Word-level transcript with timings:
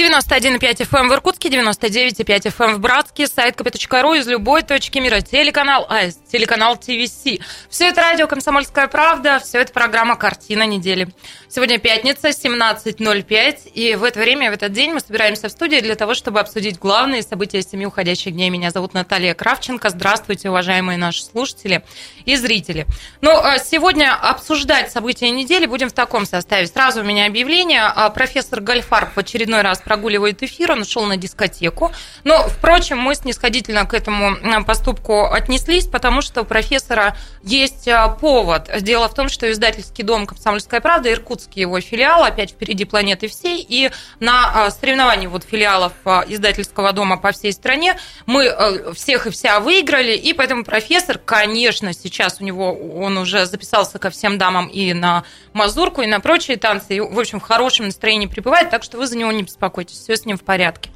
91,5 0.00 0.88
FM 0.88 1.08
в 1.08 1.12
Иркутске, 1.12 1.50
99,5 1.50 2.24
FM 2.24 2.74
в 2.76 2.80
Братске, 2.80 3.26
сайт 3.26 3.54
kp.ru 3.54 4.18
из 4.18 4.26
любой 4.26 4.62
точки 4.62 4.98
мира, 4.98 5.20
телеканал 5.20 5.84
АС, 5.90 6.18
телеканал 6.32 6.78
ТВС. 6.78 7.38
Все 7.68 7.88
это 7.88 8.00
радио 8.00 8.26
«Комсомольская 8.26 8.86
правда», 8.88 9.38
все 9.44 9.58
это 9.60 9.74
программа 9.74 10.16
«Картина 10.16 10.62
недели». 10.62 11.08
Сегодня 11.50 11.78
пятница, 11.78 12.28
17.05, 12.28 13.72
и 13.74 13.94
в 13.96 14.04
это 14.04 14.20
время, 14.20 14.50
в 14.50 14.54
этот 14.54 14.72
день 14.72 14.92
мы 14.92 15.00
собираемся 15.00 15.48
в 15.48 15.50
студии 15.50 15.80
для 15.80 15.96
того, 15.96 16.14
чтобы 16.14 16.40
обсудить 16.40 16.78
главные 16.78 17.22
события 17.22 17.60
семи 17.60 17.84
уходящих 17.84 18.32
дней. 18.32 18.48
Меня 18.48 18.70
зовут 18.70 18.94
Наталья 18.94 19.34
Кравченко. 19.34 19.90
Здравствуйте, 19.90 20.48
уважаемые 20.48 20.96
наши 20.96 21.22
слушатели 21.22 21.84
и 22.24 22.36
зрители. 22.36 22.86
Ну, 23.20 23.32
а 23.32 23.58
сегодня 23.58 24.14
обсуждать 24.14 24.92
события 24.92 25.28
недели 25.30 25.66
будем 25.66 25.90
в 25.90 25.92
таком 25.92 26.24
составе. 26.24 26.68
Сразу 26.68 27.00
у 27.00 27.04
меня 27.04 27.26
объявление. 27.26 27.82
А 27.82 28.08
профессор 28.10 28.60
Гальфарб 28.60 29.12
в 29.14 29.18
очередной 29.18 29.62
раз 29.62 29.80
прогуливает 29.90 30.40
эфир, 30.44 30.70
он 30.70 30.82
ушел 30.82 31.04
на 31.04 31.16
дискотеку. 31.16 31.90
Но, 32.22 32.46
впрочем, 32.46 32.98
мы 32.98 33.16
снисходительно 33.16 33.86
к 33.86 33.94
этому 33.94 34.36
поступку 34.64 35.24
отнеслись, 35.24 35.86
потому 35.86 36.22
что 36.22 36.42
у 36.42 36.44
профессора 36.44 37.16
есть 37.42 37.88
повод. 38.20 38.70
Дело 38.82 39.08
в 39.08 39.14
том, 39.14 39.28
что 39.28 39.50
издательский 39.50 40.04
дом 40.04 40.26
«Комсомольская 40.26 40.80
правда» 40.80 41.10
Иркут 41.10 41.40
иркутский 41.40 41.62
его 41.62 41.80
филиал, 41.80 42.22
опять 42.22 42.52
впереди 42.52 42.84
планеты 42.84 43.26
всей, 43.26 43.64
и 43.68 43.90
на 44.20 44.66
а, 44.66 44.70
соревновании 44.70 45.26
вот 45.26 45.42
филиалов 45.42 45.92
издательского 46.04 46.92
дома 46.92 47.16
по 47.16 47.32
всей 47.32 47.52
стране 47.52 47.98
мы 48.26 48.92
всех 48.94 49.26
и 49.26 49.30
вся 49.30 49.58
выиграли, 49.58 50.16
и 50.16 50.32
поэтому 50.34 50.64
профессор, 50.64 51.18
конечно, 51.18 51.92
сейчас 51.92 52.36
у 52.40 52.44
него, 52.44 52.72
он 52.72 53.18
уже 53.18 53.46
записался 53.46 53.98
ко 53.98 54.10
всем 54.10 54.38
дамам 54.38 54.68
и 54.68 54.92
на 54.92 55.24
мазурку, 55.52 56.02
и 56.02 56.06
на 56.06 56.20
прочие 56.20 56.56
танцы, 56.56 56.96
и, 56.96 57.00
в 57.00 57.18
общем, 57.18 57.40
в 57.40 57.42
хорошем 57.42 57.86
настроении 57.86 58.26
пребывает, 58.26 58.70
так 58.70 58.82
что 58.84 58.98
вы 58.98 59.06
за 59.06 59.16
него 59.16 59.32
не 59.32 59.42
беспокойтесь, 59.42 59.79
все 59.88 60.16
с 60.16 60.26
ним 60.26 60.36
в 60.36 60.42
порядке. 60.42 60.90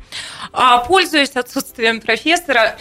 А, 0.53 0.79
пользуясь 0.79 1.31
отсутствием 1.31 2.01
профессора, 2.01 2.77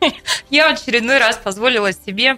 я 0.50 0.68
в 0.68 0.72
очередной 0.72 1.18
раз 1.18 1.36
позволила 1.36 1.92
себе 1.92 2.36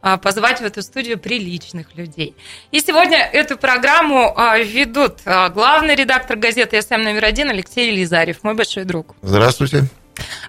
а, 0.00 0.16
позвать 0.16 0.60
в 0.60 0.64
эту 0.64 0.82
студию 0.82 1.18
приличных 1.18 1.94
людей. 1.96 2.36
И 2.70 2.80
сегодня 2.80 3.18
эту 3.18 3.56
программу 3.56 4.32
а, 4.36 4.58
ведут 4.58 5.18
а, 5.24 5.48
главный 5.48 5.94
редактор 5.96 6.36
газеты 6.36 6.80
СМ 6.80 7.02
номер 7.02 7.24
один 7.24 7.50
Алексей 7.50 7.90
Елизарев, 7.90 8.44
мой 8.44 8.54
большой 8.54 8.84
друг. 8.84 9.16
Здравствуйте. 9.22 9.84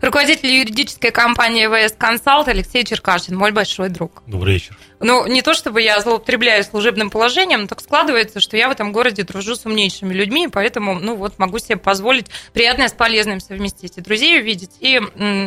Руководитель 0.01 0.49
юридической 0.49 1.11
компании 1.11 1.67
ВС 1.67 1.93
Консалт 1.97 2.47
Алексей 2.47 2.83
Черкашин, 2.83 3.35
мой 3.35 3.51
большой 3.51 3.89
друг. 3.89 4.23
Добрый 4.27 4.53
вечер. 4.55 4.77
Ну, 4.99 5.25
не 5.27 5.41
то 5.41 5.53
чтобы 5.53 5.81
я 5.81 5.99
злоупотребляю 6.01 6.63
служебным 6.63 7.09
положением, 7.09 7.61
но 7.61 7.67
так 7.67 7.81
складывается, 7.81 8.39
что 8.39 8.57
я 8.57 8.67
в 8.67 8.71
этом 8.71 8.91
городе 8.91 9.23
дружу 9.23 9.55
с 9.55 9.65
умнейшими 9.65 10.13
людьми, 10.13 10.47
поэтому, 10.47 10.99
ну 10.99 11.15
вот, 11.15 11.39
могу 11.39 11.59
себе 11.59 11.77
позволить 11.77 12.27
приятное 12.53 12.89
с 12.89 12.93
полезным 12.93 13.39
совместить 13.39 13.97
и 13.97 14.01
друзей 14.01 14.39
увидеть, 14.41 14.71
и 14.79 14.99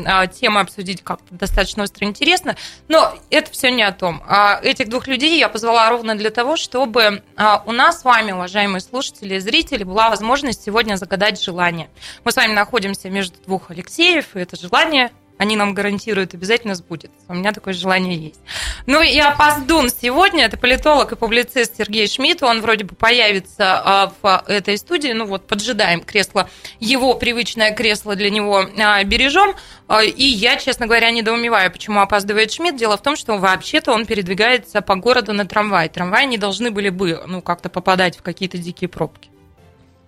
а, 0.06 0.26
темы 0.26 0.60
обсудить 0.60 1.02
как-то 1.02 1.34
достаточно 1.34 1.82
остро 1.82 2.06
интересно. 2.06 2.56
Но 2.88 3.14
это 3.30 3.50
все 3.50 3.70
не 3.70 3.82
о 3.82 3.92
том. 3.92 4.22
А 4.26 4.58
этих 4.62 4.88
двух 4.88 5.06
людей 5.06 5.38
я 5.38 5.48
позвала 5.48 5.88
ровно 5.90 6.16
для 6.16 6.30
того, 6.30 6.56
чтобы 6.56 7.22
а, 7.36 7.62
у 7.66 7.72
нас 7.72 8.00
с 8.00 8.04
вами, 8.04 8.32
уважаемые 8.32 8.80
слушатели 8.80 9.34
и 9.34 9.38
зрители, 9.38 9.84
была 9.84 10.08
возможность 10.08 10.64
сегодня 10.64 10.96
загадать 10.96 11.42
желание. 11.42 11.90
Мы 12.24 12.32
с 12.32 12.36
вами 12.36 12.52
находимся 12.52 13.10
между 13.10 13.36
двух 13.42 13.70
Алексеев, 13.70 14.34
и 14.34 14.40
это 14.40 14.56
желание 14.56 15.10
они 15.42 15.56
нам 15.56 15.74
гарантируют, 15.74 16.34
обязательно 16.34 16.76
сбудется. 16.76 17.18
У 17.26 17.34
меня 17.34 17.50
такое 17.50 17.74
желание 17.74 18.16
есть. 18.16 18.40
Ну 18.86 19.02
и 19.02 19.18
опоздун 19.18 19.88
сегодня, 19.90 20.44
это 20.44 20.56
политолог 20.56 21.10
и 21.10 21.16
публицист 21.16 21.76
Сергей 21.76 22.06
Шмидт, 22.06 22.44
он 22.44 22.60
вроде 22.60 22.84
бы 22.84 22.94
появится 22.94 23.82
а, 23.84 24.12
в 24.22 24.44
этой 24.46 24.78
студии, 24.78 25.08
ну 25.08 25.26
вот 25.26 25.48
поджидаем 25.48 26.00
кресло, 26.02 26.48
его 26.78 27.14
привычное 27.14 27.72
кресло 27.74 28.14
для 28.14 28.30
него 28.30 28.64
а, 28.78 29.02
бережем, 29.02 29.56
а, 29.88 30.04
и 30.04 30.22
я, 30.22 30.56
честно 30.58 30.86
говоря, 30.86 31.10
недоумеваю, 31.10 31.72
почему 31.72 32.00
опаздывает 32.00 32.52
Шмидт. 32.52 32.76
Дело 32.76 32.96
в 32.96 33.02
том, 33.02 33.16
что 33.16 33.36
вообще-то 33.36 33.92
он 33.92 34.06
передвигается 34.06 34.80
по 34.80 34.94
городу 34.94 35.32
на 35.32 35.44
трамвай. 35.44 35.88
Трамваи 35.88 36.26
не 36.26 36.38
должны 36.38 36.70
были 36.70 36.88
бы, 36.88 37.20
ну, 37.26 37.42
как-то 37.42 37.68
попадать 37.68 38.16
в 38.16 38.22
какие-то 38.22 38.58
дикие 38.58 38.88
пробки. 38.88 39.28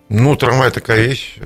Ну, 0.09 0.37
трамвай 0.37 0.71
такая 0.71 1.03
вещь. 1.03 1.39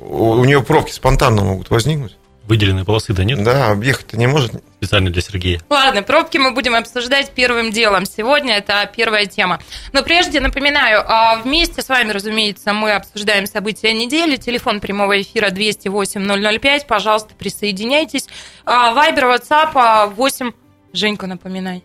У 0.00 0.44
нее 0.44 0.64
пробки 0.64 0.90
спонтанно 0.90 1.44
могут 1.44 1.70
возникнуть. 1.70 2.16
Выделенной 2.48 2.86
полосы-то 2.86 3.24
нет? 3.24 3.44
Да, 3.44 3.70
объехать-то 3.70 4.16
не 4.16 4.26
может. 4.26 4.52
Специально 4.78 5.10
для 5.10 5.20
Сергея. 5.20 5.60
Ладно, 5.68 6.02
пробки 6.02 6.38
мы 6.38 6.52
будем 6.52 6.74
обсуждать 6.74 7.32
первым 7.32 7.70
делом. 7.70 8.06
Сегодня 8.06 8.56
это 8.56 8.90
первая 8.96 9.26
тема. 9.26 9.60
Но 9.92 10.02
прежде 10.02 10.40
напоминаю, 10.40 11.04
а, 11.06 11.42
вместе 11.42 11.82
с 11.82 11.90
вами, 11.90 12.10
разумеется, 12.10 12.72
мы 12.72 12.92
обсуждаем 12.92 13.44
события 13.44 13.92
недели. 13.92 14.36
Телефон 14.36 14.80
прямого 14.80 15.20
эфира 15.20 15.50
208-005. 15.50 16.86
Пожалуйста, 16.86 17.34
присоединяйтесь. 17.34 18.26
А, 18.64 18.94
Вайбер, 18.94 19.26
WhatsApp 19.26 20.14
8... 20.14 20.52
Женька, 20.94 21.26
напоминай. 21.26 21.84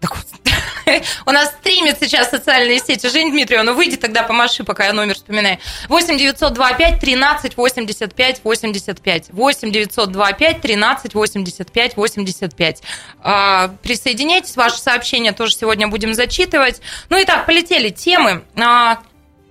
У 1.26 1.30
нас 1.30 1.48
стримит 1.48 1.98
сейчас 2.00 2.30
социальные 2.30 2.78
сети. 2.78 3.08
Жень 3.08 3.30
Дмитриевна, 3.30 3.72
ну 3.72 3.76
выйди 3.76 3.96
тогда 3.96 4.22
помаши, 4.22 4.64
пока 4.64 4.86
я 4.86 4.92
номер 4.92 5.14
вспоминаю. 5.14 5.58
8 5.88 6.16
925 6.18 7.00
13 7.00 7.56
85 7.56 8.40
85. 8.44 9.28
8 9.32 9.72
925 9.72 10.60
13 10.60 11.14
85 11.14 11.96
85. 11.96 12.82
А, 13.20 13.68
присоединяйтесь, 13.82 14.56
ваши 14.56 14.78
сообщения 14.78 15.32
тоже 15.32 15.54
сегодня 15.54 15.88
будем 15.88 16.14
зачитывать. 16.14 16.80
Ну 17.10 17.18
и 17.18 17.24
так, 17.24 17.46
полетели 17.46 17.90
темы. 17.90 18.44
А, 18.56 18.98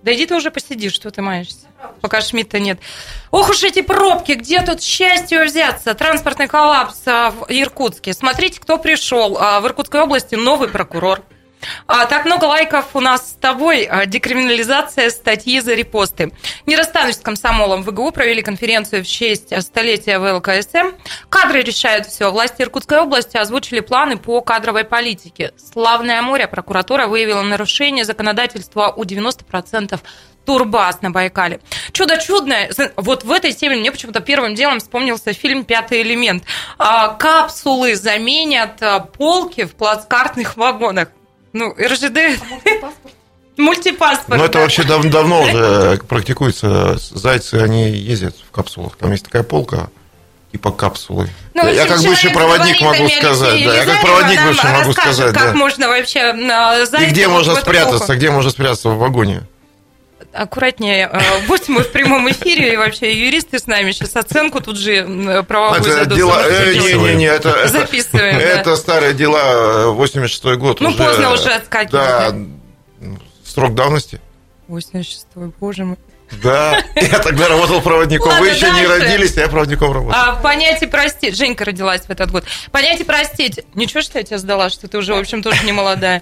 да 0.03 0.13
иди 0.15 0.25
ты 0.25 0.35
уже 0.35 0.51
посиди, 0.51 0.89
что 0.89 1.11
ты 1.11 1.21
маешься 1.21 1.66
пока 2.01 2.21
Шмидта 2.21 2.59
нет. 2.59 2.79
Ох 3.31 3.49
уж 3.49 3.63
эти 3.63 3.81
пробки, 3.81 4.33
где 4.33 4.61
тут 4.61 4.81
счастье 4.81 5.43
взяться? 5.43 5.93
Транспортный 5.93 6.47
коллапс 6.47 7.01
а, 7.05 7.31
в 7.31 7.45
Иркутске. 7.49 8.13
Смотрите, 8.13 8.59
кто 8.59 8.77
пришел. 8.77 9.37
А, 9.39 9.59
в 9.59 9.65
Иркутской 9.65 10.01
области 10.01 10.35
новый 10.35 10.69
прокурор. 10.69 11.21
А, 11.87 12.05
так 12.05 12.25
много 12.25 12.45
лайков 12.45 12.95
у 12.95 12.99
нас 12.99 13.31
с 13.31 13.33
тобой. 13.33 13.83
А, 13.83 14.05
декриминализация 14.05 15.09
статьи 15.09 15.59
за 15.59 15.73
репосты. 15.73 16.31
Не 16.65 16.75
расстанусь 16.75 17.15
с 17.15 17.21
комсомолом. 17.21 17.83
В 17.83 17.91
ВГУ 17.91 18.11
провели 18.11 18.41
конференцию 18.41 19.03
в 19.03 19.07
честь 19.07 19.53
столетия 19.61 20.19
ВЛКСМ. 20.19 20.95
Кадры 21.29 21.61
решают 21.61 22.07
все. 22.07 22.31
Власти 22.31 22.61
Иркутской 22.61 22.99
области 22.99 23.37
озвучили 23.37 23.79
планы 23.79 24.17
по 24.17 24.41
кадровой 24.41 24.83
политике. 24.83 25.53
Славное 25.57 26.21
море. 26.21 26.47
Прокуратура 26.47 27.07
выявила 27.07 27.41
нарушение 27.41 28.05
законодательства 28.05 28.93
у 28.95 29.03
90% 29.03 29.99
Турбас 30.47 31.01
на 31.01 31.11
Байкале. 31.11 31.59
Чудо 31.91 32.17
чудное. 32.17 32.71
Вот 32.95 33.25
в 33.25 33.31
этой 33.33 33.51
теме 33.51 33.75
мне 33.75 33.91
почему-то 33.91 34.21
первым 34.21 34.55
делом 34.55 34.79
вспомнился 34.79 35.33
фильм 35.33 35.65
«Пятый 35.65 36.01
элемент». 36.01 36.45
А, 36.77 37.09
капсулы 37.09 37.97
заменят 37.97 38.81
а, 38.81 39.01
полки 39.01 39.65
в 39.65 39.73
плацкартных 39.73 40.55
вагонах. 40.55 41.09
Ну, 41.51 41.75
РЖД... 41.77 42.41
Мультипаспорт. 43.57 44.39
Ну, 44.39 44.45
это 44.45 44.59
вообще 44.59 44.83
дав 44.83 45.03
давно 45.05 45.41
уже 45.41 45.99
практикуется. 46.07 46.95
Зайцы, 46.97 47.55
они 47.55 47.89
ездят 47.89 48.35
в 48.47 48.51
капсулах. 48.51 48.95
Там 48.95 49.11
есть 49.11 49.25
такая 49.25 49.43
полка, 49.43 49.89
типа 50.51 50.71
капсулы. 50.71 51.29
Ну, 51.55 51.67
я 51.67 51.87
как 51.87 52.01
бывший 52.03 52.29
проводник 52.29 52.79
могу 52.81 53.09
сказать, 53.09 53.65
да, 53.65 53.75
я 53.75 53.83
как 53.83 54.01
проводник 54.01 54.41
бывший 54.43 54.71
могу 54.71 54.93
сказать, 54.93 55.33
как 55.33 55.51
да. 55.51 55.53
можно 55.55 55.87
вообще 55.89 56.19
а, 56.19 56.83
И 57.01 57.05
где 57.07 57.27
можно 57.27 57.55
спрятаться, 57.55 58.15
где 58.15 58.29
можно 58.29 58.51
спрятаться 58.51 58.89
в 58.89 58.97
вагоне? 58.97 59.41
Аккуратнее. 60.37 61.09
Будь 61.47 61.67
мы 61.67 61.83
в 61.83 61.91
прямом 61.91 62.29
эфире, 62.31 62.73
и 62.73 62.77
вообще 62.77 63.13
юристы 63.13 63.59
с 63.59 63.67
нами 63.67 63.91
сейчас 63.91 64.15
оценку 64.15 64.61
тут 64.61 64.77
же 64.77 65.43
правовую 65.47 65.81
это 65.81 66.05
дадут. 66.05 66.17
Дела... 66.17 66.43
Э, 66.45 66.73
не, 66.73 66.93
не, 66.93 67.15
не, 67.15 67.25
это, 67.25 67.67
Записываем. 67.67 68.37
Это, 68.37 68.71
да. 68.71 68.75
старые 68.75 69.13
дела, 69.13 69.91
86 69.91 70.43
год. 70.57 70.79
Ну, 70.81 70.89
уже, 70.89 70.97
поздно 70.97 71.33
уже 71.33 71.49
отскакивать. 71.49 71.91
Да, 71.91 72.35
срок 73.43 73.75
давности. 73.75 74.21
86-й, 74.67 75.51
боже 75.59 75.85
мой. 75.85 75.97
Да, 76.43 76.83
я 76.95 77.19
тогда 77.19 77.47
работал 77.47 77.81
проводником. 77.81 78.29
Ладно, 78.29 78.45
Вы 78.45 78.49
еще 78.51 78.67
дальше. 78.67 78.81
не 78.81 78.87
родились, 78.87 79.37
а 79.37 79.41
я 79.41 79.47
проводником 79.47 79.93
работал. 79.93 80.19
А, 80.19 80.35
понять 80.35 80.83
и 80.83 80.85
простить. 80.85 81.37
Женька 81.37 81.63
родилась 81.63 82.01
в 82.01 82.09
этот 82.09 82.31
год. 82.31 82.43
Понять 82.71 82.99
и 82.99 83.03
простить. 83.03 83.61
Ничего, 83.75 84.01
что 84.01 84.19
я 84.19 84.25
тебя 84.25 84.37
сдала, 84.37 84.69
что 84.69 84.87
ты 84.87 84.97
уже, 84.97 85.13
в 85.13 85.17
общем, 85.17 85.41
тоже 85.41 85.63
не 85.63 85.71
молодая. 85.71 86.21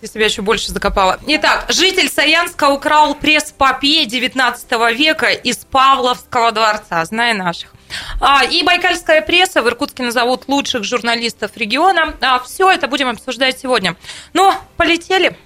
Ты 0.00 0.06
себя 0.06 0.26
еще 0.26 0.42
больше 0.42 0.70
закопала. 0.70 1.18
Итак, 1.26 1.66
житель 1.70 2.08
Саянска 2.08 2.68
украл 2.68 3.16
пресс-папье 3.16 4.06
19 4.06 4.70
века 4.96 5.30
из 5.30 5.56
Павловского 5.58 6.52
дворца, 6.52 7.04
знай 7.04 7.34
наших. 7.34 7.74
А, 8.20 8.44
и 8.44 8.62
байкальская 8.62 9.22
пресса 9.22 9.60
в 9.60 9.66
Иркутске 9.66 10.04
назовут 10.04 10.46
лучших 10.46 10.84
журналистов 10.84 11.56
региона. 11.56 12.14
А, 12.20 12.38
все 12.38 12.70
это 12.70 12.86
будем 12.86 13.08
обсуждать 13.08 13.58
сегодня. 13.58 13.96
Ну, 14.34 14.54
полетели. 14.76 15.36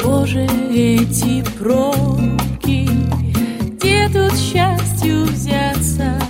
Боже, 0.00 0.44
эти 0.70 1.42
пробки, 1.58 2.88
где 3.74 4.08
тут 4.12 4.38
счастью 4.38 5.24
взяться? 5.24 6.20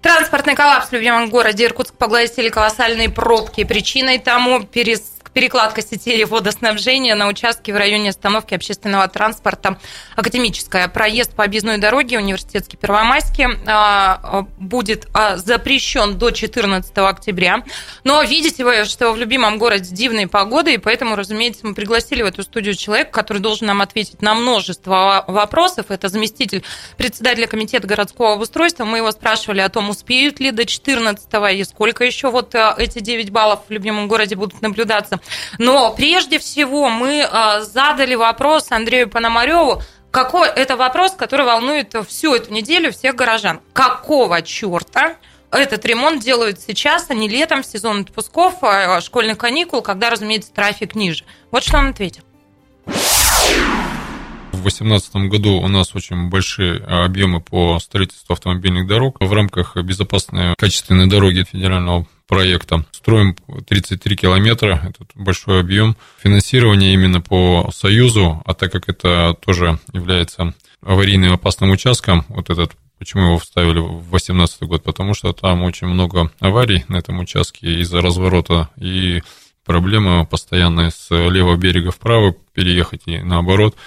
Транспортный 0.00 0.54
коллапс 0.54 0.88
в 0.88 0.92
любимом 0.92 1.28
городе 1.28 1.66
Иркутск 1.66 1.94
поглотили 1.94 2.48
колоссальные 2.48 3.10
пробки. 3.10 3.64
Причиной 3.64 4.18
тому 4.18 4.64
перес 4.64 5.02
перекладка 5.32 5.82
сетей 5.82 6.24
водоснабжения 6.24 7.14
на 7.14 7.28
участке 7.28 7.72
в 7.72 7.76
районе 7.76 8.10
остановки 8.10 8.54
общественного 8.54 9.08
транспорта 9.08 9.78
«Академическая». 10.16 10.88
Проезд 10.88 11.34
по 11.34 11.44
объездной 11.44 11.78
дороге 11.78 12.18
университетский 12.18 12.76
Первомайский 12.76 13.46
а, 13.66 14.46
будет 14.58 15.06
а, 15.14 15.36
запрещен 15.36 16.18
до 16.18 16.30
14 16.30 16.96
октября. 16.98 17.62
Но 18.04 18.22
видите 18.22 18.64
вы, 18.64 18.84
что 18.84 19.12
в 19.12 19.16
любимом 19.16 19.58
городе 19.58 19.94
дивные 19.94 20.28
погоды, 20.28 20.74
и 20.74 20.78
поэтому, 20.78 21.16
разумеется, 21.16 21.66
мы 21.66 21.74
пригласили 21.74 22.22
в 22.22 22.26
эту 22.26 22.42
студию 22.42 22.74
человека, 22.74 23.10
который 23.12 23.38
должен 23.38 23.66
нам 23.66 23.80
ответить 23.80 24.22
на 24.22 24.34
множество 24.34 25.24
вопросов. 25.26 25.86
Это 25.90 26.08
заместитель 26.08 26.64
председателя 26.96 27.46
комитета 27.46 27.86
городского 27.86 28.34
обустройства. 28.34 28.84
Мы 28.84 28.98
его 28.98 29.10
спрашивали 29.12 29.60
о 29.60 29.68
том, 29.68 29.90
успеют 29.90 30.40
ли 30.40 30.50
до 30.50 30.66
14 30.66 31.28
и 31.52 31.64
сколько 31.64 32.04
еще 32.04 32.30
вот 32.30 32.54
а, 32.54 32.74
эти 32.76 33.00
9 33.00 33.30
баллов 33.30 33.60
в 33.68 33.72
любимом 33.72 34.08
городе 34.08 34.34
будут 34.36 34.60
наблюдаться. 34.62 35.07
Но 35.58 35.92
прежде 35.94 36.38
всего 36.38 36.88
мы 36.88 37.22
а, 37.22 37.62
задали 37.62 38.14
вопрос 38.14 38.70
Андрею 38.70 39.08
Пономареву, 39.08 39.82
какой 40.10 40.48
это 40.48 40.76
вопрос, 40.76 41.12
который 41.12 41.44
волнует 41.46 41.94
всю 42.08 42.34
эту 42.34 42.52
неделю 42.52 42.92
всех 42.92 43.14
горожан. 43.14 43.60
Какого 43.72 44.42
черта 44.42 45.16
этот 45.50 45.84
ремонт 45.84 46.22
делают 46.22 46.60
сейчас, 46.60 47.10
а 47.10 47.14
не 47.14 47.28
летом, 47.28 47.62
в 47.62 47.66
сезон 47.66 48.02
отпусков, 48.02 48.62
а, 48.62 49.00
школьных 49.00 49.38
каникул, 49.38 49.82
когда, 49.82 50.10
разумеется, 50.10 50.52
трафик 50.52 50.94
ниже? 50.94 51.24
Вот 51.50 51.62
что 51.62 51.78
он 51.78 51.88
ответил. 51.88 52.22
В 54.58 54.62
2018 54.62 55.28
году 55.28 55.60
у 55.60 55.68
нас 55.68 55.94
очень 55.94 56.28
большие 56.30 56.82
объемы 56.82 57.40
по 57.40 57.78
строительству 57.78 58.32
автомобильных 58.32 58.88
дорог. 58.88 59.16
В 59.20 59.32
рамках 59.32 59.76
безопасной 59.76 60.54
качественной 60.56 61.06
дороги 61.06 61.44
федерального 61.44 62.06
проекта. 62.28 62.84
Строим 62.92 63.36
33 63.66 64.16
километра, 64.16 64.80
это 64.88 65.04
большой 65.14 65.60
объем. 65.60 65.96
Финансирование 66.22 66.92
именно 66.92 67.20
по 67.20 67.70
Союзу, 67.74 68.42
а 68.44 68.54
так 68.54 68.70
как 68.70 68.88
это 68.88 69.36
тоже 69.44 69.78
является 69.92 70.54
аварийным 70.82 71.32
опасным 71.32 71.70
участком, 71.70 72.24
вот 72.28 72.50
этот 72.50 72.72
Почему 72.98 73.26
его 73.26 73.38
вставили 73.38 73.78
в 73.78 74.10
2018 74.10 74.62
год? 74.62 74.82
Потому 74.82 75.14
что 75.14 75.32
там 75.32 75.62
очень 75.62 75.86
много 75.86 76.32
аварий 76.40 76.84
на 76.88 76.96
этом 76.96 77.20
участке 77.20 77.80
из-за 77.80 78.00
разворота 78.00 78.70
и 78.76 79.22
проблема 79.64 80.24
постоянная 80.24 80.90
с 80.90 81.08
левого 81.10 81.56
берега 81.56 81.92
вправо 81.92 82.34
переехать 82.54 83.02
и 83.06 83.18
наоборот– 83.18 83.76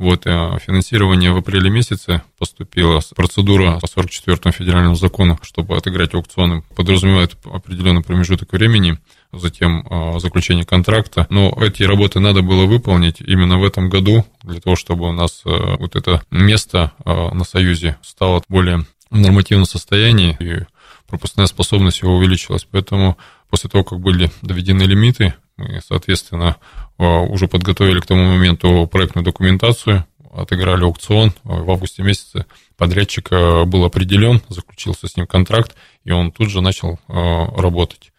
вот, 0.00 0.26
э, 0.26 0.58
финансирование 0.64 1.30
в 1.30 1.36
апреле 1.36 1.68
месяце 1.68 2.22
поступило. 2.38 3.02
Процедура 3.14 3.78
по 3.80 3.86
44 3.86 4.50
федеральному 4.50 4.94
закону, 4.94 5.38
чтобы 5.42 5.76
отыграть 5.76 6.14
аукционы, 6.14 6.62
подразумевает 6.74 7.36
определенный 7.44 8.02
промежуток 8.02 8.50
времени, 8.54 8.98
затем 9.30 9.86
э, 9.86 10.18
заключение 10.18 10.64
контракта. 10.64 11.26
Но 11.28 11.54
эти 11.60 11.82
работы 11.82 12.18
надо 12.18 12.40
было 12.40 12.64
выполнить 12.64 13.20
именно 13.20 13.58
в 13.58 13.64
этом 13.64 13.90
году, 13.90 14.24
для 14.42 14.58
того, 14.62 14.74
чтобы 14.74 15.06
у 15.06 15.12
нас 15.12 15.42
э, 15.44 15.50
вот 15.78 15.94
это 15.94 16.22
место 16.30 16.92
на 17.04 17.44
Союзе 17.44 17.98
стало 18.00 18.42
более 18.48 18.86
в 19.10 19.18
нормативном 19.18 19.66
состоянии, 19.66 20.34
и 20.40 20.64
пропускная 21.08 21.46
способность 21.46 22.00
его 22.00 22.16
увеличилась. 22.16 22.66
Поэтому 22.70 23.18
после 23.50 23.68
того, 23.68 23.84
как 23.84 24.00
были 24.00 24.30
доведены 24.42 24.84
лимиты, 24.84 25.34
мы, 25.56 25.80
соответственно, 25.86 26.56
а, 26.98 27.20
уже 27.20 27.48
подготовили 27.48 28.00
к 28.00 28.06
тому 28.06 28.24
моменту 28.24 28.88
проектную 28.90 29.24
документацию, 29.24 30.06
отыграли 30.32 30.84
аукцион. 30.84 31.32
В 31.44 31.70
августе 31.70 32.02
месяце 32.02 32.46
подрядчик 32.76 33.28
а, 33.30 33.64
был 33.64 33.84
определен, 33.84 34.40
заключился 34.48 35.08
с 35.08 35.16
ним 35.16 35.26
контракт, 35.26 35.74
и 36.04 36.12
он 36.12 36.32
тут 36.32 36.48
же 36.48 36.60
начал 36.60 36.98
работать. 37.08 38.12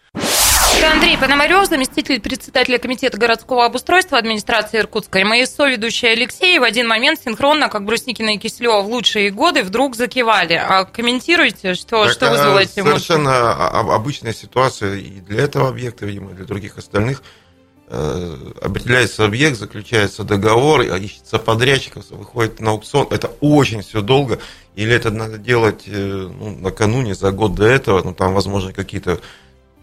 Это 0.82 0.94
Андрей 0.94 1.16
Пономарев, 1.16 1.68
заместитель 1.68 2.20
председателя 2.20 2.80
комитета 2.80 3.16
городского 3.16 3.66
обустройства 3.66 4.18
администрации 4.18 4.80
Иркутска. 4.80 5.20
И 5.20 5.24
мои 5.24 5.46
соведущие 5.46 6.14
Алексей 6.14 6.58
в 6.58 6.64
один 6.64 6.88
момент 6.88 7.20
синхронно, 7.24 7.70
как 7.70 7.86
Брусникина 7.86 8.34
и 8.34 8.38
Киселева 8.40 8.82
в 8.82 8.88
лучшие 8.88 9.30
годы, 9.30 9.62
вдруг 9.62 9.96
закивали. 9.96 10.56
А 10.56 10.86
комментируйте, 10.86 11.76
что, 11.76 12.06
так, 12.06 12.14
что 12.14 12.32
вызвало 12.32 12.58
эти 12.58 12.82
Совершенно 12.82 13.54
обычная 13.94 14.34
ситуация 14.34 14.96
и 14.96 15.20
для 15.20 15.44
этого 15.44 15.70
объекта, 15.70 16.08
видимо, 16.08 16.32
и 16.32 16.34
для 16.34 16.46
других 16.46 16.80
остальных– 16.80 17.22
Э, 17.94 18.38
определяется 18.62 19.26
объект, 19.26 19.58
заключается 19.58 20.24
договор, 20.24 20.80
ищется 20.82 21.40
подрядчик, 21.40 21.96
выходит 22.12 22.62
на 22.62 22.72
аукцион. 22.72 23.08
Это 23.12 23.30
очень 23.42 23.82
все 23.82 24.02
долго. 24.02 24.40
Или 24.76 24.94
это 24.94 25.12
надо 25.12 25.38
делать 25.38 25.84
э, 25.88 26.30
ну, 26.34 26.56
накануне, 26.56 27.16
за 27.16 27.34
год 27.34 27.56
до 27.56 27.66
этого. 27.66 28.02
Ну, 28.02 28.14
там, 28.14 28.34
возможно, 28.34 28.72
какие-то 28.72 29.20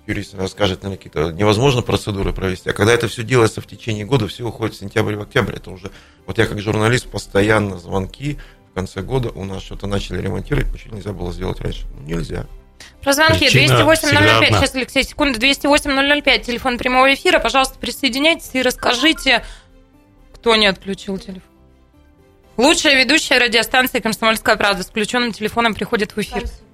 юрист 0.08 0.34
расскажет, 0.34 0.82
наверное, 0.82 0.96
какие-то 0.96 1.32
невозможно 1.32 1.82
процедуры 1.82 2.32
провести. 2.32 2.70
А 2.70 2.72
когда 2.72 2.92
это 2.92 3.08
все 3.08 3.22
делается 3.22 3.60
в 3.60 3.66
течение 3.66 4.04
года, 4.04 4.26
все 4.26 4.44
уходит 4.44 4.74
в 4.74 4.78
сентябрь, 4.78 5.14
в 5.14 5.20
октябрь. 5.20 5.56
Это 5.56 5.70
уже... 5.70 5.90
Вот 6.26 6.38
я 6.38 6.46
как 6.46 6.60
журналист 6.60 7.08
постоянно 7.08 7.78
звонки 7.78 8.38
в 8.70 8.74
конце 8.74 9.02
года 9.02 9.30
у 9.30 9.44
нас 9.44 9.62
что-то 9.62 9.86
начали 9.86 10.20
ремонтировать, 10.20 10.70
почему 10.70 10.96
нельзя 10.96 11.12
было 11.12 11.32
сделать 11.32 11.60
раньше? 11.60 11.86
Ну, 11.94 12.06
нельзя. 12.06 12.46
Про 13.02 13.12
звонки 13.12 13.46
208-005. 13.46 14.46
Сейчас, 14.46 14.74
Алексей, 14.74 15.04
секунду. 15.04 15.38
208-005. 15.38 16.40
Телефон 16.40 16.78
прямого 16.78 17.12
эфира. 17.12 17.38
Пожалуйста, 17.38 17.78
присоединяйтесь 17.78 18.50
и 18.54 18.62
расскажите, 18.62 19.44
кто 20.34 20.56
не 20.56 20.66
отключил 20.66 21.18
телефон. 21.18 21.42
Лучшая 22.56 23.02
ведущая 23.02 23.38
радиостанции 23.38 24.00
«Комсомольская 24.00 24.56
правда» 24.56 24.82
с 24.82 24.88
включенным 24.88 25.32
телефоном 25.32 25.74
приходит 25.74 26.12
в 26.16 26.18
эфир. 26.18 26.46
Спасибо. 26.46 26.67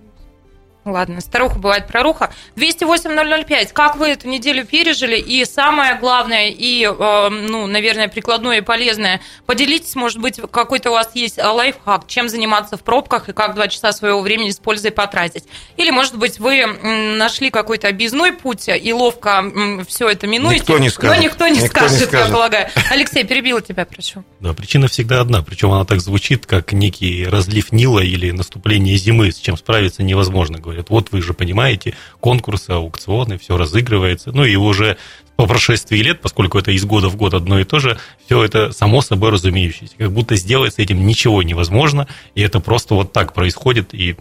Ладно, 0.84 1.22
старуха 1.22 1.58
бывает 1.58 1.86
проруха. 1.86 2.31
208-005. 2.56 3.72
Как 3.72 3.96
вы 3.96 4.08
эту 4.08 4.28
неделю 4.28 4.66
пережили? 4.66 5.16
И 5.16 5.44
самое 5.46 5.98
главное, 5.98 6.48
и, 6.50 6.84
э, 6.84 7.28
ну, 7.31 7.66
наверное, 7.66 8.08
прикладное 8.08 8.58
и 8.58 8.60
полезное, 8.60 9.22
поделитесь, 9.46 9.94
может 9.94 10.19
быть, 10.19 10.38
какой-то 10.50 10.90
у 10.90 10.92
вас 10.92 11.10
есть 11.14 11.38
лайфхак, 11.42 12.06
чем 12.06 12.28
заниматься 12.28 12.76
в 12.76 12.82
пробках 12.82 13.31
и 13.31 13.32
как 13.32 13.54
два 13.54 13.69
часа 13.69 13.92
своего 13.92 14.20
времени 14.20 14.50
с 14.50 14.58
пользой 14.58 14.90
потратить. 14.90 15.44
Или, 15.78 15.90
может 15.90 16.19
быть, 16.19 16.38
вы 16.38 16.66
нашли 16.66 17.50
какой-то 17.50 17.88
объездной 17.88 18.32
путь 18.34 18.69
и 18.69 18.92
ловко 18.92 19.42
все 19.88 20.10
это 20.10 20.26
минуете. 20.26 20.60
Никто 20.60 20.78
не 20.78 20.90
скажет. 20.90 21.16
Но 21.16 21.22
никто 21.22 21.48
не, 21.48 21.54
никто 21.54 21.66
скажет, 21.69 22.00
не 22.00 22.06
скажет, 22.06 22.28
я 22.28 22.32
полагаю. 22.32 22.69
Алексей, 22.90 23.25
перебила 23.25 23.62
тебя, 23.62 23.86
прошу. 23.86 24.22
Да, 24.40 24.52
причина 24.52 24.88
всегда 24.88 25.22
одна, 25.22 25.42
причем 25.42 25.72
она 25.72 25.86
так 25.86 26.00
звучит, 26.00 26.44
как 26.44 26.72
некий 26.75 27.25
разлив 27.26 27.72
Нила 27.72 28.00
или 28.00 28.31
наступление 28.32 28.98
зимы, 28.98 29.32
с 29.32 29.38
чем 29.38 29.56
справиться 29.56 30.02
невозможно, 30.02 30.58
говорит 30.58 30.73
говорят, 30.74 30.90
вот 30.90 31.12
вы 31.12 31.22
же 31.22 31.34
понимаете, 31.34 31.94
конкурсы, 32.20 32.70
аукционы, 32.70 33.38
все 33.38 33.56
разыгрывается. 33.56 34.32
Ну 34.32 34.44
и 34.44 34.56
уже 34.56 34.96
по 35.36 35.46
прошествии 35.46 35.98
лет, 35.98 36.20
поскольку 36.20 36.58
это 36.58 36.70
из 36.70 36.84
года 36.84 37.08
в 37.08 37.16
год 37.16 37.34
одно 37.34 37.58
и 37.58 37.64
то 37.64 37.81
же, 37.81 37.98
все 38.24 38.43
это 38.44 38.72
само 38.72 39.02
собой 39.02 39.31
разумеющееся. 39.31 39.94
Как 39.98 40.12
будто 40.12 40.36
сделать 40.36 40.74
с 40.74 40.78
этим 40.78 41.06
ничего 41.06 41.43
невозможно, 41.43 42.06
и 42.34 42.43
это 42.43 42.60
просто 42.60 42.94
вот 42.94 43.12
так 43.12 43.32
происходит, 43.32 43.94
и 43.94 44.16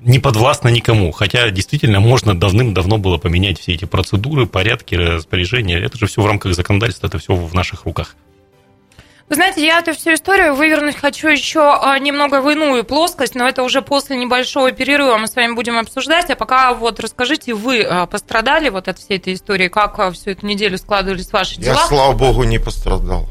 не 0.00 0.18
подвластно 0.18 0.68
никому. 0.68 1.12
Хотя 1.12 1.50
действительно 1.50 2.00
можно 2.00 2.38
давным-давно 2.38 2.98
было 2.98 3.18
поменять 3.18 3.60
все 3.60 3.74
эти 3.74 3.84
процедуры, 3.84 4.46
порядки, 4.46 4.94
распоряжения. 4.94 5.78
Это 5.78 5.98
же 5.98 6.06
все 6.06 6.22
в 6.22 6.26
рамках 6.26 6.54
законодательства, 6.54 7.06
это 7.06 7.18
все 7.18 7.34
в 7.34 7.54
наших 7.54 7.84
руках. 7.84 8.14
Вы 9.28 9.34
знаете, 9.34 9.64
я 9.64 9.80
эту 9.80 9.92
всю 9.92 10.14
историю 10.14 10.54
вывернуть 10.54 10.96
хочу 10.96 11.28
еще 11.28 11.60
а, 11.60 11.98
немного 11.98 12.40
в 12.40 12.48
иную 12.48 12.82
плоскость, 12.82 13.34
но 13.34 13.46
это 13.46 13.62
уже 13.62 13.82
после 13.82 14.16
небольшого 14.16 14.72
перерыва 14.72 15.18
мы 15.18 15.26
с 15.26 15.36
вами 15.36 15.52
будем 15.52 15.76
обсуждать. 15.76 16.30
А 16.30 16.36
пока 16.36 16.72
вот 16.72 16.98
расскажите, 16.98 17.52
вы 17.52 17.82
а, 17.82 18.06
пострадали 18.06 18.70
вот 18.70 18.88
от 18.88 18.98
всей 18.98 19.18
этой 19.18 19.34
истории, 19.34 19.68
как 19.68 19.98
а, 19.98 20.10
всю 20.12 20.30
эту 20.30 20.46
неделю 20.46 20.78
складывались 20.78 21.30
ваши 21.30 21.60
дела? 21.60 21.74
Я, 21.74 21.86
слава 21.88 22.12
богу, 22.14 22.44
не 22.44 22.58
пострадал. 22.58 23.28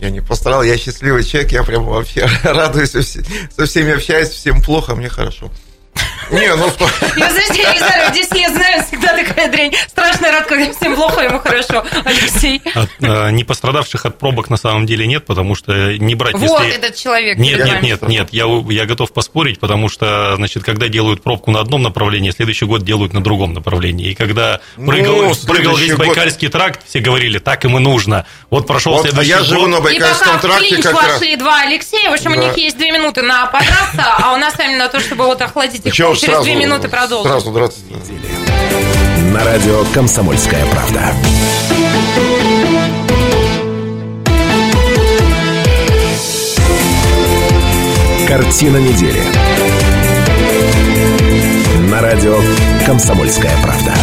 Я 0.00 0.10
не 0.10 0.20
пострадал, 0.20 0.62
я 0.62 0.76
счастливый 0.76 1.24
человек, 1.24 1.50
я 1.52 1.62
прям 1.62 1.84
вообще 1.84 2.28
радуюсь, 2.44 2.90
со 2.90 3.66
всеми 3.66 3.94
общаюсь, 3.94 4.28
всем 4.28 4.60
плохо, 4.60 4.94
мне 4.94 5.08
хорошо. 5.08 5.50
Не, 6.30 6.54
ну... 6.54 6.66
Я, 7.16 7.30
знаете, 7.30 7.62
я 7.62 7.72
не 7.72 7.78
знаю, 7.78 8.12
здесь 8.12 8.28
я 8.34 8.50
знаю, 8.50 8.84
всегда 8.84 9.16
такая 9.16 9.50
дрянь. 9.50 9.72
Страшно 9.88 10.30
рад, 10.30 10.46
когда 10.46 10.72
всем 10.72 10.94
плохо, 10.94 11.22
ему 11.22 11.38
хорошо. 11.38 11.84
Алексей. 12.04 12.60
От, 12.74 12.90
а, 13.02 13.30
не 13.30 13.44
пострадавших 13.44 14.04
от 14.04 14.18
пробок 14.18 14.50
на 14.50 14.56
самом 14.56 14.86
деле 14.86 15.06
нет, 15.06 15.26
потому 15.26 15.54
что 15.54 15.96
не 15.96 16.14
брать... 16.14 16.34
Вот 16.34 16.62
если... 16.62 16.76
этот 16.76 16.96
человек. 16.96 17.38
Нет, 17.38 17.64
нет, 17.64 17.82
нет, 17.82 18.02
нет, 18.02 18.28
я, 18.32 18.44
я 18.68 18.86
готов 18.86 19.12
поспорить, 19.12 19.58
потому 19.58 19.88
что, 19.88 20.34
значит, 20.36 20.64
когда 20.64 20.88
делают 20.88 21.22
пробку 21.22 21.50
на 21.50 21.60
одном 21.60 21.82
направлении, 21.82 22.30
следующий 22.30 22.66
год 22.66 22.82
делают 22.84 23.12
на 23.12 23.22
другом 23.22 23.54
направлении. 23.54 24.10
И 24.10 24.14
когда 24.14 24.60
прыгал, 24.76 25.22
ну, 25.22 25.34
прыгал 25.46 25.76
весь 25.76 25.94
год... 25.94 26.06
Байкальский 26.06 26.48
тракт, 26.48 26.80
все 26.86 27.00
говорили, 27.00 27.38
так 27.38 27.64
им 27.64 27.76
и 27.76 27.80
нужно. 27.80 28.26
Вот 28.50 28.66
прошел 28.66 28.94
вот, 28.94 29.02
следующий 29.02 29.32
а 29.32 29.36
я 29.38 29.42
живу 29.42 29.66
на 29.66 29.80
Байкальском 29.80 30.36
и 30.36 30.40
тракте 30.40 30.82
как 30.82 30.92
раз. 30.94 31.12
вошли 31.14 31.36
два 31.36 31.62
Алексея, 31.62 32.10
в 32.10 32.14
общем, 32.14 32.32
да. 32.32 32.40
у 32.40 32.42
них 32.44 32.56
есть 32.56 32.76
две 32.76 32.90
минуты 32.92 33.22
на 33.22 33.46
подраться, 33.46 34.04
а 34.18 34.34
у 34.34 34.36
нас 34.36 34.54
именно 34.58 34.88
то, 34.88 35.00
чтобы 35.00 35.24
вот 35.26 35.40
охладить 35.40 35.84
их 35.86 35.94
через 36.14 36.34
сразу, 36.34 36.44
две 36.44 36.54
минуты 36.56 36.88
продолжим. 36.88 37.30
Сразу 37.30 37.50
драться. 37.50 37.80
На 39.32 39.44
радио 39.44 39.84
«Комсомольская 39.92 40.64
правда». 40.66 41.12
Картина 48.26 48.76
недели. 48.76 49.22
На 51.90 52.00
радио 52.00 52.38
«Комсомольская 52.86 53.52
правда». 53.62 53.94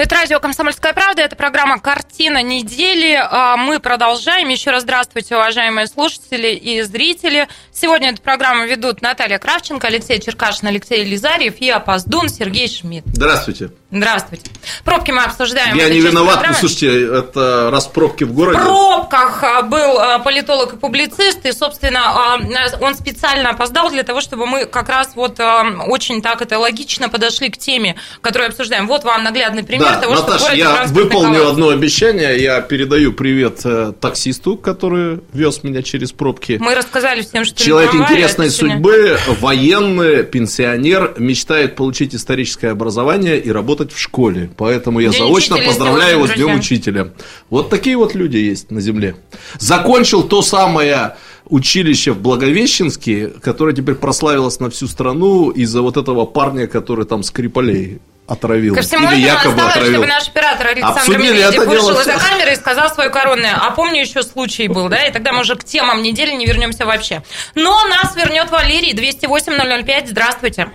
Это 0.00 0.14
радио 0.14 0.40
«Комсомольская 0.40 0.94
правда», 0.94 1.20
это 1.20 1.36
программа 1.36 1.78
«Картина 1.78 2.42
недели». 2.42 3.20
А, 3.22 3.58
мы 3.58 3.80
продолжаем. 3.80 4.48
Еще 4.48 4.70
раз 4.70 4.84
здравствуйте, 4.84 5.36
уважаемые 5.36 5.88
слушатели 5.88 6.54
и 6.54 6.80
зрители. 6.80 7.48
Сегодня 7.70 8.08
эту 8.08 8.22
программу 8.22 8.64
ведут 8.64 9.02
Наталья 9.02 9.38
Кравченко, 9.38 9.88
Алексей 9.88 10.18
Черкашин, 10.18 10.68
Алексей 10.68 11.04
Лизарьев 11.04 11.60
и 11.60 11.68
опоздун 11.68 12.30
Сергей 12.30 12.66
Шмидт. 12.66 13.04
Здравствуйте. 13.08 13.72
Здравствуйте. 13.92 14.50
Пробки 14.84 15.10
мы 15.10 15.24
обсуждаем. 15.24 15.76
Я 15.76 15.88
не 15.88 16.00
виноват, 16.00 16.44
ну, 16.46 16.54
слушайте, 16.54 17.06
это 17.18 17.70
раз 17.72 17.88
пробки 17.88 18.22
в 18.22 18.32
городе. 18.32 18.60
В 18.60 18.62
пробках 18.62 19.42
а, 19.42 19.62
был 19.62 19.98
а, 19.98 20.20
политолог 20.20 20.74
и 20.74 20.76
публицист, 20.76 21.44
и, 21.44 21.52
собственно, 21.52 22.38
он 22.80 22.94
специально 22.94 23.50
опоздал 23.50 23.90
для 23.90 24.04
того, 24.04 24.20
чтобы 24.20 24.46
мы 24.46 24.66
как 24.66 24.88
раз 24.88 25.12
вот 25.16 25.40
очень 25.88 26.22
так 26.22 26.40
это 26.40 26.58
логично 26.58 27.08
подошли 27.08 27.50
к 27.50 27.58
теме, 27.58 27.96
которую 28.20 28.48
обсуждаем. 28.48 28.86
Вот 28.86 29.02
вам 29.02 29.24
наглядный 29.24 29.64
пример 29.64 29.94
да, 29.94 30.00
того, 30.00 30.14
Наташа, 30.14 30.38
что 30.38 30.54
я 30.54 30.84
выполню 30.86 31.48
одно 31.48 31.70
обещание. 31.70 32.40
Я 32.40 32.60
передаю 32.60 33.12
привет 33.12 33.60
э, 33.64 33.92
таксисту, 34.00 34.56
который 34.56 35.20
вез 35.32 35.64
меня 35.64 35.82
через 35.82 36.12
пробки. 36.12 36.58
Мы 36.60 36.74
рассказали 36.74 37.22
всем, 37.22 37.44
что 37.44 37.56
Человек 37.62 37.94
интересной 37.94 38.50
судьбы, 38.50 39.18
военный, 39.40 40.22
пенсионер, 40.22 41.14
мечтает 41.18 41.74
получить 41.74 42.14
историческое 42.14 42.70
образование 42.70 43.38
и 43.38 43.50
работать 43.50 43.79
в 43.92 43.98
школе. 43.98 44.50
Поэтому 44.56 45.00
я 45.00 45.10
День 45.10 45.20
заочно 45.20 45.56
поздравляю 45.58 46.16
его 46.16 46.26
с 46.26 46.32
Днем 46.32 46.54
Учителя. 46.56 47.12
Вот 47.48 47.70
такие 47.70 47.96
вот 47.96 48.14
люди 48.14 48.36
есть 48.36 48.70
на 48.70 48.80
земле. 48.80 49.16
Закончил 49.58 50.22
то 50.22 50.42
самое 50.42 51.16
училище 51.46 52.12
в 52.12 52.20
Благовещенске, 52.20 53.28
которое 53.28 53.74
теперь 53.74 53.96
прославилось 53.96 54.60
на 54.60 54.70
всю 54.70 54.86
страну 54.86 55.50
из-за 55.50 55.82
вот 55.82 55.96
этого 55.96 56.26
парня, 56.26 56.66
который 56.66 57.06
там 57.06 57.22
Скрипалей 57.22 58.00
отравил. 58.30 58.76
Всему 58.76 59.10
Или 59.10 59.22
якобы 59.22 59.54
осталось, 59.54 59.72
отравил. 59.72 59.92
чтобы 59.92 60.06
наш 60.06 60.28
оператор 60.28 60.66
Александр 60.68 61.18
Медведев 61.18 61.66
вышел 61.66 62.00
из-за 62.00 62.12
камеры 62.12 62.52
и 62.52 62.56
сказал 62.56 62.88
свое 62.90 63.10
коронное. 63.10 63.56
А 63.56 63.72
помню, 63.72 64.02
еще 64.02 64.22
случай 64.22 64.68
был, 64.68 64.88
да, 64.88 65.04
и 65.04 65.12
тогда 65.12 65.32
мы 65.32 65.40
уже 65.40 65.56
к 65.56 65.64
темам 65.64 66.02
недели 66.02 66.32
не 66.34 66.46
вернемся 66.46 66.86
вообще. 66.86 67.22
Но 67.56 67.84
нас 67.88 68.14
вернет 68.14 68.50
Валерий, 68.50 68.92
208-005, 68.92 70.08
здравствуйте. 70.10 70.70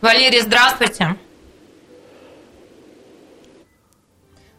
Валерий, 0.00 0.40
здравствуйте. 0.40 1.16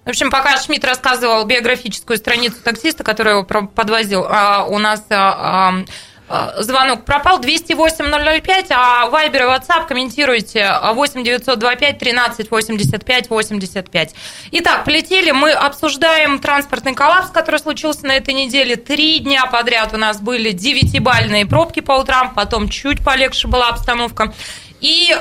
В 0.04 0.10
общем, 0.10 0.32
пока 0.32 0.58
Шмидт 0.58 0.84
рассказывал 0.84 1.46
биографическую 1.46 2.18
страницу 2.18 2.58
таксиста, 2.64 3.04
который 3.04 3.34
его 3.34 3.44
подвозил, 3.44 4.26
а 4.28 4.66
у 4.66 4.80
нас 4.80 5.04
а, 5.10 5.84
а, 6.28 6.62
звонок 6.62 7.06
пропал. 7.06 7.40
208-005, 7.40 8.68
а 8.72 9.06
Вайбер 9.08 9.44
и 9.44 9.46
WhatsApp 9.46 9.88
комментируйте 9.88 10.74
8 10.94 11.24
925 11.24 11.98
13 11.98 12.52
85 12.52 13.30
85. 13.30 14.16
Итак, 14.52 14.84
полетели. 14.84 15.32
Мы 15.32 15.52
обсуждаем 15.52 16.40
транспортный 16.40 16.96
коллапс, 16.96 17.30
который 17.30 17.60
случился 17.60 18.06
на 18.06 18.18
этой 18.18 18.34
неделе. 18.34 18.76
Три 18.76 19.20
дня 19.20 19.46
подряд 19.46 19.94
у 19.94 19.98
нас 19.98 20.20
были 20.20 20.52
девятибальные 20.52 21.46
пробки 21.46 21.80
по 21.80 21.94
утрам, 21.94 22.34
потом 22.34 22.70
чуть 22.70 23.04
полегче 23.04 23.48
была 23.48 23.70
обстановка. 23.70 24.34
И 24.82 25.12
э, 25.12 25.16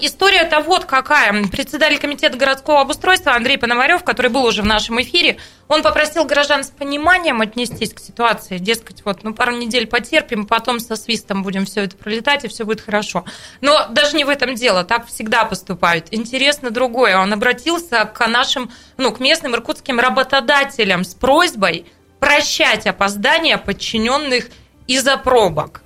история-то 0.00 0.60
вот 0.60 0.86
какая. 0.86 1.44
Председатель 1.46 1.98
комитета 1.98 2.36
городского 2.36 2.80
обустройства 2.80 3.34
Андрей 3.34 3.58
Пономарев, 3.58 4.02
который 4.02 4.30
был 4.30 4.44
уже 4.44 4.62
в 4.62 4.66
нашем 4.66 5.00
эфире, 5.02 5.38
он 5.68 5.82
попросил 5.82 6.24
горожан 6.24 6.64
с 6.64 6.70
пониманием 6.70 7.40
отнестись 7.40 7.94
к 7.94 8.00
ситуации. 8.00 8.58
Дескать, 8.58 9.04
вот, 9.04 9.22
ну, 9.22 9.32
пару 9.32 9.52
недель 9.56 9.86
потерпим, 9.86 10.46
потом 10.46 10.80
со 10.80 10.96
свистом 10.96 11.44
будем 11.44 11.64
все 11.64 11.82
это 11.84 11.96
пролетать, 11.96 12.44
и 12.44 12.48
все 12.48 12.64
будет 12.64 12.80
хорошо. 12.80 13.24
Но 13.60 13.86
даже 13.88 14.16
не 14.16 14.24
в 14.24 14.28
этом 14.28 14.56
дело, 14.56 14.82
так 14.82 15.06
всегда 15.06 15.44
поступают. 15.44 16.08
Интересно 16.10 16.70
другое. 16.70 17.16
Он 17.16 17.32
обратился 17.32 18.04
к 18.06 18.26
нашим, 18.26 18.70
ну, 18.96 19.12
к 19.12 19.20
местным 19.20 19.54
иркутским 19.54 20.00
работодателям 20.00 21.04
с 21.04 21.14
просьбой 21.14 21.86
прощать 22.18 22.86
опоздания 22.86 23.58
подчиненных 23.58 24.48
из-за 24.88 25.16
пробок. 25.16 25.83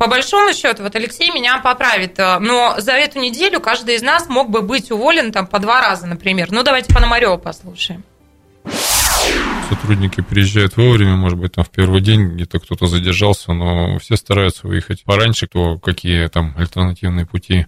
По 0.00 0.06
большому 0.06 0.54
счету, 0.54 0.82
вот 0.82 0.96
Алексей 0.96 1.30
меня 1.30 1.58
поправит, 1.58 2.18
э, 2.18 2.38
но 2.38 2.76
за 2.78 2.92
эту 2.92 3.18
неделю 3.18 3.60
каждый 3.60 3.96
из 3.96 4.02
нас 4.02 4.30
мог 4.30 4.48
бы 4.48 4.62
быть 4.62 4.90
уволен 4.90 5.30
там 5.30 5.46
по 5.46 5.58
два 5.58 5.82
раза, 5.82 6.06
например. 6.06 6.50
Ну, 6.50 6.62
давайте 6.62 6.94
Пономарева 6.94 7.36
послушаем. 7.36 8.02
Сотрудники 9.68 10.22
приезжают 10.22 10.78
вовремя, 10.78 11.16
может 11.16 11.38
быть, 11.38 11.52
там 11.52 11.64
в 11.64 11.70
первый 11.70 12.00
день 12.00 12.30
где-то 12.30 12.60
кто-то 12.60 12.86
задержался, 12.86 13.52
но 13.52 13.98
все 13.98 14.16
стараются 14.16 14.66
выехать 14.66 15.04
пораньше, 15.04 15.46
кто 15.46 15.76
какие 15.76 16.28
там 16.28 16.54
альтернативные 16.56 17.26
пути 17.26 17.66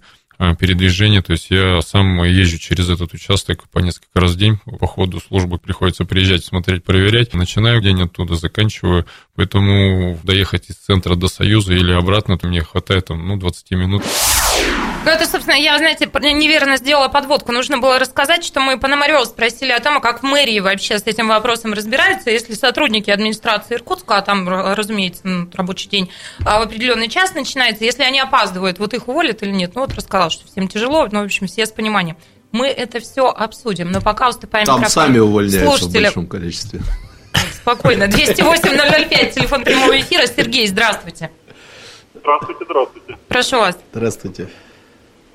передвижения. 0.58 1.22
То 1.22 1.32
есть 1.32 1.50
я 1.50 1.80
сам 1.82 2.22
езжу 2.25 2.58
через 2.58 2.88
этот 2.88 3.14
участок 3.14 3.68
по 3.70 3.78
несколько 3.78 4.20
раз 4.20 4.32
в 4.32 4.37
день. 4.37 4.58
По 4.80 4.87
ходу 4.87 5.20
службы 5.20 5.58
приходится 5.58 6.04
приезжать, 6.04 6.44
смотреть, 6.44 6.84
проверять. 6.84 7.34
Начинаю 7.34 7.80
день 7.80 8.02
оттуда, 8.02 8.34
заканчиваю. 8.34 9.06
Поэтому 9.37 10.18
доехать 10.22 10.68
из 10.68 10.76
центра 10.76 11.14
до 11.14 11.28
Союза 11.28 11.75
или 11.75 11.92
обратно, 11.92 12.38
то 12.38 12.46
мне 12.46 12.62
хватает 12.62 13.06
там, 13.06 13.26
ну, 13.26 13.37
20 13.37 13.70
минут. 13.72 14.02
Ну, 15.04 15.11
это, 15.11 15.26
собственно, 15.26 15.56
я, 15.56 15.76
знаете, 15.78 16.06
неверно 16.06 16.76
сделала 16.76 17.09
подводку. 17.09 17.50
Нужно 17.50 17.78
было 17.78 17.99
рассказать, 17.99 18.44
что 18.44 18.61
мы 18.61 18.78
Пономарева 18.78 19.25
спросили 19.25 19.73
о 19.73 19.80
том, 19.80 20.00
как 20.00 20.23
в 20.23 20.23
мэрии 20.23 20.61
вообще 20.61 20.99
с 20.99 21.02
этим 21.06 21.26
вопросом 21.26 21.73
разбираются, 21.73 22.30
если 22.30 22.54
сотрудники 22.54 23.11
администрации 23.11 23.75
Иркутска, 23.75 24.18
а 24.18 24.23
там, 24.23 24.49
разумеется, 24.49 25.23
ну, 25.25 25.49
рабочий 25.54 25.88
день 25.88 26.11
а 26.44 26.61
в 26.61 26.62
определенный 26.62 27.09
час 27.09 27.35
начинается, 27.35 27.85
если 27.85 28.04
они 28.04 28.21
опаздывают, 28.21 28.78
вот 28.78 28.94
их 28.94 29.09
уволят 29.09 29.42
или 29.42 29.50
нет? 29.50 29.73
Ну, 29.75 29.80
вот 29.80 29.94
рассказал, 29.94 30.30
что 30.30 30.47
всем 30.47 30.68
тяжело, 30.68 31.09
но, 31.11 31.23
в 31.23 31.25
общем, 31.25 31.49
все 31.49 31.66
с 31.66 31.73
пониманием. 31.73 32.16
Мы 32.52 32.68
это 32.68 33.00
все 33.00 33.26
обсудим, 33.26 33.90
но 33.90 34.00
пока 34.00 34.28
уступаем 34.28 34.66
Там 34.66 34.87
сами 34.87 35.18
увольняются 35.18 35.88
в 35.88 35.92
большом 35.92 36.26
количестве. 36.28 36.80
Спокойно. 37.54 38.04
208-005, 38.04 39.32
телефон 39.32 39.64
прямого 39.64 39.99
эфира. 39.99 40.26
Сергей, 40.26 40.66
здравствуйте. 40.68 41.30
Здравствуйте, 42.14 42.64
здравствуйте. 42.64 43.18
Прошу 43.28 43.59
вас. 43.59 43.78
Здравствуйте. 43.90 44.49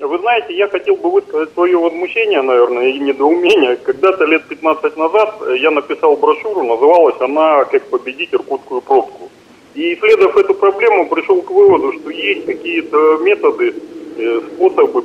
Вы 0.00 0.18
знаете, 0.18 0.54
я 0.54 0.68
хотел 0.68 0.94
бы 0.96 1.10
высказать 1.10 1.52
свое 1.54 1.76
возмущение, 1.76 2.40
наверное, 2.40 2.86
и 2.86 3.00
недоумение. 3.00 3.76
Когда-то 3.76 4.26
лет 4.26 4.44
15 4.44 4.96
назад 4.96 5.42
я 5.56 5.72
написал 5.72 6.16
брошюру, 6.16 6.62
называлась 6.62 7.20
она 7.20 7.64
«Как 7.64 7.82
победить 7.90 8.32
иркутскую 8.32 8.80
пробку». 8.80 9.28
И 9.74 9.94
исследовав 9.94 10.36
эту 10.36 10.54
проблему, 10.54 11.08
пришел 11.08 11.42
к 11.42 11.50
выводу, 11.50 11.92
что 11.94 12.10
есть 12.10 12.46
какие-то 12.46 13.18
методы, 13.18 13.74
э, 14.18 14.40
способы, 14.54 15.02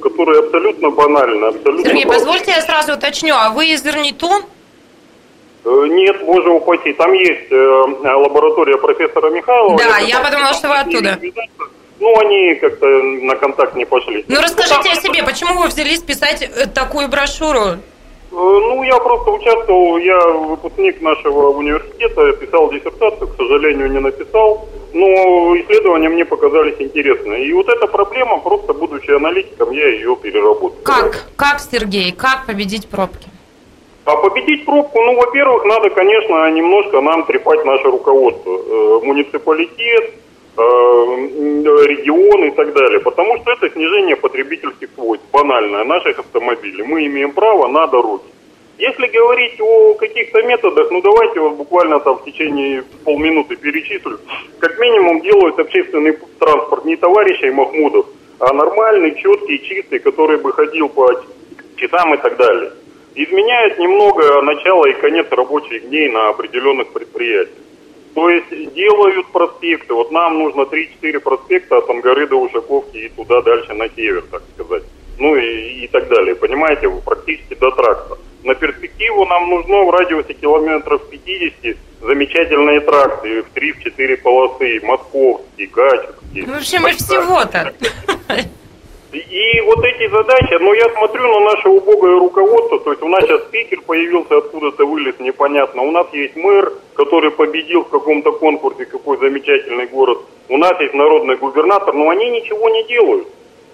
которые 0.00 0.40
абсолютно 0.40 0.90
банальны. 0.90 1.44
Абсолютно 1.46 1.84
Сергей, 1.84 2.06
позвольте 2.06 2.52
я 2.52 2.60
сразу 2.60 2.94
уточню, 2.94 3.34
а 3.36 3.50
вы 3.50 3.70
из 3.70 3.84
Ирнитун? 3.84 4.42
Э, 5.64 5.86
нет, 5.88 6.24
боже 6.24 6.50
упаси, 6.50 6.92
там 6.92 7.12
есть 7.12 7.50
э, 7.50 7.56
лаборатория 8.04 8.76
профессора 8.76 9.30
Михайлова. 9.30 9.78
Да, 9.78 9.98
я 9.98 10.20
подумала, 10.20 10.54
что 10.54 10.68
вы 10.68 10.76
оттуда. 10.76 11.18
Ну, 12.02 12.18
они 12.18 12.56
как-то 12.56 12.86
на 12.86 13.36
контакт 13.36 13.76
не 13.76 13.84
пошли. 13.84 14.24
Ну, 14.26 14.40
расскажите 14.40 14.90
о 14.90 14.94
себе, 14.96 15.22
почему 15.22 15.60
вы 15.60 15.68
взялись 15.68 16.00
писать 16.00 16.42
э, 16.42 16.66
такую 16.66 17.08
брошюру? 17.08 17.60
Э, 17.60 17.76
ну, 18.30 18.82
я 18.82 18.98
просто 18.98 19.30
участвовал, 19.30 19.98
я 19.98 20.18
выпускник 20.18 21.00
нашего 21.00 21.50
университета, 21.50 22.32
писал 22.32 22.72
диссертацию, 22.72 23.28
к 23.28 23.36
сожалению, 23.36 23.88
не 23.92 24.00
написал, 24.00 24.66
но 24.92 25.06
исследования 25.60 26.08
мне 26.08 26.24
показались 26.24 26.74
интересны. 26.80 27.44
И 27.44 27.52
вот 27.52 27.68
эта 27.68 27.86
проблема, 27.86 28.38
просто 28.38 28.72
будучи 28.72 29.12
аналитиком, 29.12 29.70
я 29.70 29.86
ее 29.90 30.16
переработал. 30.16 30.82
Как? 30.82 31.26
Как, 31.36 31.60
Сергей, 31.60 32.10
как 32.10 32.46
победить 32.46 32.88
пробки? 32.88 33.28
А 34.06 34.16
победить 34.16 34.64
пробку, 34.64 35.00
ну, 35.00 35.14
во-первых, 35.14 35.64
надо, 35.66 35.88
конечно, 35.90 36.50
немножко 36.50 37.00
нам 37.00 37.24
трепать 37.26 37.64
наше 37.64 37.84
руководство. 37.84 38.50
Э, 38.50 39.00
муниципалитет, 39.04 40.14
регионы 40.56 42.48
и 42.48 42.50
так 42.50 42.72
далее, 42.72 43.00
потому 43.00 43.38
что 43.38 43.52
это 43.52 43.70
снижение 43.70 44.16
потребительских 44.16 44.90
свойств, 44.94 45.26
банальное, 45.32 45.84
наших 45.84 46.18
автомобилей. 46.18 46.82
Мы 46.82 47.06
имеем 47.06 47.32
право 47.32 47.68
на 47.68 47.86
дороги. 47.86 48.24
Если 48.78 49.06
говорить 49.06 49.60
о 49.60 49.94
каких-то 49.94 50.42
методах, 50.42 50.90
ну 50.90 51.00
давайте 51.02 51.40
вот 51.40 51.54
буквально 51.54 52.00
там 52.00 52.16
в 52.16 52.24
течение 52.24 52.82
полминуты 53.04 53.56
перечислю. 53.56 54.18
Как 54.58 54.78
минимум 54.78 55.20
делают 55.20 55.58
общественный 55.58 56.18
транспорт 56.38 56.84
не 56.84 56.96
товарищей 56.96 57.50
Махмудов, 57.50 58.06
а 58.40 58.52
нормальный, 58.52 59.14
четкий, 59.14 59.62
чистый, 59.62 60.00
который 60.00 60.38
бы 60.38 60.52
ходил 60.52 60.88
по 60.88 61.08
часам 61.76 62.14
и 62.14 62.16
так 62.16 62.36
далее. 62.36 62.72
Изменяют 63.14 63.78
немного 63.78 64.42
начало 64.42 64.86
и 64.86 64.94
конец 64.94 65.26
рабочих 65.30 65.88
дней 65.88 66.08
на 66.08 66.30
определенных 66.30 66.92
предприятиях. 66.92 67.61
То 68.14 68.28
есть 68.28 68.74
делают 68.74 69.26
проспекты. 69.28 69.94
Вот 69.94 70.10
нам 70.10 70.38
нужно 70.38 70.62
3-4 70.62 71.20
проспекта 71.20 71.78
от 71.78 71.88
Ангары 71.88 72.26
до 72.26 72.36
Ушаковки 72.36 72.98
и 72.98 73.08
туда 73.08 73.40
дальше 73.42 73.72
на 73.72 73.88
север, 73.88 74.24
так 74.30 74.42
сказать. 74.54 74.82
Ну 75.18 75.36
и, 75.36 75.84
и 75.84 75.88
так 75.88 76.08
далее. 76.08 76.34
Понимаете, 76.34 76.90
практически 77.04 77.54
до 77.54 77.70
тракта. 77.70 78.18
На 78.44 78.54
перспективу 78.54 79.24
нам 79.26 79.48
нужно 79.48 79.84
в 79.84 79.90
радиусе 79.90 80.34
километров 80.34 81.08
50 81.08 81.76
замечательные 82.02 82.80
тракты 82.80 83.42
в 83.42 83.46
3-4 83.54 84.16
полосы, 84.18 84.80
московские, 84.82 85.68
гачевские. 85.68 86.46
Ну, 86.46 86.54
в 86.54 86.56
общем, 86.56 86.88
и 86.88 86.92
всего-то. 86.92 87.72
И 89.12 89.60
вот 89.66 89.84
эти 89.84 90.10
задачи, 90.10 90.54
но 90.62 90.72
я 90.72 90.88
смотрю 90.96 91.28
на 91.28 91.40
наше 91.40 91.68
убогое 91.68 92.18
руководство, 92.18 92.80
то 92.80 92.92
есть 92.92 93.02
у 93.02 93.08
нас 93.08 93.22
сейчас 93.24 93.42
спикер 93.42 93.82
появился, 93.82 94.38
откуда-то 94.38 94.86
вылез, 94.86 95.14
непонятно. 95.18 95.82
У 95.82 95.90
нас 95.90 96.06
есть 96.14 96.34
мэр, 96.34 96.72
который 96.94 97.30
победил 97.30 97.84
в 97.84 97.90
каком-то 97.90 98.32
конкурсе, 98.32 98.86
какой 98.86 99.18
замечательный 99.18 99.86
город. 99.86 100.18
У 100.48 100.56
нас 100.56 100.80
есть 100.80 100.94
народный 100.94 101.36
губернатор, 101.36 101.92
но 101.92 102.08
они 102.08 102.30
ничего 102.30 102.70
не 102.70 102.84
делают. 102.84 103.28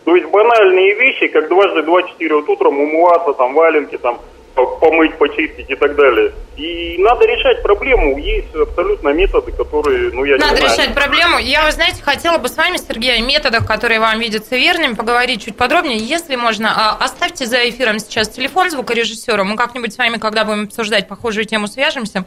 То 0.05 0.17
есть 0.17 0.29
банальные 0.29 0.95
вещи, 0.95 1.29
как 1.29 1.49
дважды 1.49 1.83
два-четыре, 1.83 2.35
вот 2.35 2.49
утром 2.49 2.81
умываться, 2.81 3.33
там, 3.35 3.55
валенки, 3.55 3.97
там, 3.97 4.19
помыть, 4.67 5.17
почистить 5.19 5.69
и 5.69 5.75
так 5.75 5.97
далее. 5.97 6.33
И 6.57 6.97
надо 6.99 7.25
решать 7.25 7.63
проблему. 7.63 8.19
Есть 8.19 8.55
абсолютно 8.55 9.11
методы, 9.11 9.53
которые, 9.53 10.11
ну, 10.13 10.25
я 10.25 10.37
надо 10.37 10.55
не 10.55 10.61
знаю. 10.61 10.73
решать 10.73 10.95
проблему. 10.95 11.39
Я, 11.39 11.65
вы 11.65 11.73
знаете, 11.73 12.03
хотела 12.03 12.39
бы 12.39 12.49
с 12.49 12.57
вами, 12.57 12.77
Сергей, 12.77 13.17
о 13.17 13.21
методах, 13.21 13.67
которые 13.67 14.01
вам 14.01 14.19
видятся 14.19 14.57
верными, 14.57 14.95
поговорить 14.95 15.45
чуть 15.45 15.57
подробнее. 15.57 15.99
Если 15.99 16.37
можно, 16.37 16.73
а, 16.75 17.05
оставьте 17.05 17.47
за 17.47 17.69
эфиром 17.69 17.99
сейчас 17.99 18.29
телефон 18.29 18.71
звукорежиссера. 18.71 19.45
Мы 19.45 19.57
как-нибудь 19.57 19.93
с 19.93 19.99
вами, 19.99 20.19
когда 20.19 20.45
будем 20.45 20.65
обсуждать 20.65 21.09
похожую 21.09 21.45
тему, 21.45 21.69
свяжемся 21.69 22.25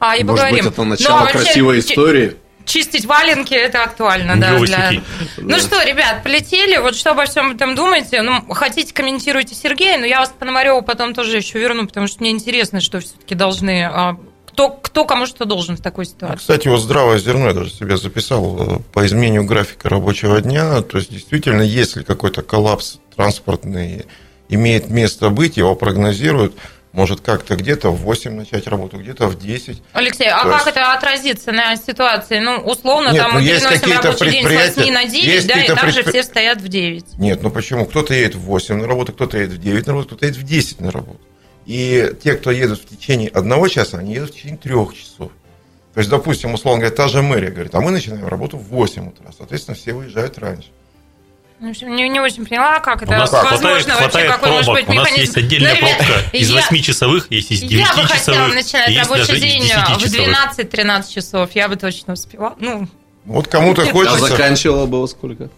а, 0.00 0.16
и 0.16 0.24
Может 0.24 0.42
поговорим. 0.44 0.64
быть, 0.64 0.72
это 0.72 0.84
начало 0.84 1.16
Но 1.18 1.20
вообще, 1.24 1.38
красивой 1.38 1.78
истории. 1.80 2.36
Чистить 2.64 3.04
валенки 3.04 3.54
это 3.54 3.82
актуально, 3.82 4.40
да. 4.40 4.58
Для... 4.58 4.92
Ну 5.36 5.58
что, 5.58 5.82
ребят, 5.82 6.22
полетели. 6.22 6.78
Вот 6.78 6.96
что 6.96 7.10
обо 7.10 7.26
всем 7.26 7.52
этом 7.52 7.74
думаете? 7.74 8.22
Ну, 8.22 8.40
хотите, 8.54 8.92
комментируйте 8.94 9.54
Сергея, 9.54 9.98
но 9.98 10.06
я 10.06 10.20
вас 10.20 10.30
к 10.30 10.34
Пономареву 10.34 10.82
потом 10.82 11.14
тоже 11.14 11.36
еще 11.36 11.58
верну, 11.58 11.86
потому 11.86 12.06
что 12.06 12.20
мне 12.20 12.30
интересно, 12.30 12.80
что 12.80 13.00
все-таки 13.00 13.34
должны 13.34 13.84
а, 13.84 14.16
кто, 14.54 14.70
кто 14.70 15.04
кому 15.04 15.26
что 15.26 15.44
должен 15.44 15.76
в 15.76 15.80
такой 15.80 16.06
ситуации. 16.06 16.38
Кстати, 16.38 16.68
вот 16.68 16.78
здравое 16.78 17.18
зерно 17.18 17.48
я 17.48 17.54
даже 17.54 17.70
себе 17.70 17.96
записал 17.96 18.76
э, 18.76 18.78
по 18.92 19.04
изменению 19.04 19.44
графика 19.44 19.88
рабочего 19.88 20.40
дня. 20.40 20.80
То 20.82 20.98
есть, 20.98 21.10
действительно, 21.10 21.62
если 21.62 22.04
какой-то 22.04 22.42
коллапс 22.42 22.98
транспортный 23.16 24.06
имеет 24.48 24.90
место 24.90 25.30
быть, 25.30 25.56
его 25.56 25.74
прогнозируют, 25.74 26.54
может 26.94 27.20
как-то 27.20 27.56
где-то 27.56 27.90
в 27.90 28.02
8 28.02 28.32
начать 28.32 28.68
работу, 28.68 28.98
где-то 28.98 29.26
в 29.26 29.36
10. 29.36 29.82
Алексей, 29.92 30.28
а 30.28 30.44
То 30.44 30.50
как 30.50 30.54
есть... 30.54 30.66
это 30.68 30.92
отразится 30.92 31.50
на 31.50 31.74
ситуации? 31.76 32.38
Ну, 32.38 32.58
условно, 32.58 33.10
Нет, 33.10 33.20
там 33.20 33.32
ну, 33.32 33.40
мы 33.40 33.44
есть 33.44 33.68
переносим 33.68 34.00
рабочий 34.00 34.30
день 34.30 34.46
с 34.46 34.76
8 34.76 34.92
на 34.92 35.04
9, 35.04 35.24
есть 35.24 35.46
да, 35.48 35.60
и 35.60 35.66
там 35.66 35.78
предпри... 35.78 36.02
же 36.02 36.08
все 36.08 36.22
стоят 36.22 36.60
в 36.60 36.68
9. 36.68 37.18
Нет, 37.18 37.42
ну 37.42 37.50
почему? 37.50 37.84
Кто-то 37.86 38.14
едет 38.14 38.36
в 38.36 38.42
8 38.42 38.76
на 38.76 38.86
работу, 38.86 39.12
кто-то 39.12 39.36
едет 39.36 39.54
в 39.54 39.58
9 39.58 39.86
на 39.86 39.92
работу, 39.92 40.08
кто-то 40.10 40.26
едет 40.26 40.38
в 40.38 40.44
10 40.44 40.80
на 40.80 40.92
работу. 40.92 41.20
И 41.66 42.12
те, 42.22 42.34
кто 42.34 42.52
едут 42.52 42.80
в 42.80 42.86
течение 42.86 43.28
одного 43.28 43.66
часа, 43.66 43.98
они 43.98 44.14
едут 44.14 44.30
в 44.30 44.34
течение 44.34 44.58
трех 44.58 44.94
часов. 44.94 45.32
То 45.94 45.98
есть, 45.98 46.10
допустим, 46.10 46.54
условно 46.54 46.80
говоря, 46.80 46.94
та 46.94 47.08
же 47.08 47.22
мэрия 47.22 47.50
говорит, 47.50 47.74
а 47.74 47.80
мы 47.80 47.90
начинаем 47.90 48.28
работу 48.28 48.56
в 48.56 48.68
8 48.68 49.08
утра. 49.08 49.30
Соответственно, 49.36 49.76
все 49.76 49.94
выезжают 49.94 50.38
раньше. 50.38 50.68
В 51.60 51.66
общем, 51.68 51.94
не, 51.94 52.08
не 52.08 52.20
очень 52.20 52.44
поняла, 52.44 52.80
как 52.80 53.02
это 53.02 53.12
у 53.12 53.16
нас 53.16 53.32
возможно 53.32 53.94
хватает, 53.94 54.00
вообще, 54.12 54.28
какой 54.28 54.48
пробок. 54.48 54.66
может 54.66 54.74
быть 54.74 54.88
У 54.88 54.92
нас 54.92 55.04
механизм. 55.04 55.20
есть 55.20 55.36
отдельная 55.36 55.74
Но, 55.74 55.78
пробка 55.80 56.04
ребят, 56.04 56.22
из 56.34 56.50
я- 56.50 56.60
8-часовых, 56.60 57.26
есть 57.30 57.50
из 57.52 57.62
9-часовых. 57.62 57.96
Я 57.96 58.02
бы 58.02 58.08
хотела 58.08 58.46
начинать 58.48 58.98
рабочий 58.98 59.40
день 59.40 59.62
в 59.62 59.66
10-часовых. 59.66 60.28
12-13 60.58 61.14
часов. 61.14 61.50
Я 61.54 61.68
бы 61.68 61.76
точно 61.76 62.12
успела. 62.14 62.54
Ну, 62.58 62.88
Вот 63.24 63.46
кому-то 63.48 63.82
А 63.82 63.86
хочется... 63.86 64.18
заканчивала 64.18 64.86
бы 64.86 65.00
во 65.00 65.06
сколько? 65.06 65.48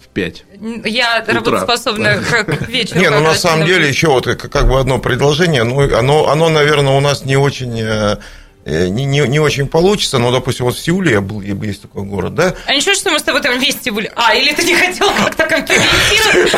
В 0.00 0.08
5. 0.14 0.44
я 0.84 1.24
работоспособна 1.26 2.18
к 2.18 2.44
к 2.44 2.68
вечеру. 2.68 3.00
Не, 3.00 3.10
ну 3.10 3.20
на 3.20 3.34
самом 3.34 3.66
деле 3.66 3.88
еще 3.88 4.08
вот 4.08 4.26
как 4.26 4.68
бы 4.68 4.78
одно 4.78 4.98
предложение, 4.98 5.64
ну 5.64 5.80
оно, 5.96 6.28
оно, 6.28 6.50
наверное, 6.50 6.92
у 6.92 7.00
нас 7.00 7.24
не 7.24 7.36
очень 7.36 7.80
э, 7.80 8.18
не, 8.64 9.04
не, 9.04 9.20
не 9.20 9.40
очень 9.40 9.66
получится, 9.66 10.18
но, 10.18 10.30
допустим, 10.30 10.64
вот 10.64 10.74
в 10.74 10.78
Сеуле 10.78 11.12
я 11.12 11.20
был, 11.20 11.42
есть 11.42 11.82
такой 11.82 12.04
город, 12.04 12.34
да, 12.34 12.54
А 12.66 12.74
ничего, 12.74 12.94
что 12.94 13.10
мы 13.10 13.18
с 13.18 13.22
тобой 13.22 13.42
там 13.42 13.58
вместе 13.58 13.90
были? 13.90 14.10
А, 14.16 14.34
или 14.34 14.52
ты 14.52 14.64
не 14.64 14.74
хотел 14.74 15.10
как-то 15.10 15.46
комплиментировать? 15.46 16.52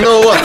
Ну 0.00 0.22
вот, 0.22 0.38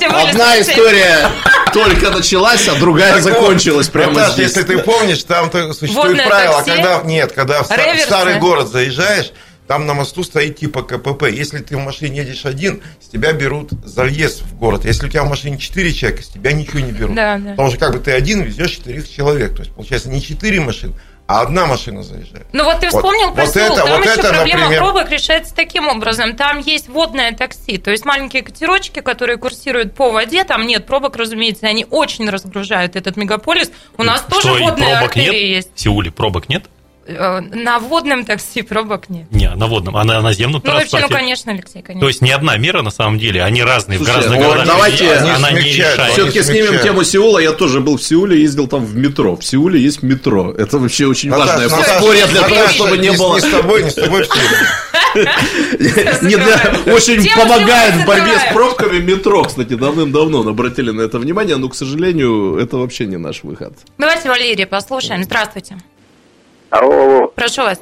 одна 0.00 0.60
история 0.60 1.28
только 1.72 2.10
началась, 2.10 2.66
а 2.68 2.74
другая 2.76 3.20
закончилась 3.20 3.88
прямо 3.88 4.24
здесь. 4.30 4.48
если 4.48 4.62
ты 4.62 4.78
помнишь, 4.78 5.22
там 5.24 5.48
-то 5.48 5.72
существует 5.72 6.24
правило, 6.24 6.62
когда 6.64 7.02
нет, 7.04 7.32
когда 7.32 7.62
в 7.62 7.66
старый 7.66 8.38
город 8.38 8.68
заезжаешь, 8.68 9.30
там 9.66 9.86
на 9.86 9.94
мосту 9.94 10.22
стоит 10.24 10.58
типа 10.58 10.82
КПП. 10.82 11.24
Если 11.30 11.58
ты 11.58 11.76
в 11.76 11.80
машине 11.80 12.18
едешь 12.18 12.44
один, 12.44 12.82
с 13.00 13.08
тебя 13.08 13.32
берут 13.32 13.70
за 13.84 14.04
въезд 14.04 14.42
в 14.42 14.56
город. 14.56 14.84
Если 14.84 15.06
у 15.06 15.08
тебя 15.08 15.24
в 15.24 15.28
машине 15.28 15.58
4 15.58 15.92
человека, 15.92 16.22
с 16.22 16.28
тебя 16.28 16.52
ничего 16.52 16.80
не 16.80 16.92
берут. 16.92 17.14
Да, 17.14 17.38
да. 17.38 17.50
Потому 17.50 17.70
что 17.70 17.78
как 17.78 17.92
бы 17.92 17.98
ты 17.98 18.12
один 18.12 18.42
везешь 18.42 18.72
четырех 18.72 19.08
человек. 19.10 19.54
То 19.56 19.62
есть, 19.62 19.72
получается, 19.74 20.10
не 20.10 20.20
4 20.20 20.60
машины, 20.60 20.94
а 21.26 21.40
одна 21.40 21.64
машина 21.64 22.02
заезжает. 22.02 22.46
Ну 22.52 22.64
вот 22.64 22.80
ты 22.80 22.90
Вот- 22.90 22.96
вспомнил 22.96 23.28
вот 23.28 23.34
про 23.36 23.46
Сеул. 23.46 23.66
это- 23.66 23.76
Там 23.76 23.88
вот 23.88 24.00
еще 24.04 24.20
это, 24.20 24.28
проблема 24.34 24.60
например- 24.64 24.82
пробок 24.82 25.10
решается 25.10 25.54
таким 25.54 25.88
образом. 25.88 26.36
Там 26.36 26.58
есть 26.58 26.88
водное 26.90 27.32
такси, 27.32 27.78
то 27.78 27.90
есть 27.90 28.04
маленькие 28.04 28.42
катерочки, 28.42 29.00
которые 29.00 29.38
курсируют 29.38 29.94
по 29.94 30.12
воде. 30.12 30.44
Там 30.44 30.66
нет 30.66 30.84
пробок, 30.86 31.16
разумеется, 31.16 31.66
они 31.66 31.86
очень 31.88 32.28
разгружают 32.28 32.96
этот 32.96 33.16
мегаполис. 33.16 33.70
У 33.96 34.02
нас 34.02 34.20
Что, 34.20 34.42
тоже 34.42 34.48
водные 34.62 34.90
пробок 34.96 35.16
нет? 35.16 35.28
артерии 35.28 35.46
есть. 35.56 35.70
В 35.74 35.80
Сеуле 35.80 36.10
пробок 36.10 36.50
нет? 36.50 36.64
Э, 37.06 37.40
На 37.40 37.78
водном 37.78 38.24
такси 38.24 38.62
пробок 38.62 39.08
нет. 39.10 39.26
Не, 39.30 39.50
на 39.54 39.66
водном, 39.66 39.96
а 39.96 40.04
на 40.04 40.20
наземном 40.22 40.62
Ну, 40.64 40.70
вообще, 40.72 40.84
ну, 40.84 40.90
транспорте. 40.90 41.14
конечно, 41.14 41.52
Алексей, 41.52 41.82
конечно. 41.82 42.00
То 42.00 42.08
есть 42.08 42.22
не 42.22 42.30
одна 42.30 42.56
мера 42.56 42.82
на 42.82 42.90
самом 42.90 43.18
деле, 43.18 43.42
они 43.42 43.62
разные 43.62 43.98
Слушай, 43.98 44.12
в 44.12 44.16
разных 44.16 44.36
вот 44.38 44.46
городах. 44.46 44.66
давайте 44.66 45.12
она 45.12 45.50
не 45.52 45.60
решает. 45.60 46.12
Все-таки 46.14 46.42
снимем 46.42 46.82
тему 46.82 47.04
Сеула. 47.04 47.38
Я 47.38 47.52
тоже 47.52 47.80
был 47.80 47.96
в 47.98 48.02
Сеуле, 48.02 48.40
ездил 48.40 48.66
там 48.68 48.84
в 48.84 48.96
метро. 48.96 49.36
В 49.36 49.44
Сеуле 49.44 49.80
есть 49.80 50.02
метро. 50.02 50.52
Это 50.52 50.78
вообще 50.78 51.06
очень 51.06 51.30
Наташ, 51.30 51.48
важное 51.48 51.68
подспорье 51.68 52.26
для 52.26 52.42
того, 52.42 52.68
чтобы 52.68 52.98
не 52.98 53.08
не, 53.10 53.16
было... 53.16 53.34
не 53.34 53.40
с 53.40 53.44
тобой, 53.50 53.82
не 53.84 53.90
с 53.90 53.94
тобой. 53.94 54.26
Не 55.14 56.36
для- 56.36 56.92
Очень 56.92 57.24
помогает 57.36 57.94
в 57.94 58.06
борьбе 58.06 58.38
с 58.38 58.52
пробками 58.52 58.98
метро. 58.98 59.44
Кстати, 59.44 59.74
давным-давно 59.74 60.40
обратили 60.48 60.90
на 60.90 61.02
это 61.02 61.18
внимание, 61.18 61.56
но, 61.56 61.68
к 61.68 61.74
сожалению, 61.76 62.56
это 62.56 62.78
вообще 62.78 63.06
не 63.06 63.16
наш 63.16 63.42
выход. 63.44 63.74
Давайте 63.98 64.28
Валерия 64.28 64.66
послушаем. 64.66 65.22
Здравствуйте. 65.22 65.76
Алло, 66.74 67.28
Прошу 67.36 67.62
вас. 67.62 67.80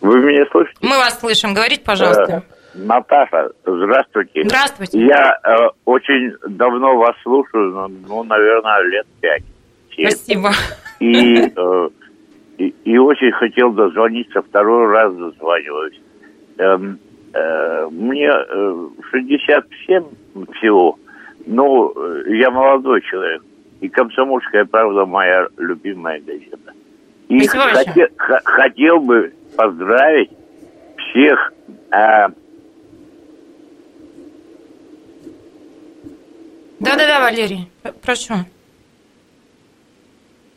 вы 0.00 0.18
меня 0.18 0.44
слышите? 0.50 0.76
Мы 0.82 0.96
вас 0.96 1.20
слышим. 1.20 1.54
Говорите, 1.54 1.82
пожалуйста. 1.84 2.42
Э, 2.74 2.78
Наташа, 2.78 3.50
здравствуйте. 3.64 4.42
Здравствуйте. 4.44 5.06
Я 5.06 5.38
э, 5.44 5.68
очень 5.84 6.32
давно 6.48 6.96
вас 6.96 7.14
слушаю, 7.22 7.70
ну, 7.70 7.88
ну, 8.08 8.24
наверное, 8.24 8.82
лет 8.88 9.06
пять. 9.20 9.44
Спасибо. 9.92 10.50
И, 10.98 11.44
э, 11.44 11.88
и, 12.58 12.74
и 12.84 12.98
очень 12.98 13.30
хотел 13.32 13.70
дозвониться, 13.70 14.42
второй 14.42 14.90
раз 14.90 15.14
дозваниваюсь. 15.14 16.00
Эм, 16.58 16.98
э, 17.34 17.88
мне 17.92 18.30
э, 18.30 18.88
67 19.12 20.04
всего, 20.54 20.98
но 21.46 21.92
э, 21.94 22.36
я 22.36 22.50
молодой 22.50 23.00
человек. 23.02 23.42
И 23.80 23.88
комсомольская 23.88 24.64
правда 24.64 25.06
моя 25.06 25.46
любимая 25.56 26.20
газета. 26.20 26.63
И 27.28 27.40
Спасибо 27.44 27.64
большое. 27.72 27.84
хоте- 27.86 28.12
х- 28.16 28.40
хотел 28.44 29.00
бы 29.00 29.32
поздравить 29.56 30.30
всех 31.10 31.52
э, 31.90 32.28
Да-да-да, 36.80 37.20
Валерий. 37.20 37.70
Прошу. 38.02 38.34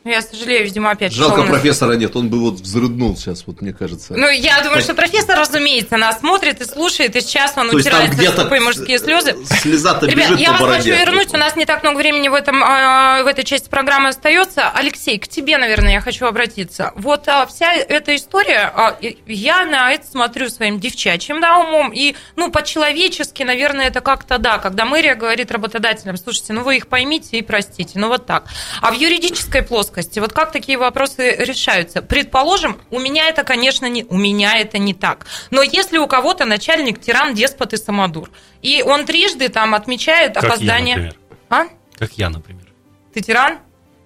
Я 0.07 0.21
сожалею, 0.21 0.65
видимо, 0.65 0.91
опять 0.91 1.11
Жалко, 1.13 1.43
на- 1.43 1.51
профессора 1.51 1.93
нет, 1.93 2.15
он 2.15 2.29
бы 2.29 2.39
вот 2.39 2.55
взрыднул 2.55 3.15
сейчас, 3.17 3.43
вот 3.45 3.61
мне 3.61 3.73
кажется. 3.73 4.13
Ну, 4.15 4.29
я 4.29 4.61
думаю, 4.61 4.81
что 4.81 4.93
профессор, 4.93 5.37
разумеется, 5.37 5.97
нас 5.97 6.19
смотрит 6.19 6.61
и 6.61 6.65
слушает, 6.65 7.15
и 7.15 7.21
сейчас 7.21 7.53
он 7.57 7.69
То 7.69 7.77
утирает 7.77 8.13
свои 8.13 8.27
скупые 8.27 8.61
мужские 8.61 8.99
слезы. 8.99 9.35
слеза-то 9.61 10.05
Ребят, 10.05 10.31
бежит 10.31 10.39
я 10.39 10.53
по 10.53 10.65
вас 10.65 10.77
хочу 10.77 10.89
вернуть, 10.89 11.33
у 11.33 11.37
нас 11.37 11.55
не 11.55 11.65
так 11.65 11.83
много 11.83 11.97
времени 11.97 12.27
в, 12.29 12.33
этом, 12.33 12.63
а, 12.63 13.23
в 13.23 13.27
этой 13.27 13.43
части 13.43 13.67
программы 13.69 14.09
остается. 14.09 14.69
Алексей, 14.69 15.17
к 15.19 15.27
тебе, 15.27 15.57
наверное, 15.57 15.93
я 15.93 16.01
хочу 16.01 16.25
обратиться. 16.25 16.91
Вот 16.95 17.27
а, 17.27 17.45
вся 17.45 17.73
эта 17.73 18.15
история, 18.15 18.71
а, 18.73 18.97
я 19.25 19.65
на 19.65 19.91
это 19.91 20.07
смотрю 20.07 20.49
своим 20.49 20.79
девчачьим 20.79 21.41
да, 21.41 21.57
умом, 21.59 21.91
и, 21.93 22.15
ну, 22.35 22.51
по-человечески, 22.51 23.43
наверное, 23.43 23.87
это 23.87 24.01
как-то 24.01 24.37
да, 24.37 24.57
когда 24.57 24.85
мэрия 24.85 25.15
говорит 25.15 25.51
работодателям, 25.51 26.17
слушайте, 26.17 26.53
ну, 26.53 26.63
вы 26.63 26.77
их 26.77 26.87
поймите 26.87 27.37
и 27.37 27.41
простите, 27.41 27.99
ну, 27.99 28.07
вот 28.07 28.25
так. 28.25 28.45
А 28.81 28.91
в 28.91 28.95
юридической 28.95 29.61
плоскости, 29.63 29.96
вот 30.17 30.33
как 30.33 30.51
такие 30.51 30.77
вопросы 30.77 31.35
решаются? 31.37 32.01
Предположим, 32.01 32.79
у 32.91 32.99
меня 32.99 33.27
это, 33.29 33.43
конечно, 33.43 33.85
не, 33.87 34.03
у 34.05 34.17
меня 34.17 34.57
это 34.57 34.77
не 34.77 34.93
так. 34.93 35.25
Но 35.51 35.61
если 35.61 35.97
у 35.97 36.07
кого-то 36.07 36.45
начальник 36.45 37.01
тиран, 37.01 37.33
деспот 37.33 37.73
и 37.73 37.77
самодур, 37.77 38.29
и 38.61 38.83
он 38.83 39.05
трижды 39.05 39.49
там 39.49 39.73
отмечает 39.75 40.33
Как 40.33 40.43
я, 40.43 40.49
опоздание... 40.49 40.95
например. 40.95 41.15
а? 41.49 41.63
Как 41.97 42.13
я, 42.13 42.29
например. 42.29 42.65
Ты 43.13 43.21
тиран? 43.21 43.59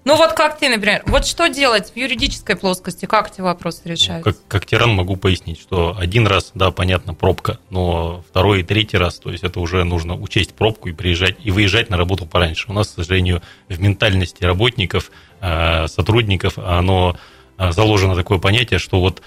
Ну 0.03 0.15
вот 0.15 0.33
как 0.33 0.57
ты, 0.57 0.67
например. 0.67 1.03
Вот 1.05 1.27
что 1.27 1.47
делать 1.47 1.91
в 1.93 1.95
юридической 1.95 2.55
плоскости? 2.55 3.05
Как 3.05 3.31
эти 3.31 3.41
вопросы 3.41 3.81
решаются? 3.85 4.31
Как, 4.31 4.47
как 4.47 4.65
тиран 4.65 4.91
могу 4.95 5.15
пояснить, 5.15 5.61
что 5.61 5.95
один 5.95 6.25
раз, 6.25 6.51
да, 6.55 6.71
понятно, 6.71 7.13
пробка, 7.13 7.59
но 7.69 8.23
второй 8.27 8.61
и 8.61 8.63
третий 8.63 8.97
раз, 8.97 9.19
то 9.19 9.31
есть 9.31 9.43
это 9.43 9.59
уже 9.59 9.83
нужно 9.83 10.15
учесть 10.15 10.55
пробку 10.55 10.89
и 10.89 10.93
приезжать, 10.93 11.35
и 11.43 11.51
выезжать 11.51 11.91
на 11.91 11.97
работу 11.97 12.25
пораньше. 12.25 12.65
У 12.69 12.73
нас, 12.73 12.87
к 12.87 12.95
сожалению, 12.95 13.43
в 13.69 13.79
ментальности 13.79 14.43
работников, 14.43 15.11
сотрудников, 15.41 16.57
оно 16.57 17.15
заложено 17.57 18.15
такое 18.15 18.37
понятие, 18.39 18.79
что 18.79 18.99
вот 18.99 19.21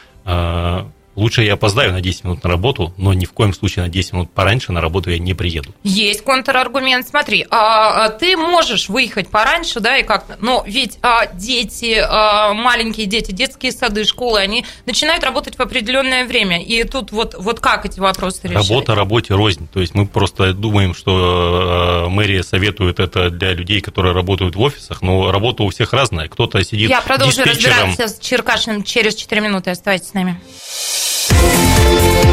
Лучше 1.17 1.43
я 1.43 1.55
опоздаю 1.55 1.93
на 1.93 2.01
10 2.01 2.25
минут 2.25 2.45
на 2.45 2.51
работу, 2.51 2.93
но 2.97 3.13
ни 3.13 3.25
в 3.25 3.33
коем 3.33 3.55
случае 3.55 3.85
на 3.85 3.91
10 3.91 4.13
минут 4.13 4.31
пораньше 4.33 4.73
на 4.73 4.81
работу 4.81 5.11
я 5.11 5.19
не 5.19 5.35
приеду. 5.35 5.75
Есть 5.85 6.23
контраргумент. 6.23 7.07
Смотри, 7.07 7.47
а, 7.51 8.07
а, 8.07 8.09
ты 8.09 8.37
можешь 8.37 8.89
выехать 8.89 9.29
пораньше, 9.29 9.81
да, 9.81 9.97
и 9.97 10.03
как-то, 10.03 10.37
но 10.41 10.65
ведь 10.67 10.99
а, 11.03 11.27
дети, 11.27 12.03
а, 12.03 12.53
маленькие 12.53 13.07
дети, 13.07 13.33
детские 13.33 13.73
сады, 13.73 14.05
школы, 14.05 14.41
они 14.41 14.65
начинают 14.87 15.23
работать 15.23 15.57
в 15.57 15.61
определенное 15.61 16.25
время. 16.25 16.63
И 16.63 16.83
тут 16.85 17.13
вот, 17.13 17.35
вот 17.39 17.61
как 17.61 17.87
эти 17.87 18.01
вопросы 18.01 18.41
решать? 18.45 18.69
Работа 18.69 18.95
работе 18.95 19.35
рознь. 19.35 19.69
То 19.73 19.81
есть 19.81 19.95
мы 19.95 20.07
просто 20.07 20.53
думаем, 20.53 20.95
что 20.95 21.13
а, 21.15 22.09
мэрия 22.09 22.43
советует 22.43 22.99
это 22.99 23.31
для 23.31 23.53
людей, 23.53 23.81
которые 23.81 24.15
работают 24.15 24.57
в 24.57 24.61
офисах, 24.61 25.03
но 25.03 25.31
работа 25.31 25.63
у 25.63 25.71
всех 25.71 25.93
разная. 25.93 26.29
Кто-то 26.29 26.63
сидит 26.65 26.91
Я 26.91 27.01
продолжу 27.01 27.45
разбираться 27.45 28.09
с 28.09 28.19
Черкашиным 28.19 28.83
через 28.83 29.15
4 29.15 29.41
минуты. 29.41 29.71
Оставайтесь 29.71 30.09
с 30.09 30.15
нами. 30.15 30.41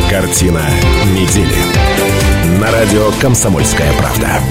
Картина 0.09 0.61
недели. 1.13 1.55
На 2.59 2.71
радио 2.71 3.11
«Комсомольская 3.21 3.91
правда». 3.93 4.41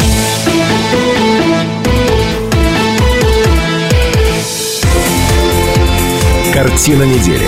Картина 6.53 7.03
недели. 7.05 7.47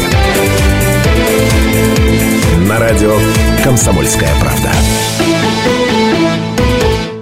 На 2.68 2.78
радио 2.78 3.18
«Комсомольская 3.64 4.30
правда». 4.40 4.70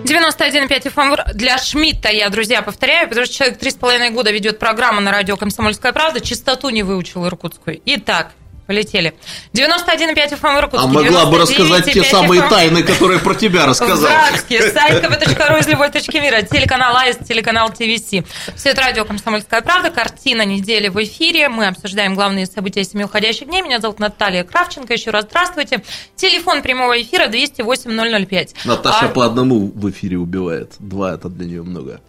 91,5 0.05 0.93
FM 0.93 1.35
для 1.35 1.59
Шмидта 1.59 2.09
я, 2.11 2.29
друзья, 2.29 2.63
повторяю, 2.63 3.09
потому 3.09 3.27
что 3.27 3.35
человек 3.37 3.59
три 3.59 3.71
с 3.71 3.75
половиной 3.75 4.11
года 4.11 4.31
ведет 4.31 4.59
программу 4.59 5.01
на 5.01 5.13
радио 5.13 5.37
«Комсомольская 5.37 5.93
правда», 5.93 6.21
чистоту 6.21 6.69
не 6.71 6.83
выучил 6.83 7.27
иркутскую. 7.27 7.81
Итак, 7.85 8.33
Полетели. 8.71 9.15
91,5 9.53 10.41
FM 10.41 10.59
Иркутске. 10.61 10.79
А 10.79 10.87
могла 10.87 11.27
бы 11.27 11.39
рассказать 11.39 11.93
те 11.93 12.05
самые 12.05 12.49
тайны, 12.49 12.85
которые 12.85 13.19
про 13.19 13.35
тебя 13.35 13.67
рассказал. 13.67 13.97
Здравствуйте. 13.97 14.71
Сайт 14.71 15.03
kp.ru 15.03 15.59
из 15.59 15.67
любой 15.67 15.91
точки 15.91 16.19
мира. 16.19 16.43
Телеканал 16.43 16.97
АИС, 16.97 17.17
телеканал 17.29 17.71
ТВС. 17.71 18.23
Все 18.55 18.69
это 18.71 18.81
радио 18.81 19.05
«Комсомольская 19.05 19.61
правда». 19.63 19.91
Картина 19.91 20.45
недели 20.45 20.87
в 20.87 21.03
эфире. 21.03 21.49
Мы 21.49 21.67
обсуждаем 21.67 22.15
главные 22.15 22.47
события 22.47 22.85
семи 22.85 23.03
уходящих 23.03 23.49
дней. 23.49 23.63
Меня 23.63 23.81
зовут 23.81 23.99
Наталья 23.99 24.45
Кравченко. 24.45 24.93
Еще 24.93 25.11
раз 25.11 25.25
здравствуйте. 25.25 25.83
Телефон 26.15 26.63
прямого 26.63 27.03
эфира 27.03 27.27
208 27.27 28.27
005. 28.29 28.55
Наташа 28.67 29.07
а... 29.07 29.09
по 29.09 29.27
одному 29.27 29.73
в 29.75 29.91
эфире 29.91 30.17
убивает. 30.19 30.75
Два 30.79 31.15
это 31.15 31.29
для 31.29 31.47
нее 31.47 31.63
много. 31.65 32.01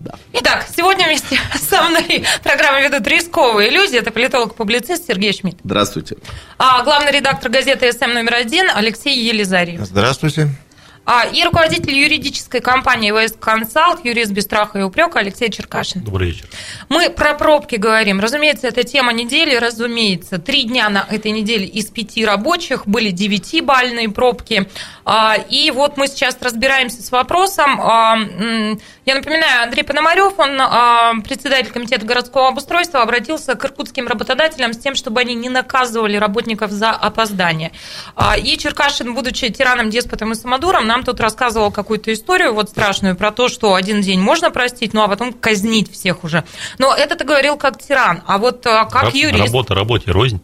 Да. 0.00 0.14
Итак, 0.32 0.66
сегодня 0.74 1.06
вместе 1.06 1.38
со 1.68 1.82
мной 1.82 2.24
программу 2.42 2.80
ведут 2.80 3.06
«Рисковые 3.06 3.70
иллюзии». 3.70 3.98
Это 3.98 4.10
политолог-публицист 4.10 5.06
Сергей 5.06 5.32
Шмидт. 5.32 5.58
Здравствуйте. 5.64 6.16
А 6.58 6.82
главный 6.84 7.10
редактор 7.10 7.50
газеты 7.50 7.92
«СМ» 7.92 8.12
номер 8.12 8.34
один 8.34 8.66
Алексей 8.72 9.18
Елизарьев. 9.18 9.80
Здравствуйте. 9.80 10.48
А, 11.10 11.24
и 11.24 11.42
руководитель 11.42 11.94
юридической 11.94 12.60
компании 12.60 13.12
ВС 13.12 13.32
Консалт, 13.40 14.04
юрист 14.04 14.30
без 14.30 14.42
страха 14.42 14.78
и 14.78 14.82
упрека 14.82 15.20
Алексей 15.20 15.50
Черкашин. 15.50 16.02
Добрый 16.02 16.32
вечер. 16.32 16.44
Мы 16.90 17.08
про 17.08 17.32
пробки 17.32 17.76
говорим. 17.76 18.20
Разумеется, 18.20 18.68
это 18.68 18.82
тема 18.82 19.14
недели, 19.14 19.56
разумеется. 19.56 20.38
Три 20.38 20.64
дня 20.64 20.90
на 20.90 21.06
этой 21.10 21.30
неделе 21.30 21.64
из 21.64 21.86
пяти 21.86 22.26
рабочих 22.26 22.86
были 22.86 23.08
девятибальные 23.10 24.10
пробки. 24.10 24.68
А, 25.06 25.36
и 25.36 25.70
вот 25.70 25.96
мы 25.96 26.08
сейчас 26.08 26.36
разбираемся 26.42 27.02
с 27.02 27.10
вопросом. 27.10 27.80
А, 27.80 28.18
я 29.06 29.14
напоминаю, 29.14 29.62
Андрей 29.62 29.84
Пономарев, 29.84 30.38
он 30.38 31.22
председатель 31.22 31.70
комитета 31.70 32.04
городского 32.04 32.48
обустройства, 32.48 33.00
обратился 33.00 33.54
к 33.54 33.64
иркутским 33.64 34.06
работодателям 34.06 34.74
с 34.74 34.76
тем, 34.76 34.94
чтобы 34.94 35.20
они 35.20 35.34
не 35.34 35.48
наказывали 35.48 36.18
работников 36.18 36.70
за 36.70 36.90
опоздание. 36.90 37.72
И 38.44 38.58
Черкашин, 38.58 39.14
будучи 39.14 39.48
тираном, 39.48 39.88
деспотом 39.88 40.32
и 40.32 40.34
самодуром, 40.34 40.86
нам 40.86 40.97
нам 40.98 41.04
тут 41.04 41.20
рассказывал 41.20 41.70
какую-то 41.70 42.12
историю 42.12 42.52
вот 42.54 42.70
страшную 42.70 43.16
про 43.16 43.30
то, 43.30 43.48
что 43.48 43.74
один 43.74 44.00
день 44.00 44.20
можно 44.20 44.50
простить, 44.50 44.94
ну 44.94 45.02
а 45.02 45.08
потом 45.08 45.32
казнить 45.32 45.90
всех 45.90 46.24
уже. 46.24 46.44
Но 46.78 46.92
это 46.92 47.14
ты 47.14 47.24
говорил 47.24 47.56
как 47.56 47.80
тиран, 47.80 48.22
а 48.26 48.38
вот 48.38 48.66
а, 48.66 48.84
как 48.86 49.04
Раб, 49.04 49.14
юрист... 49.14 49.46
Работа 49.46 49.74
работе 49.74 50.10
рознь. 50.10 50.40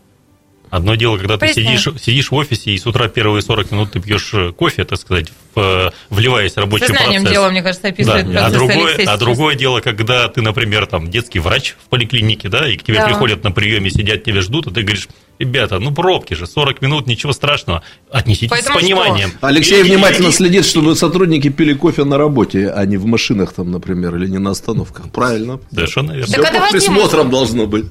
Одно 0.71 0.95
дело, 0.97 1.17
когда 1.19 1.39
ты 1.39 1.53
сидишь, 1.53 1.89
сидишь 2.01 2.31
в 2.31 2.35
офисе, 2.35 2.73
и 2.73 2.79
с 2.79 2.87
утра 2.87 3.09
первые 3.09 3.43
40 3.43 3.71
минут 3.71 3.93
ты 3.93 4.01
пьешь 4.01 4.31
э, 4.35 4.53
кофе, 4.53 4.85
так 4.85 4.99
сказать, 4.99 5.29
в, 5.55 5.93
вливаясь 6.11 6.55
в 6.55 6.59
рабочий 6.59 6.87
Сознанием 6.87 7.23
процесс. 7.23 7.33
дела, 7.33 7.51
мне 7.51 7.63
кажется, 7.63 7.89
описывает 7.89 8.33
да. 8.33 8.47
а 8.47 8.51
другое, 8.51 8.97
а 9.07 9.17
другое 9.17 9.55
дело, 9.55 9.81
когда 9.81 10.29
ты, 10.29 10.43
например, 10.43 10.87
там 10.87 11.11
детский 11.11 11.39
врач 11.39 11.77
в 11.85 11.89
поликлинике, 11.89 12.49
да, 12.49 12.69
и 12.69 12.77
к 12.77 12.83
тебе 12.83 12.99
да. 12.99 13.07
приходят 13.07 13.45
на 13.45 13.53
приеме, 13.53 13.91
сидят, 13.91 14.25
тебя 14.25 14.41
ждут, 14.41 14.67
а 14.67 14.71
ты 14.71 14.83
говоришь, 14.83 15.09
Ребята, 15.39 15.81
ну 15.81 15.93
пробки 15.93 16.35
же, 16.35 16.47
40 16.47 16.81
минут, 16.81 17.07
ничего 17.09 17.33
страшного. 17.33 17.83
Отнеситесь 18.11 18.51
Поэтому 18.51 18.79
с 18.79 18.83
пониманием. 18.83 19.31
Что? 19.31 19.47
Алексей 19.49 19.81
или, 19.81 19.91
внимательно 19.91 20.29
или... 20.29 20.33
следит, 20.33 20.65
чтобы 20.65 20.95
сотрудники 20.95 21.49
пили 21.49 21.75
кофе 21.75 22.05
на 22.05 22.19
работе, 22.19 22.71
а 22.71 22.85
не 22.87 22.97
в 22.97 23.07
машинах 23.07 23.53
там, 23.53 23.73
например, 23.73 24.15
или 24.17 24.29
не 24.29 24.39
на 24.39 24.51
остановках. 24.51 25.11
Правильно? 25.11 25.59
Совершенно 25.73 26.13
верно. 26.13 26.27
Все 26.27 26.43
под 26.43 26.71
присмотром 26.71 27.31
должно 27.31 27.67
быть. 27.67 27.87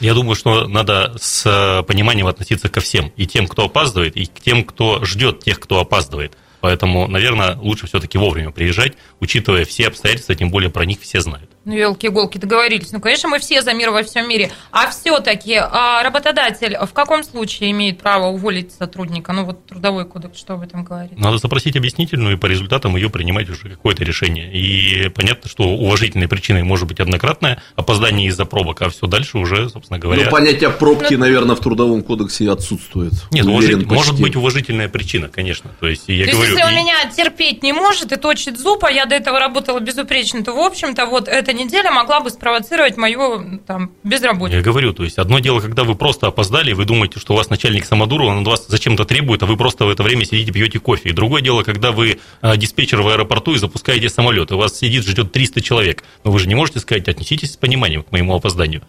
Я 0.00 0.12
думаю, 0.12 0.34
что 0.34 0.68
надо 0.68 1.14
с 1.18 1.82
пониманием 1.96 2.26
относиться 2.26 2.68
ко 2.68 2.80
всем. 2.80 3.10
И 3.16 3.26
тем, 3.26 3.48
кто 3.48 3.64
опаздывает, 3.64 4.16
и 4.16 4.26
к 4.26 4.38
тем, 4.40 4.64
кто 4.64 5.02
ждет 5.02 5.42
тех, 5.42 5.58
кто 5.58 5.80
опаздывает. 5.80 6.36
Поэтому, 6.60 7.06
наверное, 7.08 7.56
лучше 7.56 7.86
все-таки 7.86 8.18
вовремя 8.18 8.50
приезжать, 8.50 8.94
учитывая 9.20 9.64
все 9.64 9.88
обстоятельства, 9.88 10.34
тем 10.34 10.50
более 10.50 10.70
про 10.70 10.84
них 10.84 11.00
все 11.00 11.20
знают. 11.20 11.50
Ну, 11.66 11.74
елки-иголки, 11.74 12.38
договорились. 12.38 12.92
Ну, 12.92 13.00
конечно, 13.00 13.28
мы 13.28 13.40
все 13.40 13.60
за 13.60 13.72
мир 13.72 13.90
во 13.90 14.04
всем 14.04 14.28
мире. 14.28 14.52
А 14.70 14.88
все-таки 14.88 15.56
а 15.56 16.00
работодатель 16.04 16.76
в 16.80 16.92
каком 16.92 17.24
случае 17.24 17.72
имеет 17.72 17.98
право 17.98 18.28
уволить 18.28 18.70
сотрудника? 18.70 19.32
Ну, 19.32 19.44
вот 19.44 19.66
трудовой 19.66 20.04
кодекс, 20.04 20.38
что 20.38 20.54
об 20.54 20.62
этом 20.62 20.84
говорит? 20.84 21.18
Надо 21.18 21.38
запросить 21.38 21.76
объяснительную 21.76 22.36
и 22.36 22.38
по 22.38 22.46
результатам 22.46 22.94
ее 22.94 23.10
принимать 23.10 23.50
уже 23.50 23.70
какое-то 23.70 24.04
решение. 24.04 24.48
И 24.52 25.08
понятно, 25.08 25.50
что 25.50 25.64
уважительной 25.64 26.28
причиной 26.28 26.62
может 26.62 26.86
быть 26.86 27.00
однократное 27.00 27.60
опоздание 27.74 28.28
из-за 28.28 28.44
пробок, 28.44 28.82
а 28.82 28.88
все 28.88 29.08
дальше 29.08 29.36
уже, 29.38 29.68
собственно 29.68 29.98
говоря... 29.98 30.26
Ну, 30.26 30.30
понятие 30.30 30.70
пробки, 30.70 31.14
ну, 31.14 31.18
наверное, 31.18 31.56
в 31.56 31.60
трудовом 31.60 32.04
кодексе 32.04 32.48
отсутствует. 32.48 33.14
Нет, 33.32 33.44
уважитель, 33.44 33.84
может 33.86 34.20
быть 34.20 34.36
уважительная 34.36 34.88
причина, 34.88 35.26
конечно. 35.26 35.72
То 35.80 35.88
есть, 35.88 36.04
я 36.06 36.26
То 36.26 36.36
говорю, 36.36 36.45
если 36.46 36.62
у 36.62 36.70
меня 36.70 37.10
терпеть 37.10 37.62
не 37.62 37.72
может 37.72 38.12
и 38.12 38.16
точит 38.16 38.58
зуб, 38.58 38.84
а 38.84 38.90
я 38.90 39.06
до 39.06 39.14
этого 39.14 39.38
работала 39.38 39.80
безупречно, 39.80 40.44
то, 40.44 40.52
в 40.52 40.58
общем-то, 40.58 41.06
вот 41.06 41.28
это 41.28 41.52
неделя 41.52 41.90
могла 41.90 42.20
бы 42.20 42.30
спровоцировать 42.30 42.96
мою 42.96 43.60
там, 43.66 43.92
безработицу. 44.02 44.58
Я 44.58 44.62
говорю, 44.62 44.92
то 44.92 45.04
есть 45.04 45.18
одно 45.18 45.38
дело, 45.38 45.60
когда 45.60 45.84
вы 45.84 45.94
просто 45.94 46.26
опоздали, 46.26 46.72
вы 46.72 46.84
думаете, 46.84 47.20
что 47.20 47.34
у 47.34 47.36
вас 47.36 47.50
начальник 47.50 47.86
Самодурова, 47.86 48.30
он 48.30 48.42
от 48.42 48.46
вас 48.46 48.66
зачем-то 48.66 49.04
требует, 49.04 49.42
а 49.42 49.46
вы 49.46 49.56
просто 49.56 49.84
в 49.84 49.90
это 49.90 50.02
время 50.02 50.24
сидите, 50.24 50.52
пьете 50.52 50.78
кофе. 50.78 51.10
И 51.10 51.12
другое 51.12 51.42
дело, 51.42 51.62
когда 51.62 51.92
вы 51.92 52.18
а, 52.40 52.56
диспетчер 52.56 53.02
в 53.02 53.08
аэропорту 53.08 53.54
и 53.54 53.58
запускаете 53.58 54.08
самолет, 54.08 54.50
и 54.50 54.54
у 54.54 54.58
вас 54.58 54.76
сидит, 54.76 55.06
ждет 55.06 55.32
300 55.32 55.60
человек. 55.60 56.04
Но 56.24 56.30
вы 56.30 56.38
же 56.38 56.48
не 56.48 56.54
можете 56.54 56.80
сказать, 56.80 57.08
отнеситесь 57.08 57.54
с 57.54 57.56
пониманием 57.56 58.02
к 58.02 58.12
моему 58.12 58.34
опозданию. 58.34 58.82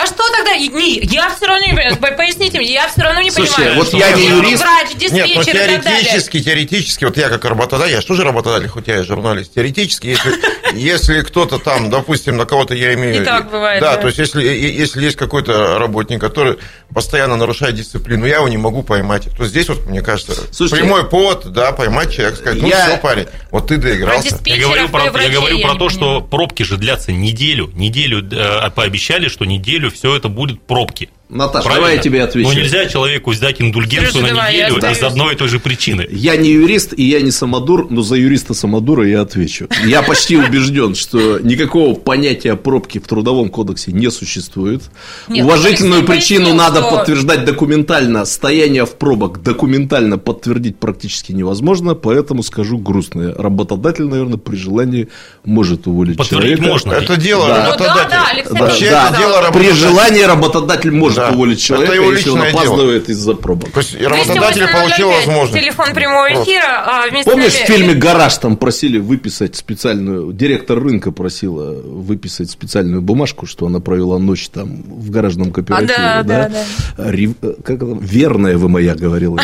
А 0.00 0.06
что 0.06 0.22
тогда? 0.34 0.56
Не, 0.56 1.00
я 1.00 1.28
все 1.28 1.46
равно 1.46 1.66
не 1.66 1.74
понимаю. 1.74 2.16
Поясните 2.16 2.58
мне, 2.58 2.72
я 2.72 2.88
все 2.88 3.02
равно 3.02 3.20
не 3.20 3.30
Слушайте, 3.30 3.56
понимаю. 3.56 3.78
вот 3.78 3.92
я 3.92 4.12
не 4.12 4.28
юрист. 4.28 4.62
Врач, 4.62 4.94
диспетчер 4.94 5.26
Нет, 5.26 5.36
ну 5.36 5.44
теоретически, 5.44 6.42
теоретически, 6.42 7.04
вот 7.04 7.16
я 7.18 7.28
как 7.28 7.44
работодатель, 7.44 7.92
я 7.92 8.00
же 8.00 8.06
тоже 8.06 8.24
работодатель, 8.24 8.68
хоть 8.68 8.88
я 8.88 9.00
и 9.00 9.02
журналист, 9.02 9.52
теоретически, 9.54 10.06
если, 10.06 10.32
если 10.74 11.20
кто-то 11.20 11.58
там, 11.58 11.90
допустим, 11.90 12.38
на 12.38 12.46
кого-то 12.46 12.74
я 12.74 12.94
имею... 12.94 13.20
И 13.20 13.24
так 13.24 13.50
бывает. 13.50 13.82
Да, 13.82 13.96
да. 13.96 14.00
то 14.00 14.06
есть 14.06 14.18
если, 14.18 14.42
если 14.42 15.04
есть 15.04 15.16
какой-то 15.16 15.78
работник, 15.78 16.18
который 16.18 16.56
постоянно 16.94 17.36
нарушает 17.36 17.74
дисциплину, 17.74 18.24
я 18.24 18.36
его 18.36 18.48
не 18.48 18.56
могу 18.56 18.82
поймать, 18.82 19.28
то 19.36 19.44
здесь 19.44 19.68
вот, 19.68 19.86
мне 19.86 20.00
кажется, 20.00 20.32
Слушайте, 20.50 20.82
прямой 20.82 21.08
повод, 21.08 21.52
да, 21.52 21.72
поймать 21.72 22.10
человека, 22.10 22.38
сказать, 22.38 22.62
ну 22.62 22.68
я... 22.68 22.86
все, 22.86 22.96
парень, 22.96 23.26
вот 23.50 23.68
ты 23.68 23.76
доигрался. 23.76 24.38
Я 24.46 24.58
говорю 24.58 24.88
про, 24.88 25.04
я 25.04 25.28
говорю 25.28 25.60
про 25.60 25.74
то, 25.74 25.90
что 25.90 26.22
пробки 26.22 26.62
же 26.62 26.78
длятся 26.78 27.12
неделю, 27.12 27.70
неделю 27.74 28.26
э, 28.32 28.70
пообещали, 28.70 29.28
что 29.28 29.44
неделю 29.44 29.89
все 29.90 30.16
это 30.16 30.28
будет 30.28 30.62
пробки. 30.62 31.10
Наташа, 31.30 31.64
Правильно? 31.64 31.86
давай 31.86 31.96
я 31.96 32.02
тебе 32.02 32.22
отвечу. 32.24 32.48
Но 32.48 32.54
нельзя 32.54 32.86
человеку 32.86 33.32
сдать 33.32 33.60
индульгенцию 33.60 34.24
Сережа, 34.24 34.34
на 34.34 34.50
неделю 34.50 34.78
из 34.78 35.02
одной 35.02 35.34
и 35.34 35.36
той 35.36 35.48
же 35.48 35.60
причины. 35.60 36.06
Я 36.10 36.36
не 36.36 36.50
юрист 36.50 36.92
и 36.96 37.04
я 37.04 37.20
не 37.20 37.30
самодур, 37.30 37.86
но 37.90 38.02
за 38.02 38.16
юриста 38.16 38.52
самодура 38.52 39.06
я 39.06 39.20
отвечу. 39.20 39.68
Я 39.84 40.02
почти 40.02 40.36
убежден, 40.36 40.94
что 40.94 41.38
никакого 41.38 41.94
понятия 41.94 42.56
пробки 42.56 42.98
в 42.98 43.06
Трудовом 43.06 43.48
кодексе 43.48 43.92
не 43.92 44.10
существует. 44.10 44.82
Нет, 45.28 45.44
Уважительную 45.44 46.04
причину 46.04 46.52
надо 46.52 46.80
что... 46.80 46.96
подтверждать 46.96 47.44
документально. 47.44 48.24
Стояние 48.24 48.84
в 48.84 48.96
пробок 48.96 49.42
документально 49.42 50.18
подтвердить 50.18 50.78
практически 50.78 51.32
невозможно, 51.32 51.94
поэтому 51.94 52.42
скажу 52.42 52.78
грустное. 52.78 53.34
Работодатель, 53.34 54.04
наверное, 54.04 54.38
при 54.38 54.56
желании 54.56 55.08
может 55.44 55.86
уволить 55.86 56.16
Подтвердить 56.16 56.58
человека. 56.58 56.72
можно. 56.72 56.92
Это 56.92 57.16
дело 57.16 57.46
да. 57.46 57.66
работодателя. 57.70 58.44
Ну, 58.48 58.54
да, 58.54 58.58
да, 58.58 58.64
Алексей 58.66 58.90
да, 58.90 59.10
да. 59.10 59.18
Дело 59.18 59.40
работодателя. 59.42 59.72
При 59.72 59.78
желании 59.78 60.22
работодатель 60.22 60.90
может 60.90 61.19
может 61.20 61.34
уволить 61.34 61.62
человека, 61.62 61.92
это 61.92 62.02
его 62.02 62.12
если 62.12 62.30
он 62.30 62.42
опаздывает 62.42 63.08
из-за 63.08 63.34
пробок. 63.34 63.70
То 63.70 63.80
есть 63.80 64.00
работодатель 64.00 64.66
получил 64.72 65.10
возможность. 65.10 65.62
Телефон 65.62 65.94
прямого 65.94 66.26
эфира. 66.28 66.84
А 66.84 67.24
Помнишь, 67.24 67.52
в 67.52 67.66
фильме 67.66 67.94
«Гараж» 67.94 68.36
там 68.38 68.56
просили 68.56 68.98
выписать 68.98 69.56
специальную, 69.56 70.32
директор 70.32 70.78
рынка 70.78 71.12
просила 71.12 71.80
выписать 71.80 72.50
специальную 72.50 73.02
бумажку, 73.02 73.46
что 73.46 73.66
она 73.66 73.80
провела 73.80 74.18
ночь 74.18 74.48
там 74.48 74.82
в 74.82 75.10
гаражном 75.10 75.52
кооперативе. 75.52 75.94
А, 75.96 76.22
да, 76.22 76.48
да, 76.48 76.64
да. 76.96 77.10
Рив... 77.10 77.34
Как 77.64 77.76
это? 77.76 77.98
Верная 78.00 78.56
вы 78.56 78.68
моя, 78.68 78.94
говорила. 78.94 79.40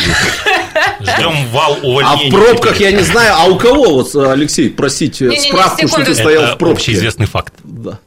Ждем 0.99 1.47
вал 1.51 1.77
увольнений. 1.83 2.27
А 2.27 2.29
в 2.29 2.31
пробках 2.31 2.79
я 2.79 2.91
не 2.91 3.03
знаю, 3.03 3.33
а 3.35 3.45
у 3.45 3.57
кого 3.57 4.01
вот, 4.01 4.15
Алексей, 4.15 4.69
просить 4.69 5.15
справку, 5.15 5.87
что 5.87 6.03
ты 6.03 6.15
стоял 6.15 6.55
в 6.55 6.57
пробке? 6.57 6.77
общеизвестный 6.77 7.25
факт. 7.25 7.53
Да. 7.63 7.99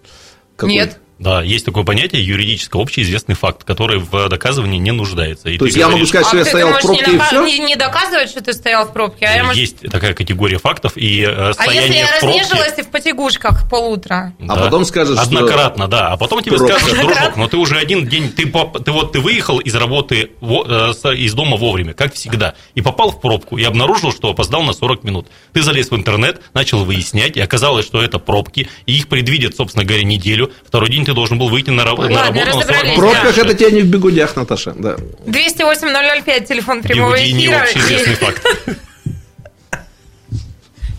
Нет. 0.63 1.00
Да, 1.21 1.43
есть 1.43 1.67
такое 1.67 1.85
понятие 1.85 2.25
юридическое 2.25 2.81
общеизвестный 2.81 3.35
факт, 3.35 3.63
который 3.65 3.99
в 3.99 4.29
доказывании 4.31 4.79
не 4.79 4.91
нуждается. 4.91 5.51
И 5.51 5.59
То 5.59 5.67
есть 5.67 5.77
я 5.77 5.89
говоришь, 5.89 6.09
могу 6.15 6.25
сказать, 6.25 6.27
что 6.29 6.37
а 6.37 6.41
я 6.41 6.45
стоял 6.47 6.73
в 6.73 6.81
пробке 6.81 7.11
не, 7.11 7.17
и 7.17 7.19
все? 7.19 7.45
Не, 7.45 7.59
не 7.59 7.77
доказывать, 7.77 8.31
что 8.31 8.43
ты 8.43 8.55
стоял 8.55 8.87
в 8.87 8.93
пробке, 8.95 9.27
а 9.27 9.35
я 9.35 9.45
может... 9.45 9.61
Есть 9.61 9.81
такая 9.91 10.15
категория 10.15 10.57
фактов 10.57 10.93
и 10.97 11.21
э, 11.21 11.53
А 11.59 11.67
если 11.71 11.93
я 11.93 12.07
разнежилась 12.17 12.79
и 12.79 12.83
в 12.83 12.89
потягушках 12.89 13.69
полутра? 13.69 14.33
Да. 14.39 14.55
А 14.55 14.57
потом 14.57 14.87
скажешь, 14.87 15.19
что... 15.19 15.27
Однократно, 15.27 15.89
да. 15.89 16.09
А 16.09 16.17
потом 16.17 16.43
тебе 16.43 16.57
Пробка. 16.57 16.79
скажут, 16.79 16.99
дружок, 16.99 17.37
но 17.37 17.49
ты 17.49 17.59
уже 17.59 17.77
один 17.77 18.09
день, 18.09 18.33
ты, 18.33 18.47
ты 18.47 18.91
вот 18.91 19.13
ты 19.13 19.21
выехал 19.21 19.59
из 19.59 19.75
работы, 19.75 20.31
э, 20.41 20.93
из 21.17 21.35
дома 21.35 21.59
вовремя, 21.59 21.93
как 21.93 22.15
всегда, 22.15 22.55
и 22.75 22.81
попал 22.81 23.11
в 23.11 23.21
пробку, 23.21 23.59
и 23.59 23.65
обнаружил, 23.65 24.11
что 24.11 24.31
опоздал 24.31 24.63
на 24.63 24.73
40 24.73 25.05
минут. 25.05 25.27
Ты 25.53 25.61
залез 25.61 25.91
в 25.91 25.95
интернет, 25.95 26.41
начал 26.55 26.83
выяснять, 26.83 27.37
и 27.37 27.41
оказалось, 27.41 27.85
что 27.85 28.03
это 28.03 28.19
пробки, 28.19 28.71
и 28.87 28.97
их 28.97 29.09
предвидят, 29.09 29.55
собственно 29.55 29.85
говоря, 29.85 30.05
неделю. 30.05 30.51
Второй 30.65 30.89
день 30.89 31.05
ты 31.11 31.15
должен 31.15 31.39
был 31.39 31.49
выйти 31.49 31.71
на 31.71 31.85
Ладно, 31.85 32.09
на 32.09 32.23
работу. 32.25 32.61
В 32.61 32.97
пробках 32.97 33.37
это 33.37 33.55
тебе 33.55 33.73
не 33.73 33.81
в 33.83 33.87
бегудях, 33.87 34.37
Наташа. 34.37 34.73
Да. 34.77 34.97
208-005, 35.27 36.45
телефон 36.45 36.83
прямого 36.83 37.17
Бегуди 37.17 37.47
эфира. 37.47 37.67
не 38.09 38.15
факт. 38.15 38.79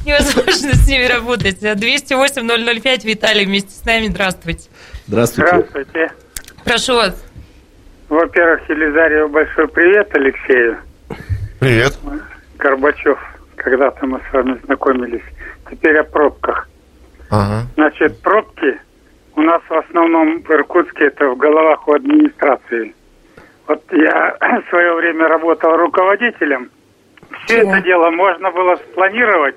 Невозможно 0.05 0.73
с 0.73 0.87
ними 0.87 1.05
работать. 1.05 1.61
208-005, 1.61 3.05
Виталий 3.05 3.45
вместе 3.45 3.71
с 3.71 3.85
нами. 3.85 4.07
Здравствуйте. 4.07 4.69
Здравствуйте. 5.07 5.49
Здравствуйте. 5.51 6.11
Прошу 6.65 6.95
вас. 6.95 7.23
Во-первых, 8.09 8.69
Елизарию 8.69 9.29
большой 9.29 9.69
привет 9.69 10.13
Алексею. 10.13 10.77
Привет. 11.59 11.97
Горбачев. 12.57 13.17
Когда-то 13.55 14.05
мы 14.05 14.19
с 14.29 14.33
вами 14.33 14.59
знакомились. 14.65 15.23
Теперь 15.69 15.97
о 15.97 16.03
пробках. 16.03 16.67
Ага. 17.29 17.67
Значит, 17.75 18.19
пробки 18.21 18.77
у 19.35 19.41
нас 19.41 19.61
в 19.67 19.73
основном 19.73 20.41
в 20.41 20.51
Иркутске 20.51 21.05
это 21.05 21.29
в 21.29 21.37
головах 21.37 21.87
у 21.87 21.93
администрации. 21.93 22.93
Вот 23.67 23.81
я 23.91 24.37
в 24.65 24.69
свое 24.69 24.93
время 24.93 25.27
работал 25.27 25.75
руководителем. 25.77 26.69
Все 27.45 27.61
Чего? 27.61 27.75
это 27.75 27.83
дело 27.83 28.09
можно 28.09 28.51
было 28.51 28.75
спланировать 28.75 29.55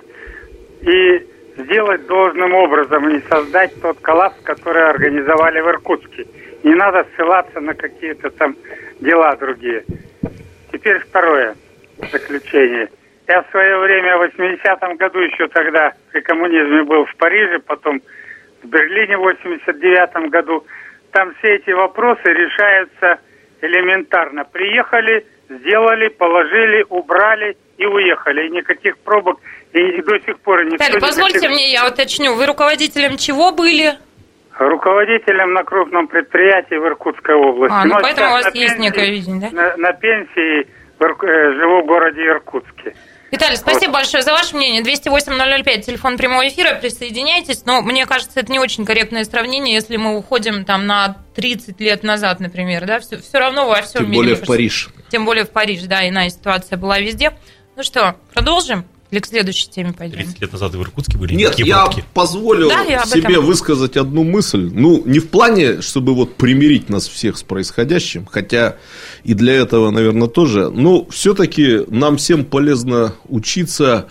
и 0.83 1.27
сделать 1.57 2.07
должным 2.07 2.55
образом, 2.55 3.09
и 3.09 3.21
создать 3.29 3.73
тот 3.81 3.99
коллапс, 4.01 4.37
который 4.43 4.89
организовали 4.89 5.61
в 5.61 5.69
Иркутске. 5.69 6.27
Не 6.63 6.75
надо 6.75 7.07
ссылаться 7.15 7.61
на 7.61 7.75
какие-то 7.75 8.31
там 8.31 8.57
дела 9.01 9.35
другие. 9.37 9.85
Теперь 10.73 10.99
второе 11.01 11.55
заключение. 12.11 12.89
Я 13.27 13.43
в 13.43 13.51
свое 13.51 13.79
время 13.79 14.19
в 14.19 14.23
80-м 14.23 14.97
году 14.97 15.19
еще 15.21 15.49
тогда 15.49 15.93
при 16.13 16.21
коммунизме 16.21 16.83
был 16.85 17.07
в 17.07 17.17
Париже, 17.17 17.59
потом 17.61 18.01
в 18.65 18.69
Берлине 18.69 19.17
в 19.17 19.21
89 19.21 20.31
году. 20.31 20.65
Там 21.13 21.35
все 21.37 21.57
эти 21.57 21.71
вопросы 21.71 22.25
решаются 22.25 23.21
элементарно. 23.61 24.45
Приехали, 24.45 25.27
сделали, 25.49 26.09
положили, 26.09 26.85
убрали 26.89 27.57
и 27.79 27.87
уехали. 27.87 28.49
И 28.49 28.51
никаких 28.51 28.99
пробок, 28.99 29.41
и, 29.73 30.03
до 30.03 30.19
сих 30.21 30.39
пор 30.41 30.65
никто... 30.65 30.85
Виталий, 30.85 31.01
позвольте 31.01 31.39
никаких... 31.39 31.51
мне, 31.51 31.73
я 31.73 31.87
уточню, 31.87 32.35
вы 32.35 32.47
руководителем 32.47 33.17
чего 33.17 33.53
были? 33.53 33.93
Руководителем 34.59 35.53
на 35.53 35.65
крупном 35.65 36.07
предприятии 36.07 36.77
в 36.77 36.87
Иркутской 36.87 37.35
области. 37.35 37.75
А, 37.75 37.85
ну, 37.85 37.95
Но 37.95 38.01
поэтому 38.01 38.29
у 38.29 38.33
вас 38.33 38.55
есть 38.55 38.77
пенсии, 38.77 38.81
некая 38.81 39.11
видение, 39.11 39.51
да? 39.51 39.77
На, 39.77 39.77
на 39.77 39.93
пенсии 39.93 40.69
в, 40.99 41.03
э, 41.03 41.53
живу 41.55 41.83
в 41.83 41.87
городе 41.87 42.25
Иркутске. 42.25 42.95
Виталий, 43.31 43.57
спасибо 43.57 43.91
вот. 43.91 44.01
большое 44.01 44.23
за 44.23 44.33
ваше 44.33 44.57
мнение. 44.57 44.83
208-005, 44.83 45.83
телефон 45.83 46.17
прямого 46.17 46.47
эфира, 46.47 46.75
присоединяйтесь. 46.77 47.65
Но 47.65 47.83
мне 47.83 48.07
кажется, 48.07 48.41
это 48.41 48.53
не 48.53 48.59
очень 48.59 48.85
корректное 48.85 49.25
сравнение, 49.25 49.75
если 49.75 49.97
мы 49.97 50.17
уходим 50.17 50.65
там 50.65 50.87
на 50.87 51.17
30 51.35 51.81
лет 51.81 52.03
назад, 52.03 52.41
например. 52.41 52.87
Да? 52.87 53.01
Все, 53.01 53.19
все 53.19 53.39
равно 53.39 53.67
во 53.67 53.83
всем 53.83 54.03
Тем 54.03 54.11
мире. 54.11 54.15
Тем 54.15 54.17
более 54.17 54.37
в 54.37 54.47
Париж. 54.47 54.89
Тем 55.11 55.25
более 55.25 55.45
в 55.45 55.51
Париж, 55.51 55.83
да, 55.83 56.09
иная 56.09 56.31
ситуация 56.31 56.79
была 56.79 57.01
везде. 57.01 57.33
Ну 57.77 57.83
что, 57.83 58.17
продолжим? 58.33 58.85
Или 59.15 59.21
к 59.21 59.27
следующей 59.27 59.71
теме 59.71 59.93
пойдем? 59.93 60.17
30 60.17 60.41
лет 60.41 60.53
назад 60.53 60.75
в 60.75 60.83
Иркутске 60.83 61.17
были 61.19 61.37
Нет, 61.37 61.57
я 61.61 61.85
пробки. 61.85 62.05
позволю 62.15 62.69
да, 62.69 62.83
я 62.83 63.07
себе 63.07 63.35
этом... 63.35 63.47
высказать 63.47 63.97
одну 63.97 64.25
мысль. 64.25 64.69
Ну, 64.75 65.05
не 65.07 65.21
в 65.21 65.29
плане, 65.29 65.83
чтобы 65.83 66.17
вот 66.17 66.35
примирить 66.35 66.89
нас 66.89 67.07
всех 67.07 67.39
с 67.39 67.45
происходящим, 67.45 68.27
хотя 68.27 68.75
и 69.23 69.35
для 69.35 69.53
этого, 69.53 69.91
наверное, 69.91 70.27
тоже. 70.27 70.69
Но 70.69 71.07
все-таки 71.11 71.83
нам 71.87 72.17
всем 72.17 72.45
полезно 72.45 73.15
учиться 73.29 74.09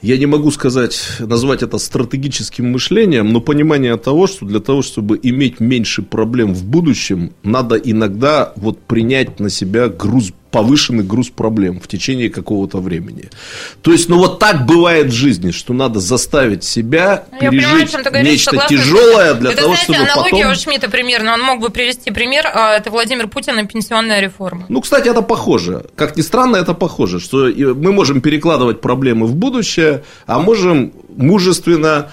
я 0.00 0.18
не 0.18 0.26
могу 0.26 0.50
сказать, 0.50 1.00
назвать 1.20 1.62
это 1.62 1.78
стратегическим 1.78 2.72
мышлением, 2.72 3.32
но 3.32 3.40
понимание 3.40 3.96
того, 3.96 4.26
что 4.26 4.44
для 4.44 4.58
того, 4.58 4.82
чтобы 4.82 5.20
иметь 5.22 5.60
меньше 5.60 6.02
проблем 6.02 6.52
в 6.52 6.64
будущем, 6.64 7.34
надо 7.44 7.76
иногда 7.76 8.52
вот 8.56 8.80
принять 8.80 9.38
на 9.38 9.48
себя 9.50 9.86
груз 9.86 10.32
повышенный 10.52 11.02
груз 11.02 11.30
проблем 11.30 11.80
в 11.80 11.88
течение 11.88 12.30
какого-то 12.30 12.78
времени. 12.78 13.30
То 13.80 13.90
есть, 13.90 14.08
ну 14.08 14.18
вот 14.18 14.38
так 14.38 14.66
бывает 14.66 15.08
в 15.08 15.12
жизни, 15.12 15.50
что 15.50 15.72
надо 15.72 15.98
заставить 15.98 16.62
себя 16.62 17.24
Я 17.40 17.50
пережить 17.50 17.92
понимаю, 17.92 18.24
нечто 18.24 18.50
согласна. 18.50 18.76
тяжелое 18.76 19.34
для 19.34 19.50
это, 19.50 19.62
того, 19.62 19.74
знаете, 19.74 19.92
чтобы 19.94 20.10
аналогия 20.10 20.42
потом... 20.44 20.52
у 20.52 20.54
Шмидта 20.54 20.90
примерно, 20.90 21.34
он 21.34 21.40
мог 21.40 21.60
бы 21.60 21.70
привести 21.70 22.10
пример, 22.10 22.46
а, 22.52 22.76
это 22.76 22.90
Владимир 22.90 23.28
Путин 23.28 23.58
и 23.58 23.66
пенсионная 23.66 24.20
реформа. 24.20 24.66
Ну, 24.68 24.80
кстати, 24.82 25.08
это 25.08 25.22
похоже. 25.22 25.86
Как 25.96 26.16
ни 26.16 26.22
странно, 26.22 26.56
это 26.56 26.74
похоже, 26.74 27.18
что 27.18 27.46
мы 27.46 27.92
можем 27.92 28.20
перекладывать 28.20 28.80
проблемы 28.80 29.26
в 29.26 29.34
будущее, 29.34 30.04
а 30.26 30.38
можем 30.38 30.92
мужественно 31.16 32.12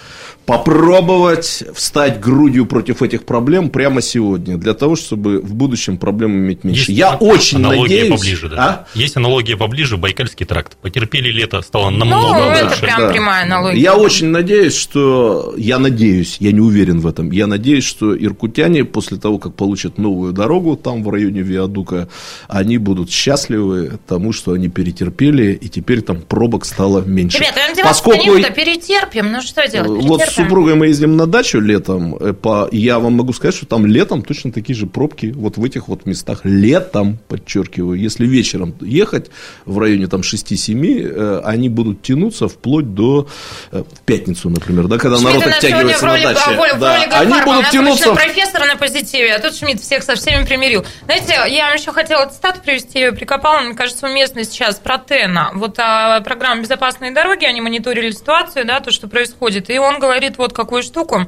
попробовать 0.49 1.63
встать 1.75 2.19
грудью 2.19 2.65
против 2.65 3.03
этих 3.03 3.23
проблем 3.23 3.69
прямо 3.69 4.01
сегодня, 4.01 4.57
для 4.57 4.73
того, 4.73 4.95
чтобы 4.95 5.39
в 5.41 5.53
будущем 5.53 5.97
проблем 5.97 6.31
иметь 6.31 6.63
меньше. 6.63 6.91
Есть 6.91 6.99
Я 6.99 7.15
очень 7.15 7.59
аналогия 7.59 7.81
надеюсь... 7.81 8.19
поближе, 8.19 8.49
да. 8.49 8.57
А? 8.57 8.88
Есть 8.97 9.15
аналогия 9.15 9.57
поближе, 9.57 9.97
Байкальский 9.97 10.47
тракт. 10.47 10.75
Потерпели 10.77 11.29
лето, 11.29 11.62
стало 11.62 11.91
намного 11.91 12.33
ну, 12.33 12.47
лучше. 12.47 12.65
это 12.65 12.79
прям 12.79 12.99
да. 12.99 13.09
прямая 13.09 13.43
аналогия. 13.43 13.79
Я 13.79 13.95
очень 13.95 14.27
надеюсь, 14.27 14.75
что... 14.75 15.53
Я 15.55 15.77
надеюсь, 15.77 16.38
я 16.39 16.51
не 16.51 16.62
уверен 16.62 16.99
в 16.99 17.05
этом, 17.05 17.31
я 17.31 17.45
надеюсь, 17.45 17.83
что 17.83 18.17
иркутяне 18.17 18.85
после 18.85 19.17
того, 19.17 19.38
как 19.38 19.53
получат 19.53 19.99
новую 19.99 20.33
дорогу 20.33 20.75
там 20.75 21.03
в 21.03 21.09
районе 21.12 21.41
Виадука, 21.41 22.09
они 22.47 22.79
будут 22.79 23.12
счастливы 23.12 23.99
тому, 24.07 24.33
что 24.33 24.53
они 24.53 24.67
перетерпели, 24.67 25.53
и 25.53 25.69
теперь 25.69 26.01
там 26.01 26.21
пробок 26.21 26.65
стало 26.65 27.01
меньше. 27.01 27.38
Ребята, 27.38 27.59
Поскольку... 27.83 28.23
перетерпим, 28.55 29.31
ну 29.31 29.41
что 29.41 29.67
делать? 29.67 30.03
Вот 30.03 30.21
супругой 30.43 30.75
мы 30.75 30.88
ездим 30.88 31.17
на 31.17 31.25
дачу 31.25 31.60
летом, 31.60 32.15
э, 32.15 32.34
по, 32.34 32.69
я 32.71 32.99
вам 32.99 33.13
могу 33.13 33.34
сказать, 33.34 33.56
что 33.56 33.65
там 33.65 33.86
летом 33.86 34.21
точно 34.21 34.52
такие 34.52 34.75
же 34.75 34.86
пробки, 34.86 35.34
вот 35.36 35.58
в 35.58 35.63
этих 35.63 35.88
вот 35.88 36.06
местах. 36.06 36.41
Летом, 36.43 37.17
подчеркиваю, 37.28 37.99
если 37.99 38.25
вечером 38.25 38.75
ехать 38.82 39.30
в 39.65 39.78
районе 39.78 40.08
там 40.08 40.21
6-7, 40.21 41.02
э, 41.02 41.41
они 41.43 41.69
будут 41.69 42.02
тянуться 42.02 42.47
вплоть 42.47 42.93
до 42.93 43.28
э, 43.71 43.84
в 43.84 43.99
пятницу, 44.02 44.49
например, 44.49 44.88
да, 44.88 44.97
когда 44.97 45.17
Шмидт 45.17 45.34
народ 45.34 45.47
оттягивается 45.47 46.06
на 46.06 46.21
даче. 46.21 46.39
В 46.52 46.80
да, 46.80 47.04
они 47.12 47.34
будут 47.43 47.69
тянуться... 47.71 48.13
профессор 48.13 48.65
на 48.65 48.75
позитиве, 48.75 49.36
а 49.36 49.39
тут 49.39 49.56
Шмидт 49.56 49.82
всех 49.82 50.04
со 50.04 50.15
всеми 50.15 50.45
примирил. 50.45 50.86
Знаете, 51.06 51.34
я 51.54 51.71
еще 51.71 51.91
хотела 51.91 52.25
цитату 52.28 52.62
привести, 52.62 52.99
ее 52.99 53.12
прикопала, 53.12 53.62
мне 53.62 53.75
кажется, 53.75 54.08
уместно 54.08 54.43
сейчас, 54.43 54.75
про 54.75 54.97
Тена. 54.97 55.52
Вот 55.56 55.78
а, 55.80 56.21
программа 56.21 56.62
«Безопасные 56.62 57.12
дороги», 57.12 57.45
они 57.45 57.62
мониторили 57.62 58.12
ситуацию, 58.12 58.65
да, 58.65 58.80
то, 58.80 58.91
что 58.91 59.08
происходит, 59.08 59.69
и 59.69 59.78
он 59.78 59.99
говорит, 59.99 60.29
говорит 60.30 60.38
вот 60.38 60.54
какую 60.54 60.84
штуку. 60.84 61.28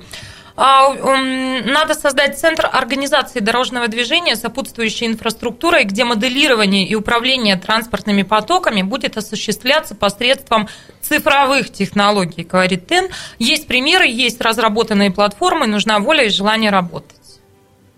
А, 0.57 0.93
надо 0.93 1.93
создать 1.93 2.37
центр 2.37 2.69
организации 2.71 3.39
дорожного 3.39 3.87
движения, 3.87 4.35
сопутствующей 4.35 5.07
инфраструктурой, 5.07 5.85
где 5.85 6.03
моделирование 6.03 6.85
и 6.85 6.93
управление 6.93 7.55
транспортными 7.55 8.23
потоками 8.23 8.81
будет 8.81 9.17
осуществляться 9.17 9.95
посредством 9.95 10.67
цифровых 11.01 11.71
технологий, 11.71 12.43
говорит 12.43 12.85
ТЭН. 12.87 13.07
Есть 13.39 13.65
примеры, 13.67 14.07
есть 14.07 14.41
разработанные 14.41 15.09
платформы, 15.09 15.67
нужна 15.67 15.99
воля 15.99 16.25
и 16.25 16.29
желание 16.29 16.69
работать. 16.69 17.17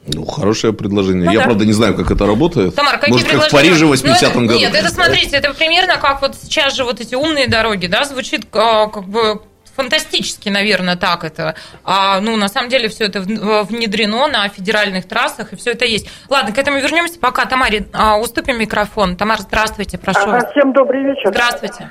Ну, 0.06 0.26
хорошее 0.26 0.74
предложение. 0.74 1.26
Ну, 1.26 1.32
Я, 1.32 1.40
да. 1.40 1.46
правда, 1.46 1.66
не 1.66 1.72
знаю, 1.72 1.96
как 1.96 2.12
это 2.12 2.26
работает. 2.26 2.76
Тамар, 2.76 3.00
какие 3.00 3.14
Может, 3.14 3.28
как 3.30 3.48
в 3.48 3.52
Париже 3.52 3.86
в 3.86 3.94
80-м 3.94 4.42
ну, 4.42 4.48
году. 4.48 4.60
Нет, 4.60 4.76
это, 4.76 4.90
смотрите, 4.90 5.38
это 5.38 5.54
примерно 5.54 5.96
как 5.98 6.22
вот 6.22 6.36
сейчас 6.36 6.76
же 6.76 6.84
вот 6.84 7.00
эти 7.00 7.16
умные 7.16 7.48
дороги, 7.48 7.88
да, 7.88 8.04
звучит 8.04 8.46
а, 8.52 8.88
как 8.88 9.06
бы 9.08 9.42
фантастически, 9.76 10.50
наверное, 10.50 10.96
так 10.96 11.24
это. 11.24 11.56
А, 11.84 12.20
ну, 12.22 12.36
на 12.36 12.48
самом 12.48 12.70
деле, 12.70 12.90
все 12.90 13.06
это 13.06 13.22
внедрено 13.22 14.28
на 14.28 14.48
федеральных 14.50 15.08
трассах, 15.08 15.54
и 15.54 15.56
все 15.56 15.72
это 15.72 15.86
есть. 15.86 16.10
Ладно, 16.30 16.54
к 16.54 16.58
этому 16.58 16.80
вернемся. 16.80 17.20
Пока 17.20 17.46
Тамаре 17.46 17.86
а, 17.94 18.18
уступим 18.20 18.60
микрофон. 18.60 19.18
Тамара, 19.18 19.42
здравствуйте, 19.42 19.98
прошу 19.98 20.22
ага, 20.22 20.32
вас. 20.32 20.52
Всем 20.52 20.74
добрый 20.74 21.04
вечер. 21.04 21.30
Здравствуйте. 21.30 21.90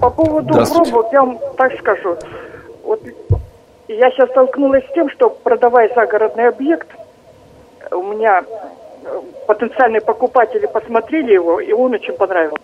По 0.00 0.10
поводу 0.10 0.54
пробок, 0.66 1.12
я 1.12 1.22
вам 1.22 1.38
так 1.56 1.72
скажу. 1.78 2.16
Вот 2.82 3.02
я 3.88 4.10
сейчас 4.10 4.30
столкнулась 4.30 4.84
с 4.84 4.92
тем, 4.94 5.10
что 5.10 5.30
продавая 5.30 5.92
загородный 5.94 6.48
объект, 6.48 6.88
у 7.90 8.02
меня 8.02 8.42
э, 8.42 9.20
потенциальные 9.46 10.00
покупатели 10.00 10.66
посмотрели 10.66 11.32
его, 11.32 11.60
и 11.60 11.72
он 11.72 11.94
очень 11.94 12.14
понравился. 12.14 12.60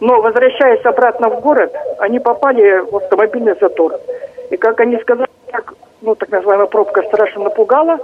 Но 0.00 0.20
возвращаясь 0.22 0.84
обратно 0.84 1.28
в 1.28 1.40
город, 1.40 1.74
они 1.98 2.18
попали 2.18 2.80
в 2.90 2.96
автомобильный 2.96 3.54
затор. 3.60 4.00
И 4.50 4.56
как 4.56 4.80
они 4.80 4.98
сказали, 4.98 5.28
так, 5.52 5.74
ну 6.00 6.14
так 6.14 6.30
называемая 6.30 6.66
пробка 6.66 7.02
страшно 7.02 7.44
напугала, 7.44 7.98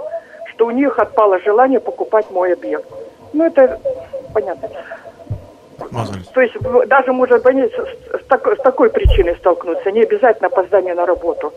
что 0.53 0.67
у 0.67 0.71
них 0.71 0.97
отпало 0.99 1.39
желание 1.39 1.79
покупать 1.79 2.29
мой 2.29 2.53
объект. 2.53 2.87
Ну 3.33 3.45
это 3.45 3.79
понятно. 4.33 4.69
То 6.33 6.41
есть 6.41 6.55
даже 6.87 7.13
может 7.13 7.43
быть 7.43 7.73
с, 7.73 8.25
такой, 8.27 8.57
с 8.57 8.61
такой 8.61 8.89
причиной 8.89 9.35
столкнуться, 9.37 9.91
не 9.91 10.03
обязательно 10.03 10.47
опоздание 10.47 10.93
на 10.93 11.05
работу. 11.05 11.53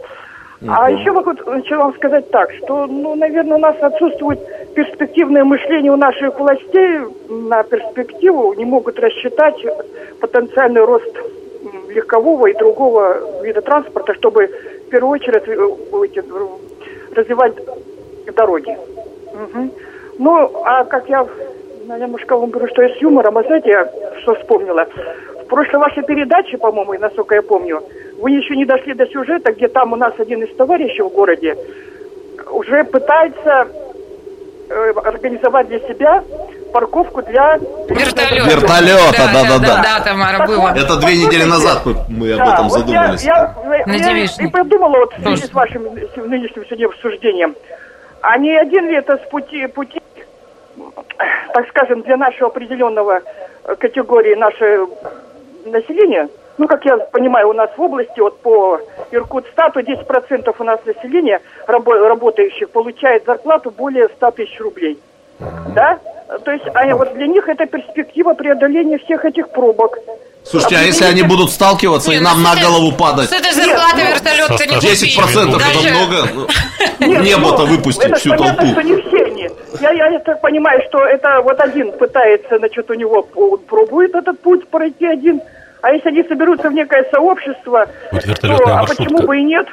А 0.68 0.90
еще 0.90 1.12
могу 1.12 1.32
вам 1.36 1.94
сказать 1.94 2.30
так, 2.30 2.52
что, 2.52 2.86
ну, 2.86 3.14
наверное, 3.14 3.56
у 3.56 3.60
нас 3.60 3.76
отсутствует 3.80 4.38
перспективное 4.74 5.42
мышление 5.42 5.90
у 5.90 5.96
наших 5.96 6.38
властей 6.38 7.00
на 7.30 7.62
перспективу, 7.62 8.52
не 8.54 8.66
могут 8.66 8.98
рассчитать 8.98 9.56
потенциальный 10.20 10.84
рост 10.84 11.16
легкового 11.88 12.46
и 12.48 12.58
другого 12.58 13.42
вида 13.42 13.62
транспорта, 13.62 14.14
чтобы 14.14 14.46
в 14.46 14.90
первую 14.90 15.12
очередь 15.12 15.46
развивать 17.16 17.54
дороги. 18.34 18.76
Угу. 19.32 19.70
Ну, 20.18 20.62
а 20.64 20.84
как 20.84 21.08
я, 21.08 21.26
я 21.88 21.98
немножко 21.98 22.36
вам 22.36 22.50
говорю, 22.50 22.68
что 22.68 22.82
я 22.82 22.94
с 22.94 22.98
юмором, 22.98 23.38
а 23.38 23.42
знаете, 23.42 23.70
я 23.70 23.90
что 24.20 24.34
вспомнила? 24.34 24.86
В 25.42 25.46
прошлой 25.46 25.78
вашей 25.80 26.02
передаче, 26.02 26.58
по-моему, 26.58 26.94
насколько 26.98 27.34
я 27.34 27.42
помню, 27.42 27.82
вы 28.20 28.32
еще 28.32 28.54
не 28.54 28.66
дошли 28.66 28.94
до 28.94 29.06
сюжета, 29.06 29.52
где 29.52 29.68
там 29.68 29.92
у 29.92 29.96
нас 29.96 30.12
один 30.18 30.42
из 30.42 30.54
товарищей 30.56 31.02
в 31.02 31.08
городе 31.08 31.56
уже 32.50 32.84
пытается 32.84 33.68
э, 34.68 34.92
организовать 35.02 35.68
для 35.68 35.80
себя 35.80 36.22
парковку 36.72 37.22
для 37.22 37.56
вертолета. 37.56 38.50
Вертолета, 38.50 39.30
да, 39.32 39.42
да, 39.42 39.58
да. 39.58 39.58
Да, 39.58 39.82
да, 39.82 40.04
Тамара, 40.04 40.46
было. 40.46 40.68
Это 40.76 40.96
две 41.00 41.16
недели 41.16 41.44
назад 41.44 41.84
мы, 41.84 41.96
мы 42.08 42.32
об 42.32 42.48
этом 42.48 42.70
задумались. 42.70 43.24
Я, 43.24 43.54
я, 43.86 43.94
я, 43.94 44.24
и 44.24 44.46
подумала 44.48 44.98
вот 44.98 45.14
в 45.14 45.22
связи 45.22 45.46
с 45.46 45.52
вашим 45.52 45.84
нынешним 45.84 46.64
сегодня 46.66 46.86
обсуждением, 46.86 47.56
а 48.20 48.38
не 48.38 48.54
один 48.56 48.86
ли 48.86 48.96
это 48.96 49.16
с 49.16 49.30
пути, 49.30 49.66
пути, 49.66 50.00
так 51.54 51.68
скажем, 51.70 52.02
для 52.02 52.16
нашего 52.16 52.48
определенного 52.48 53.20
категории 53.78 54.34
наше 54.34 54.86
населения, 55.64 56.28
ну, 56.58 56.66
как 56.66 56.84
я 56.84 56.96
понимаю, 56.96 57.48
у 57.48 57.52
нас 57.52 57.70
в 57.76 57.80
области, 57.80 58.20
вот 58.20 58.40
по 58.40 58.80
Иркутстату 59.10 59.80
10% 59.80 60.54
у 60.58 60.64
нас 60.64 60.80
населения 60.84 61.40
работающих 61.66 62.70
получает 62.70 63.24
зарплату 63.24 63.70
более 63.70 64.08
100 64.08 64.30
тысяч 64.32 64.60
рублей. 64.60 64.98
Да? 65.74 65.98
То 66.44 66.50
есть, 66.52 66.64
а 66.74 66.94
вот 66.94 67.14
для 67.14 67.26
них 67.26 67.48
это 67.48 67.66
перспектива 67.66 68.34
преодоления 68.34 68.98
всех 68.98 69.24
этих 69.24 69.48
пробок. 69.50 69.98
Слушайте, 70.44 70.76
а, 70.76 70.80
а 70.80 70.82
если 70.82 71.04
они 71.04 71.22
будут 71.22 71.50
сталкиваться 71.50 72.10
Нет, 72.10 72.20
и 72.20 72.24
нам 72.24 72.42
ну, 72.42 72.48
на 72.48 72.56
голову 72.56 72.92
падать? 72.92 73.28
С 73.28 73.32
этой 73.32 73.52
зарплаты 73.52 74.02
вертолет 74.02 74.50
не 74.50 74.76
10% 74.76 75.56
это 75.56 75.90
много. 75.90 76.48
Ну, 77.00 77.06
небо-то 77.22 77.66
ну, 77.66 77.76
выпустить 77.76 78.16
всю 78.16 78.36
толпу. 78.36 78.66
что 78.66 78.82
не 78.82 78.96
все 79.02 79.24
они. 79.24 79.48
Я, 79.80 79.90
я 79.92 80.18
так 80.20 80.40
понимаю, 80.40 80.80
что 80.88 80.98
это 80.98 81.40
вот 81.42 81.60
один 81.60 81.92
пытается, 81.92 82.58
значит, 82.58 82.90
у 82.90 82.94
него 82.94 83.22
пробует 83.22 84.14
этот 84.14 84.40
путь 84.40 84.66
пройти 84.68 85.06
один, 85.06 85.40
а 85.82 85.92
если 85.92 86.08
они 86.08 86.22
соберутся 86.24 86.70
в 86.70 86.72
некое 86.72 87.04
сообщество, 87.10 87.86
вот 88.12 88.40
то 88.40 88.78
а 88.78 88.86
почему 88.86 89.26
бы 89.26 89.38
и 89.38 89.44
нет? 89.44 89.66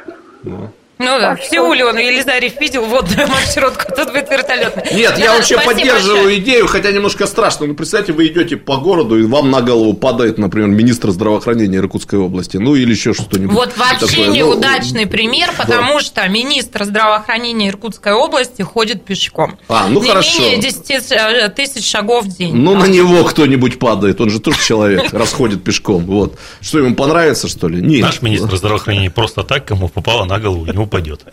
Ну. 0.43 0.69
Ну 0.99 1.19
да, 1.19 1.35
в 1.35 1.43
Сеуле 1.43 1.85
он 1.85 1.97
Елизарев 1.97 2.59
видел 2.59 2.85
водную 2.85 3.27
маршрутку, 3.27 3.85
тут 3.95 4.11
будет 4.11 4.29
вертолетный. 4.29 4.83
Нет, 4.93 5.17
я 5.19 5.33
вообще 5.33 5.59
поддерживаю 5.59 6.35
идею, 6.37 6.67
хотя 6.67 6.91
немножко 6.91 7.27
страшно. 7.27 7.67
Ну, 7.67 7.75
представьте, 7.75 8.13
вы 8.13 8.27
идете 8.27 8.57
по 8.57 8.77
городу, 8.77 9.19
и 9.19 9.23
вам 9.23 9.51
на 9.51 9.61
голову 9.61 9.93
падает, 9.93 10.37
например, 10.37 10.69
министр 10.69 11.11
здравоохранения 11.11 11.77
Иркутской 11.77 12.19
области, 12.19 12.57
ну 12.57 12.75
или 12.75 12.91
еще 12.91 13.13
что-нибудь. 13.13 13.53
Вот 13.53 13.77
вообще 13.77 14.07
такое. 14.07 14.27
Ну, 14.27 14.33
неудачный 14.33 15.05
ну, 15.05 15.11
пример, 15.11 15.51
потому 15.55 15.93
да. 15.93 15.99
что 15.99 16.27
министр 16.27 16.85
здравоохранения 16.85 17.69
Иркутской 17.69 18.13
области 18.13 18.61
ходит 18.63 19.05
пешком. 19.05 19.59
А, 19.69 19.87
ну 19.89 20.01
Не 20.01 20.09
хорошо. 20.09 20.41
менее 20.41 20.59
10 20.59 21.11
э, 21.11 21.49
тысяч 21.49 21.87
шагов 21.89 22.25
в 22.25 22.37
день. 22.37 22.55
Ну, 22.55 22.75
на 22.75 22.85
него 22.85 23.23
кто-нибудь 23.23 23.77
падает, 23.77 24.19
он 24.19 24.29
же 24.29 24.39
тоже 24.39 24.57
человек, 24.63 25.07
расходит 25.13 25.63
пешком. 25.63 26.05
Вот. 26.05 26.37
Что, 26.61 26.79
ему 26.79 26.95
понравится, 26.95 27.47
что 27.47 27.67
ли? 27.67 27.81
Нет. 27.81 28.01
Наш 28.01 28.21
министр 28.21 28.55
здравоохранения 28.57 29.11
просто 29.11 29.43
так, 29.43 29.65
кому 29.65 29.89
попало 29.89 30.25
на 30.25 30.39
голову, 30.39 30.65
ему 30.65 30.86
упадет. 30.87 31.25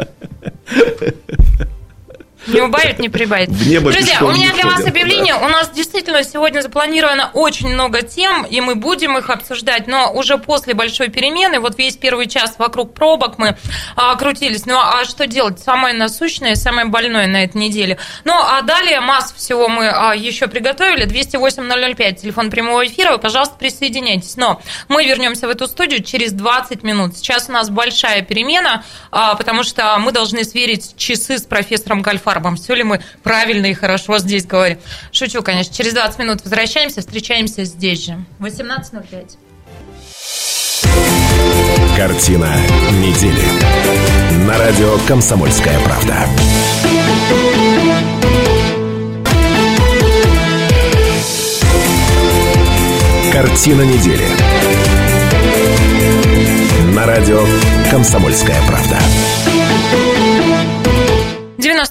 Не 2.46 2.61
убавит, 2.61 2.98
не 2.98 3.09
прибавит. 3.09 3.50
Друзья, 3.50 4.18
у 4.22 4.33
меня 4.33 4.52
для 4.52 4.66
вас 4.66 4.85
объявление. 4.87 5.35
У 5.35 5.48
нас 5.48 5.70
действительно 5.70 6.22
сегодня 6.24 6.61
запланировано 6.61 7.30
очень 7.33 7.68
много 7.68 8.02
тем, 8.02 8.44
и 8.44 8.61
мы 8.61 8.74
будем 8.74 9.16
их 9.16 9.30
обсуждать, 9.30 9.87
но 9.87 10.12
уже 10.12 10.38
после 10.38 10.74
большой 10.74 11.09
перемены, 11.09 11.61
вот 11.61 11.78
весь 11.78 11.96
первый 11.96 12.26
час 12.26 12.57
вокруг 12.59 12.92
пробок 12.92 13.38
мы 13.38 13.57
а, 13.96 14.14
крутились. 14.16 14.66
Ну, 14.66 14.78
а 14.78 15.04
что 15.04 15.26
делать? 15.26 15.59
Самое 15.59 15.94
насущное, 15.94 16.54
самое 16.54 16.87
больное 16.87 17.26
на 17.26 17.44
этой 17.44 17.57
неделе. 17.57 17.98
Ну, 18.24 18.35
а 18.35 18.61
далее 18.62 19.00
масс 19.00 19.33
всего 19.33 19.68
мы 19.68 19.88
а, 19.88 20.14
еще 20.14 20.46
приготовили. 20.46 21.07
208-005, 21.07 22.14
телефон 22.16 22.50
прямого 22.50 22.87
эфира. 22.87 23.12
Вы, 23.12 23.18
пожалуйста, 23.18 23.54
присоединяйтесь. 23.59 24.37
Но 24.37 24.61
мы 24.88 25.04
вернемся 25.07 25.46
в 25.46 25.50
эту 25.50 25.66
студию 25.66 26.02
через 26.02 26.33
20 26.33 26.83
минут. 26.83 27.16
Сейчас 27.16 27.48
у 27.48 27.52
нас 27.52 27.70
большая 27.70 28.22
перемена, 28.22 28.85
а, 29.11 29.35
потому 29.35 29.62
что 29.62 29.96
мы 29.98 30.12
должны 30.12 30.44
сверить 30.44 30.94
часы 30.96 31.38
с 31.38 31.42
профессором 31.42 32.02
Гальфа 32.02 32.33
фарбам. 32.34 32.56
Все 32.56 32.74
ли 32.74 32.82
мы 32.82 33.00
правильно 33.22 33.66
и 33.66 33.74
хорошо 33.74 34.18
здесь 34.18 34.44
говорим? 34.44 34.78
Шучу, 35.12 35.42
конечно. 35.42 35.72
Через 35.72 35.94
20 35.94 36.18
минут 36.18 36.42
возвращаемся, 36.42 37.00
встречаемся 37.00 37.64
здесь 37.64 38.04
же. 38.04 38.24
18.05. 38.40 39.36
Картина 41.96 42.52
недели. 42.92 44.46
На 44.46 44.58
радио 44.58 44.98
«Комсомольская 45.06 45.78
правда». 45.80 46.26
Картина 53.32 53.82
недели. 53.82 54.26
На 56.94 57.06
радио 57.06 57.44
«Комсомольская 57.90 58.60
правда». 58.66 58.98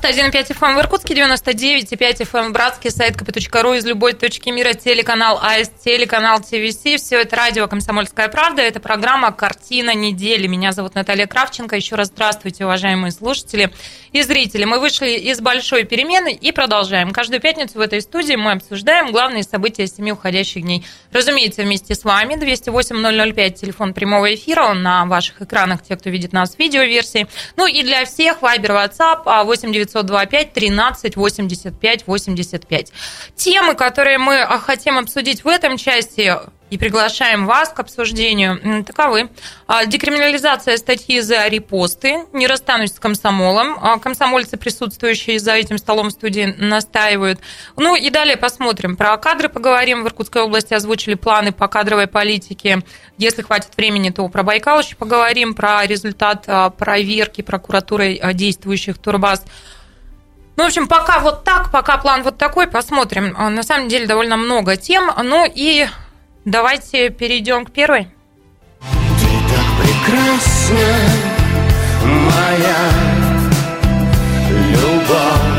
91,5 0.04 0.48
FM 0.50 0.66
эм 0.68 0.76
в 0.76 0.80
Иркутске, 0.80 1.13
99,5 1.13 2.30
FM 2.30 2.50
в 2.50 2.52
Братске, 2.52 2.92
сайт 2.92 3.16
kp.ru 3.16 3.78
из 3.78 3.86
любой 3.86 4.12
точки 4.12 4.50
мира, 4.50 4.74
телеканал 4.74 5.39
АС, 5.42 5.72
телеканал 5.84 6.39
ТВС. 6.39 7.02
Все 7.02 7.22
это 7.22 7.36
радио 7.38 7.68
«Комсомольская 7.68 8.28
правда». 8.28 8.62
Это 8.62 8.82
программа 8.82 9.32
«Картина 9.32 9.94
недели». 9.96 10.48
Меня 10.48 10.74
зовут 10.74 10.96
Наталья 10.96 11.26
Кравченко. 11.26 11.78
Еще 11.78 11.96
раз 11.96 12.08
здравствуйте, 12.08 12.66
уважаемые 12.66 13.12
слушатели 13.12 13.72
и 14.12 14.22
зрители. 14.24 14.66
Мы 14.66 14.80
вышли 14.80 15.12
из 15.12 15.39
большой 15.39 15.86
перемены 15.86 16.34
и 16.34 16.52
продолжаем. 16.52 17.12
Каждую 17.12 17.39
пятницу 17.39 17.78
в 17.78 17.82
этой 17.82 18.02
студии 18.02 18.36
мы 18.36 18.52
обсуждаем 18.52 19.12
главные 19.12 19.44
события 19.44 19.88
семи 19.88 20.12
уходящих 20.12 20.63
дней. 20.63 20.86
Разумеется, 21.13 21.63
вместе 21.63 21.96
с 21.96 22.04
вами 22.04 22.34
208-005, 22.36 23.52
телефон 23.52 23.94
прямого 23.94 24.34
эфира, 24.36 24.63
он 24.63 24.84
на 24.84 25.06
ваших 25.06 25.42
экранах, 25.42 25.82
те, 25.82 25.96
кто 25.96 26.10
видит 26.10 26.34
нас 26.34 26.56
в 26.56 26.60
видеоверсии. 26.60 27.28
Ну 27.56 27.68
и 27.68 27.84
для 27.84 28.04
всех, 28.06 28.42
Вайбер, 28.42 28.72
WhatsApp, 28.72 29.44
8 29.46 29.72
925 29.93 30.53
13 30.53 31.15
85 31.15 32.08
85. 32.08 32.91
Темы, 33.36 33.75
которые 33.75 34.17
мы 34.17 34.45
хотим 34.62 34.97
обсудить 34.97 35.43
в 35.43 35.47
этом 35.47 35.77
части, 35.77 36.34
и 36.74 36.78
приглашаем 36.80 37.46
вас 37.46 37.70
к 37.70 37.80
обсуждению. 37.80 38.84
Таковы. 38.84 39.30
А, 39.68 39.86
декриминализация 39.86 40.76
статьи 40.78 41.19
за 41.19 41.48
репосты. 41.48 42.26
Не 42.34 42.48
расстанусь 42.48 42.96
с 42.96 43.00
комсомолом. 43.00 43.78
А, 43.80 44.00
комсомольцы, 44.00 44.58
присутствующие 44.58 45.38
за 45.38 45.52
этим 45.52 45.78
столом 45.78 46.08
в 46.08 46.13
студии, 46.13 46.56
настаивают. 46.58 47.40
Ну 47.78 47.96
и 47.96 48.10
далее 48.10 48.38
посмотрим. 48.38 48.98
Про 48.98 49.15
кадры 49.17 49.50
поговорим. 49.50 50.04
В 50.04 50.08
Иркутской 50.08 50.42
области 50.42 50.74
озвучили 50.74 51.13
планы 51.13 51.52
по 51.52 51.67
кадровой 51.67 52.08
политике. 52.08 52.82
Если 53.19 53.44
хватит 53.44 53.78
времени, 53.78 54.10
то 54.10 54.28
про 54.28 54.42
Байкал 54.42 54.80
еще 54.80 54.96
поговорим. 54.96 55.54
Про 55.54 55.86
результат 55.86 56.46
а, 56.48 56.71
проверки 56.71 57.44
прокуратурой 57.44 58.19
действующих 58.34 58.98
турбаз. 58.98 59.46
Ну, 60.56 60.63
в 60.63 60.67
общем, 60.67 60.88
пока 60.88 61.19
вот 61.19 61.44
так, 61.44 61.71
пока 61.71 61.98
план 61.98 62.24
вот 62.24 62.40
такой, 62.40 62.65
посмотрим. 62.65 63.34
На 63.38 63.62
самом 63.62 63.90
деле 63.90 64.08
довольно 64.08 64.38
много 64.38 64.76
тем. 64.76 65.12
Ну 65.24 65.46
и 65.46 65.88
Давайте 66.46 67.10
перейдем 67.10 67.65
к 67.65 67.71
первой. 67.71 68.08
Ты 68.81 69.27
так 69.50 69.65
прекрасна 69.79 70.77
моя 72.04 72.91
любовь. 74.71 75.52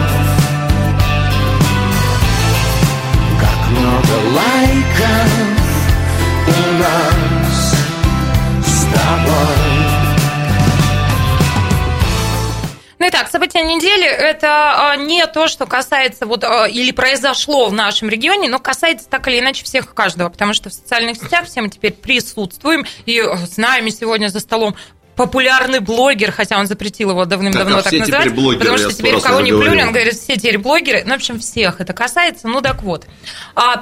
Ну 13.04 13.10
итак, 13.10 13.28
события 13.30 13.60
недели– 13.60 14.06
это 14.06 14.92
а, 14.92 14.96
не 14.96 15.26
то, 15.26 15.46
что 15.46 15.66
касается 15.66 16.24
вот 16.24 16.42
а, 16.42 16.66
или 16.66 16.90
произошло 16.90 17.68
в 17.68 17.74
нашем 17.74 18.08
регионе, 18.08 18.48
но 18.48 18.58
касается 18.58 19.06
так 19.10 19.28
или 19.28 19.40
иначе 19.40 19.62
всех 19.62 19.92
и 19.92 19.94
каждого, 19.94 20.30
потому 20.30 20.54
что 20.54 20.70
в 20.70 20.72
социальных 20.72 21.18
сетях 21.18 21.44
все 21.44 21.60
мы 21.60 21.68
теперь 21.68 21.92
присутствуем 21.92 22.86
и 23.04 23.20
с 23.20 23.58
нами 23.58 23.90
сегодня 23.90 24.28
за 24.28 24.40
столом 24.40 24.74
популярный 25.16 25.80
блогер, 25.80 26.32
хотя 26.32 26.58
он 26.58 26.66
запретил 26.66 27.10
его 27.10 27.26
давным-давно 27.26 27.82
так, 27.82 27.86
а 27.88 27.90
так 27.90 28.00
называть, 28.00 28.34
блогеры, 28.34 28.58
потому 28.58 28.78
что 28.78 28.92
теперь 28.94 29.14
у 29.16 29.20
кого 29.20 29.40
не 29.42 29.52
плюнь, 29.52 29.82
он 29.82 29.92
говорит, 29.92 30.14
все 30.14 30.36
теперь 30.36 30.56
блогеры, 30.56 31.02
ну, 31.04 31.12
в 31.12 31.16
общем, 31.16 31.38
всех 31.38 31.82
это 31.82 31.92
касается, 31.92 32.48
ну, 32.48 32.62
так 32.62 32.82
вот. 32.82 33.06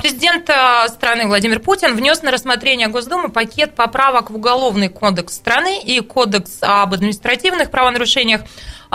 Президент 0.03 0.51
страны 0.89 1.29
Владимир 1.29 1.61
Путин 1.61 1.95
внес 1.95 2.23
на 2.23 2.33
рассмотрение 2.33 2.89
Госдумы 2.89 3.29
пакет 3.29 3.77
поправок 3.77 4.31
в 4.31 4.35
Уголовный 4.35 4.89
кодекс 4.89 5.35
страны 5.35 5.81
и 5.81 6.01
Кодекс 6.01 6.59
об 6.61 6.93
административных 6.93 7.71
правонарушениях, 7.71 8.43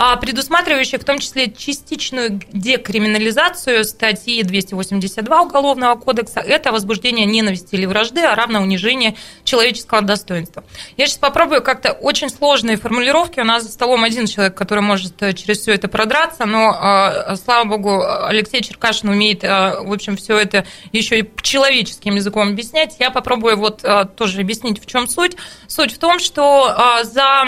а, 0.00 0.14
предусматривающих 0.14 1.00
в 1.00 1.04
том 1.04 1.18
числе 1.18 1.50
частичную 1.50 2.40
декриминализацию 2.52 3.82
статьи 3.82 4.44
282 4.44 5.42
Уголовного 5.42 5.96
кодекса. 5.96 6.38
Это 6.38 6.70
возбуждение 6.70 7.26
ненависти 7.26 7.74
или 7.74 7.84
вражды, 7.84 8.20
а 8.20 8.36
равно 8.36 8.62
унижение 8.62 9.16
человеческого 9.42 10.02
достоинства. 10.02 10.62
Я 10.96 11.08
сейчас 11.08 11.18
попробую 11.18 11.62
как-то 11.62 11.90
очень 11.90 12.30
сложные 12.30 12.76
формулировки. 12.76 13.40
У 13.40 13.44
нас 13.44 13.64
за 13.64 13.72
столом 13.72 14.04
один 14.04 14.28
человек, 14.28 14.54
который 14.54 14.84
может 14.84 15.20
э, 15.20 15.32
через 15.32 15.58
все 15.62 15.74
это 15.74 15.88
продраться, 15.88 16.44
но, 16.44 16.78
а, 16.80 17.34
слава 17.34 17.64
богу, 17.64 18.00
Алексей 18.00 18.62
Черкашин 18.62 19.08
умеет, 19.08 19.42
а, 19.42 19.80
в 19.82 19.92
общем, 19.92 20.16
все 20.16 20.38
это 20.38 20.64
еще 20.92 21.18
и 21.18 21.30
человеческим 21.42 22.14
языком 22.14 22.50
объяснять. 22.50 22.94
Я 23.00 23.10
попробую 23.10 23.56
вот 23.56 23.82
тоже 24.14 24.42
объяснить, 24.42 24.80
в 24.80 24.86
чем 24.86 25.08
суть. 25.08 25.36
Суть 25.66 25.92
в 25.92 25.98
том, 25.98 26.20
что 26.20 27.02
за 27.02 27.46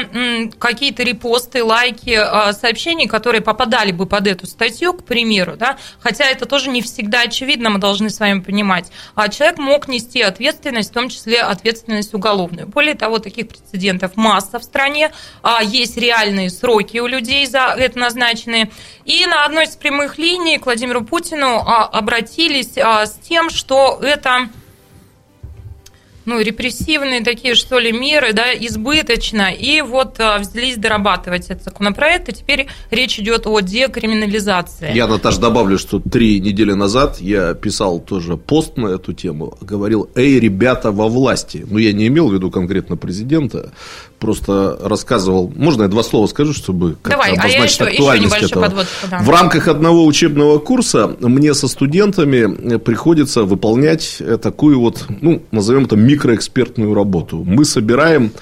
какие-то 0.59 1.05
репосты, 1.05 1.63
лайки, 1.63 2.19
Э, 2.40 2.40
сообщений, 2.53 3.07
которые 3.07 3.41
попадали 3.41 3.93
бы 3.93 4.07
под 4.07 4.27
эту 4.27 4.47
статью, 4.47 4.93
к 4.95 5.05
примеру, 5.05 5.57
да, 5.57 5.77
хотя 6.01 6.25
это 6.25 6.47
тоже 6.47 6.71
не 6.71 6.83
всегда 6.83 7.23
очевидно, 7.23 7.71
мы 7.71 7.79
должны 7.79 8.11
с 8.11 8.21
вами 8.21 8.41
понимать, 8.41 8.91
а 9.15 9.29
человек 9.29 9.59
мог 9.59 9.89
нести 9.89 10.23
ответственность, 10.23 10.91
в 10.91 10.95
том 10.95 11.09
числе 11.09 11.41
ответственность 11.41 12.15
уголовную. 12.15 12.67
Более 12.67 12.95
того, 12.95 13.19
таких 13.19 13.49
прецедентов 13.49 14.17
масса 14.17 14.59
в 14.59 14.65
стране, 14.65 15.13
а 15.43 15.63
есть 15.63 15.97
реальные 15.97 16.51
сроки 16.51 16.99
у 16.99 17.07
людей 17.07 17.47
за 17.47 17.75
это 17.77 17.99
назначенные. 17.99 18.71
И 19.05 19.27
на 19.27 19.45
одной 19.45 19.65
из 19.65 19.77
прямых 19.77 20.19
линий 20.19 20.59
к 20.59 20.67
Владимиру 20.67 21.05
Путину 21.05 21.59
а, 21.59 21.87
обратились 21.87 22.77
а, 22.79 23.07
с 23.07 23.13
тем, 23.15 23.51
что 23.51 23.99
это 24.03 24.49
ну, 26.25 26.41
репрессивные 26.41 27.23
такие, 27.23 27.55
что 27.55 27.79
ли, 27.79 27.93
меры, 27.93 28.33
да, 28.33 28.53
избыточно, 28.53 29.51
и 29.53 29.81
вот 29.81 30.21
а, 30.21 30.39
взялись 30.39 30.77
дорабатывать 30.77 31.47
этот 31.47 31.65
законопроект, 31.65 32.29
и 32.29 32.33
теперь 32.33 32.67
речь 32.91 33.19
идет 33.19 33.47
о 33.47 33.61
декриминализации. 33.61 34.93
Я, 34.95 35.07
Наташа, 35.07 35.41
добавлю, 35.41 35.79
что 35.79 35.99
три 35.99 36.41
недели 36.41 36.73
назад 36.73 37.21
я 37.21 37.55
писал 37.55 38.01
тоже 38.01 38.37
пост 38.37 38.77
на 38.77 38.89
эту 38.89 39.13
тему, 39.13 39.57
говорил, 39.61 40.11
эй, 40.15 40.39
ребята 40.39 40.93
во 40.93 41.09
власти, 41.09 41.65
ну, 41.69 41.79
я 41.79 41.93
не 41.93 42.09
имел 42.09 42.29
в 42.29 42.35
виду 42.35 42.51
конкретно 42.51 42.97
президента, 42.97 43.73
просто 44.21 44.79
рассказывал, 44.83 45.53
можно 45.57 45.83
я 45.83 45.89
два 45.89 46.03
слова 46.03 46.27
скажу, 46.27 46.53
чтобы 46.53 46.97
Давай, 47.03 47.33
обозначить 47.33 47.81
а 47.81 47.85
я 47.85 47.91
еще, 47.91 47.97
актуальность 47.97 48.37
еще 48.37 48.47
этого. 48.47 48.63
Подводку, 48.65 49.07
да. 49.11 49.19
В 49.19 49.31
рамках 49.31 49.69
одного 49.69 50.07
учебного 50.07 50.59
курса 50.59 51.17
мне 51.21 51.55
со 51.55 51.67
студентами 51.67 52.77
приходится 52.79 53.43
выполнять 53.43 54.23
такую 54.43 54.79
вот, 54.79 55.07
ну, 55.21 55.43
назовем 55.51 55.87
это 55.87 55.97
микроэкспертную 55.97 56.95
работу. 56.95 57.43
Мы 57.45 57.65
собираем 57.65 58.33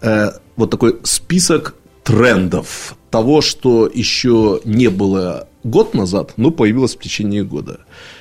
э, 0.00 0.30
вот 0.56 0.70
такой 0.70 0.98
список 1.04 1.74
трендов 2.02 2.96
того, 3.10 3.40
что 3.42 3.90
еще 3.92 4.60
не 4.64 4.88
было 4.88 5.46
год 5.62 5.94
назад, 5.94 6.32
но 6.36 6.50
появилось 6.50 6.96
в 6.96 7.00
течение 7.00 7.44
года. 7.44 7.80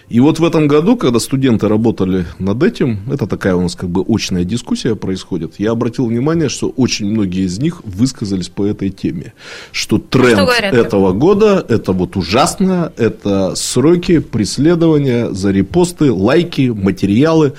И 0.10 0.22
вот 0.22 0.40
в 0.40 0.46
этом 0.46 0.68
году, 0.68 0.96
когда 0.96 1.20
студенты 1.20 1.68
работали 1.68 2.26
над 2.40 2.64
этим, 2.64 3.00
это 3.12 3.28
такая 3.28 3.56
у 3.56 3.62
нас 3.62 3.76
как 3.76 3.90
бы 3.90 4.06
очная 4.08 4.46
дискуссия 4.46 4.96
происходит, 4.96 5.56
я 5.58 5.72
обратил 5.72 6.06
внимание, 6.06 6.48
что 6.48 6.70
очень 6.70 7.08
многие 7.08 7.46
из 7.46 7.60
них 7.60 7.82
высказались 7.84 8.48
по 8.48 8.66
этой 8.66 8.90
теме, 8.90 9.34
что 9.74 9.98
тренд 9.98 10.50
что 10.50 10.66
этого 10.66 11.12
года– 11.12 11.66
это 11.70 11.92
вот 11.92 12.16
ужасно, 12.16 12.94
это 12.96 13.54
сроки 13.56 14.20
преследования 14.20 15.34
за 15.34 15.52
репосты, 15.52 16.10
лайки, 16.10 16.70
материалы. 16.70 17.54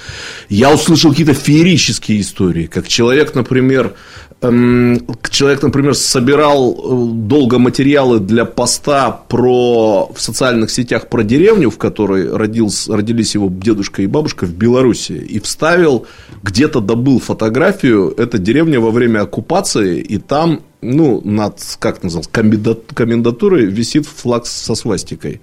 Я 0.49 0.73
услышал 0.73 1.11
какие-то 1.11 1.35
феерические 1.35 2.23
истории, 2.23 2.65
как 2.65 2.89
человек, 2.89 3.35
например, 3.35 3.93
человек, 4.41 5.63
например, 5.63 5.95
собирал 5.95 6.73
э, 6.73 7.13
долго 7.13 7.59
материалы 7.59 8.21
для 8.21 8.45
поста 8.45 9.11
про, 9.11 10.13
в 10.15 10.21
социальных 10.21 10.71
сетях 10.71 11.09
про 11.09 11.23
деревню, 11.23 11.71
в 11.71 11.79
которой 11.79 12.31
родился, 12.31 12.97
родились 12.97 13.35
его 13.35 13.49
дедушка 13.49 14.03
и 14.03 14.07
бабушка 14.07 14.47
в 14.47 14.53
Беларуси, 14.53 15.13
и 15.13 15.41
вставил, 15.41 16.07
где-то 16.43 16.81
добыл 16.81 17.19
фотографию, 17.19 18.15
это 18.17 18.39
деревня 18.39 18.79
во 18.81 18.93
время 18.93 19.23
оккупации, 19.23 20.01
и 20.01 20.19
там 20.19 20.61
ну, 20.81 21.21
над, 21.25 21.61
как 21.81 22.03
называлось, 22.03 22.29
комендатурой 22.29 23.67
висит 23.67 24.07
флаг 24.07 24.47
со 24.47 24.75
свастикой. 24.75 25.41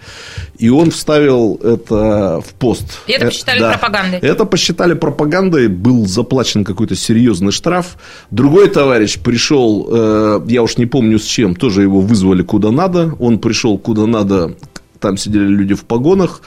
И 0.57 0.69
он 0.69 0.91
вставил 0.91 1.55
это 1.61 2.41
в 2.45 2.53
пост. 2.53 2.99
И 3.07 3.11
это 3.11 3.25
посчитали 3.25 3.59
да. 3.59 3.71
пропагандой. 3.71 4.19
Это 4.19 4.45
посчитали 4.45 4.93
пропагандой, 4.93 5.67
был 5.67 6.05
заплачен 6.05 6.63
какой-то 6.63 6.95
серьезный 6.95 7.51
штраф. 7.51 7.97
Другой 8.31 8.69
товарищ 8.69 9.19
пришел, 9.19 9.87
э, 9.91 10.41
я 10.47 10.63
уж 10.63 10.77
не 10.77 10.85
помню 10.85 11.19
с 11.19 11.25
чем, 11.25 11.55
тоже 11.55 11.81
его 11.81 11.99
вызвали 11.99 12.43
куда 12.43 12.71
надо. 12.71 13.13
Он 13.19 13.39
пришел 13.39 13.77
куда 13.77 14.05
надо, 14.05 14.55
там 14.99 15.17
сидели 15.17 15.47
люди 15.47 15.73
в 15.73 15.83
погонах. 15.83 16.41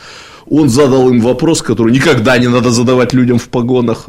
Он 0.50 0.70
задал 0.70 1.10
им 1.10 1.20
вопрос, 1.20 1.60
который 1.60 1.92
никогда 1.92 2.38
не 2.38 2.48
надо 2.48 2.70
задавать 2.70 3.12
людям 3.12 3.38
в 3.38 3.48
погонах. 3.48 4.08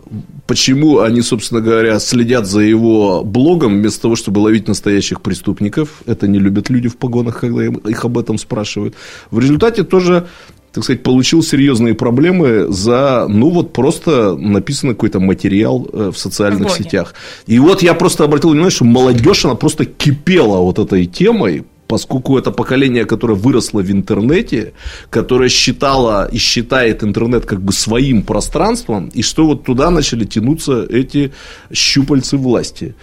Почему 0.49 1.01
они, 1.01 1.21
собственно 1.21 1.61
говоря, 1.61 1.99
следят 1.99 2.47
за 2.47 2.61
его 2.61 3.23
блогом, 3.23 3.75
вместо 3.75 4.01
того, 4.01 4.15
чтобы 4.15 4.39
ловить 4.39 4.67
настоящих 4.67 5.21
преступников. 5.21 6.01
Это 6.07 6.27
не 6.27 6.39
любят 6.39 6.71
люди 6.71 6.89
в 6.89 6.97
погонах, 6.97 7.41
когда 7.41 7.65
их 7.65 8.03
об 8.03 8.17
этом 8.17 8.39
спрашивают. 8.39 8.95
В 9.29 9.37
результате 9.37 9.83
тоже 9.83 10.25
так 10.71 10.83
сказать, 10.83 11.03
получил 11.03 11.43
серьезные 11.43 11.93
проблемы 11.93 12.65
за, 12.69 13.27
ну, 13.27 13.49
вот 13.49 13.73
просто 13.73 14.35
написано 14.35 14.93
какой-то 14.93 15.19
материал 15.19 15.87
э, 15.91 16.11
в 16.13 16.17
социальных 16.17 16.69
в 16.69 16.77
сетях. 16.77 17.13
И 17.47 17.59
вот 17.59 17.81
я 17.81 17.93
просто 17.93 18.23
обратил 18.23 18.49
внимание, 18.49 18.71
что 18.71 18.85
молодежь, 18.85 19.45
она 19.45 19.55
просто 19.55 19.85
кипела 19.85 20.57
вот 20.57 20.79
этой 20.79 21.05
темой, 21.05 21.63
поскольку 21.89 22.37
это 22.37 22.51
поколение, 22.51 23.05
которое 23.05 23.33
выросло 23.33 23.81
в 23.81 23.91
интернете, 23.91 24.73
которое 25.09 25.49
считало 25.49 26.29
и 26.31 26.37
считает 26.37 27.03
интернет 27.03 27.47
как 27.47 27.61
бы 27.61 27.73
своим 27.73 28.21
пространством, 28.21 29.09
и 29.17 29.23
что 29.23 29.47
вот 29.47 29.63
туда 29.63 29.89
начали 29.89 30.23
тянуться 30.23 30.85
эти 30.87 31.31
щупальцы 31.73 32.37
власти. 32.37 32.93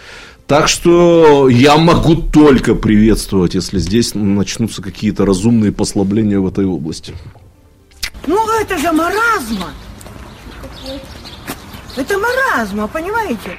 Так 0.47 0.69
что 0.69 1.49
я 1.49 1.77
могу 1.77 2.15
только 2.15 2.77
приветствовать, 2.77 3.55
если 3.55 3.81
здесь 3.81 4.15
начнутся 4.15 4.81
какие-то 4.83 5.27
разумные 5.27 5.73
послабления 5.73 6.39
в 6.39 6.47
этой 6.47 6.65
области. 6.65 7.13
Ну, 8.29 8.39
это 8.61 8.79
же 8.79 8.93
маразма. 8.93 9.71
Это 11.97 12.19
маразма, 12.19 12.87
понимаете? 12.87 13.59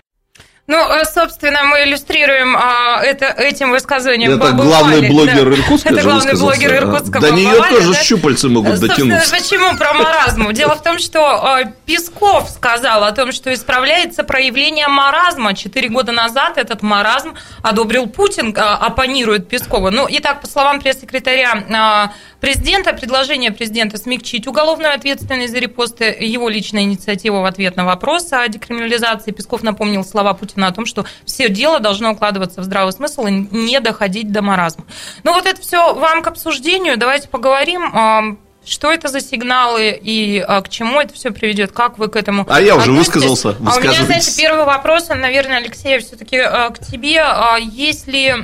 Ну, 0.70 0.76
э, 0.76 1.05
собственно, 1.05 1.63
мы 1.63 1.86
иллюстрируем 1.86 2.53
а, 2.57 3.01
это, 3.01 3.28
этим 3.28 3.72
высказыванием. 3.72 4.34
Это 4.34 4.51
главный 4.51 5.07
блогер 5.07 5.49
да. 5.49 5.55
Иркутска. 5.55 5.89
Это 5.93 6.01
главный 6.03 6.34
блогер 6.34 6.76
Иркутска. 6.76 7.22
До 7.22 7.32
нее 7.32 7.55
тоже 7.70 7.93
да? 7.93 8.03
щупальцы 8.03 8.49
могут 8.49 8.78
дотянуться. 8.82 9.34
Почему 9.34 9.78
про 9.78 9.93
маразму? 9.93 10.51
Дело 10.51 10.76
в 10.76 10.84
том, 10.84 10.99
что 10.99 11.61
э, 11.61 11.72
Песков 11.86 12.49
сказал 12.49 13.05
о 13.05 13.13
том, 13.13 13.32
что 13.32 13.53
исправляется 13.53 14.26
проявление 14.26 14.89
маразма. 14.89 15.55
Четыре 15.55 15.88
года 15.88 16.11
назад 16.11 16.57
этот 16.57 16.82
маразм 16.82 17.36
одобрил 17.61 18.07
Путин, 18.07 18.53
э, 18.53 18.59
оппонирует 18.59 19.47
Пескову. 19.47 19.89
Ну, 19.89 20.05
и 20.05 20.20
так, 20.20 20.41
по 20.41 20.47
словам 20.47 20.82
пресс-секретаря 20.82 22.11
президента, 22.41 22.91
предложение 22.91 23.51
президента 23.51 23.97
смягчить 23.97 24.47
уголовную 24.47 24.93
ответственность 24.93 25.53
за 25.53 25.59
репосты, 25.59 26.15
его 26.20 26.49
личная 26.49 26.84
инициатива 26.84 27.39
в 27.39 27.45
ответ 27.45 27.78
на 27.78 27.86
вопрос 27.86 28.34
о 28.34 28.45
декриминализации. 28.49 29.32
Песков 29.32 29.63
напомнил 29.63 30.03
слова 30.03 30.34
Путина 30.34 30.57
на 30.58 30.72
том, 30.72 30.86
что 30.86 31.05
все 31.26 31.49
дело 31.49 31.80
должно 31.80 32.12
укладываться 32.12 32.62
в 32.62 32.64
здравый 32.64 32.93
смысл 32.93 33.26
и 33.28 33.32
не 33.32 33.80
доходить 33.80 34.32
до 34.32 34.41
маразма. 34.41 34.86
Ну 35.24 35.34
вот 35.34 35.45
это 35.45 35.62
все 35.62 35.93
вам 35.93 36.22
к 36.22 36.28
обсуждению. 36.28 36.97
Давайте 36.97 37.30
поговорим 37.30 38.38
что 38.68 38.91
это 38.91 39.08
за 39.08 39.22
сигналы 39.22 39.97
и 40.01 40.39
а, 40.39 40.62
к 40.62 40.70
чему 40.70 40.99
это 40.99 41.14
все 41.14 41.32
приведет, 41.32 41.72
как 41.72 41.97
вы 41.97 42.10
к 42.10 42.16
этому 42.16 42.45
А 42.49 42.62
я 42.62 42.76
уже 42.76 42.91
высказался, 42.91 43.55
А 43.66 43.78
у 43.78 43.80
меня, 43.80 44.03
знаете, 44.03 44.32
первый 44.38 44.66
вопрос, 44.66 45.08
наверное, 45.08 45.58
Алексей, 45.58 45.99
все-таки 45.99 46.38
а, 46.38 46.70
к 46.70 46.80
тебе. 46.80 47.22
А, 47.22 47.58
есть 47.58 48.08
ли 48.08 48.36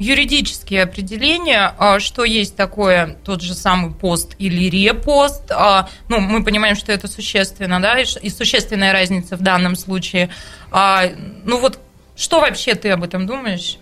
юридические 0.00 0.82
определения, 0.82 1.74
а, 1.78 2.00
что 2.00 2.24
есть 2.24 2.56
такое 2.56 3.18
тот 3.22 3.42
же 3.42 3.54
самый 3.54 3.92
пост 3.92 4.34
или 4.38 4.68
репост. 4.70 5.50
А, 5.50 5.90
ну, 6.08 6.20
мы 6.20 6.42
понимаем, 6.42 6.74
что 6.74 6.90
это 6.90 7.06
существенно, 7.06 7.80
да, 7.80 8.00
и 8.00 8.30
существенная 8.30 8.92
разница 8.92 9.36
в 9.36 9.42
данном 9.42 9.76
случае. 9.76 10.30
А, 10.70 11.04
ну 11.44 11.60
вот, 11.60 11.78
что 12.16 12.40
вообще 12.40 12.74
ты 12.74 12.90
об 12.90 13.04
этом 13.04 13.26
думаешь? 13.26 13.76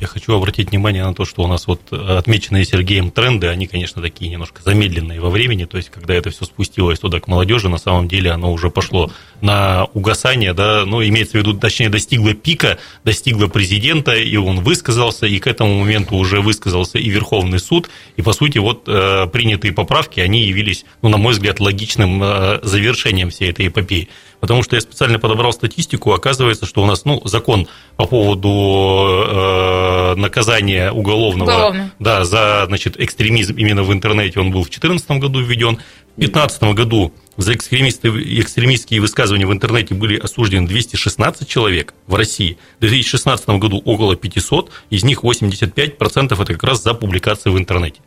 Я 0.00 0.08
хочу 0.08 0.34
обратить 0.34 0.70
внимание 0.70 1.04
на 1.04 1.14
то, 1.14 1.24
что 1.24 1.42
у 1.42 1.46
нас 1.46 1.66
вот 1.66 1.92
отмеченные 1.92 2.64
Сергеем 2.64 3.10
тренды, 3.10 3.46
они, 3.46 3.66
конечно, 3.66 4.02
такие 4.02 4.30
немножко 4.30 4.60
замедленные 4.62 5.20
во 5.20 5.30
времени, 5.30 5.66
то 5.66 5.76
есть, 5.76 5.88
когда 5.90 6.14
это 6.14 6.30
все 6.30 6.44
спустилось 6.44 6.98
туда 6.98 7.20
к 7.20 7.28
молодежи, 7.28 7.68
на 7.68 7.78
самом 7.78 8.08
деле 8.08 8.32
оно 8.32 8.52
уже 8.52 8.70
пошло 8.70 9.10
на 9.40 9.84
угасание, 9.94 10.52
да, 10.52 10.84
ну, 10.84 11.02
имеется 11.02 11.38
в 11.38 11.40
виду, 11.40 11.54
точнее, 11.54 11.90
достигло 11.90 12.34
пика, 12.34 12.78
достигло 13.04 13.46
президента, 13.46 14.14
и 14.14 14.36
он 14.36 14.60
высказался, 14.60 15.26
и 15.26 15.38
к 15.38 15.46
этому 15.46 15.80
моменту 15.80 16.16
уже 16.16 16.40
высказался 16.40 16.98
и 16.98 17.08
Верховный 17.08 17.60
суд, 17.60 17.88
и, 18.16 18.22
по 18.22 18.32
сути, 18.32 18.58
вот 18.58 18.84
э, 18.88 19.26
принятые 19.32 19.72
поправки, 19.72 20.18
они 20.18 20.42
явились, 20.42 20.84
ну, 21.02 21.08
на 21.08 21.18
мой 21.18 21.34
взгляд, 21.34 21.60
логичным 21.60 22.20
э, 22.22 22.60
завершением 22.62 23.30
всей 23.30 23.50
этой 23.50 23.68
эпопеи 23.68 24.08
потому 24.44 24.62
что 24.62 24.76
я 24.76 24.82
специально 24.82 25.18
подобрал 25.18 25.54
статистику, 25.54 26.12
оказывается, 26.12 26.66
что 26.66 26.82
у 26.82 26.86
нас 26.86 27.06
ну, 27.06 27.18
закон 27.24 27.66
по 27.96 28.04
поводу 28.04 29.24
э, 29.26 30.14
наказания 30.16 30.92
уголовного 30.92 31.48
Уголовно. 31.48 31.92
да, 31.98 32.26
за 32.26 32.64
значит, 32.66 33.00
экстремизм 33.00 33.56
именно 33.56 33.84
в 33.84 33.90
интернете, 33.90 34.40
он 34.40 34.50
был 34.50 34.60
в 34.60 34.68
2014 34.68 35.10
году 35.12 35.40
введен. 35.40 35.78
В 36.16 36.20
2015 36.20 36.62
году 36.74 37.14
за 37.38 37.54
экстремистские 37.54 39.00
высказывания 39.00 39.46
в 39.46 39.52
интернете 39.52 39.94
были 39.94 40.18
осуждены 40.18 40.68
216 40.68 41.48
человек 41.48 41.94
в 42.06 42.14
России. 42.14 42.58
В 42.76 42.80
2016 42.80 43.48
году 43.48 43.80
около 43.82 44.14
500, 44.14 44.70
из 44.90 45.04
них 45.04 45.24
85% 45.24 46.34
это 46.34 46.52
как 46.52 46.64
раз 46.64 46.82
за 46.82 46.92
публикации 46.92 47.48
в 47.48 47.56
интернете. 47.56 48.00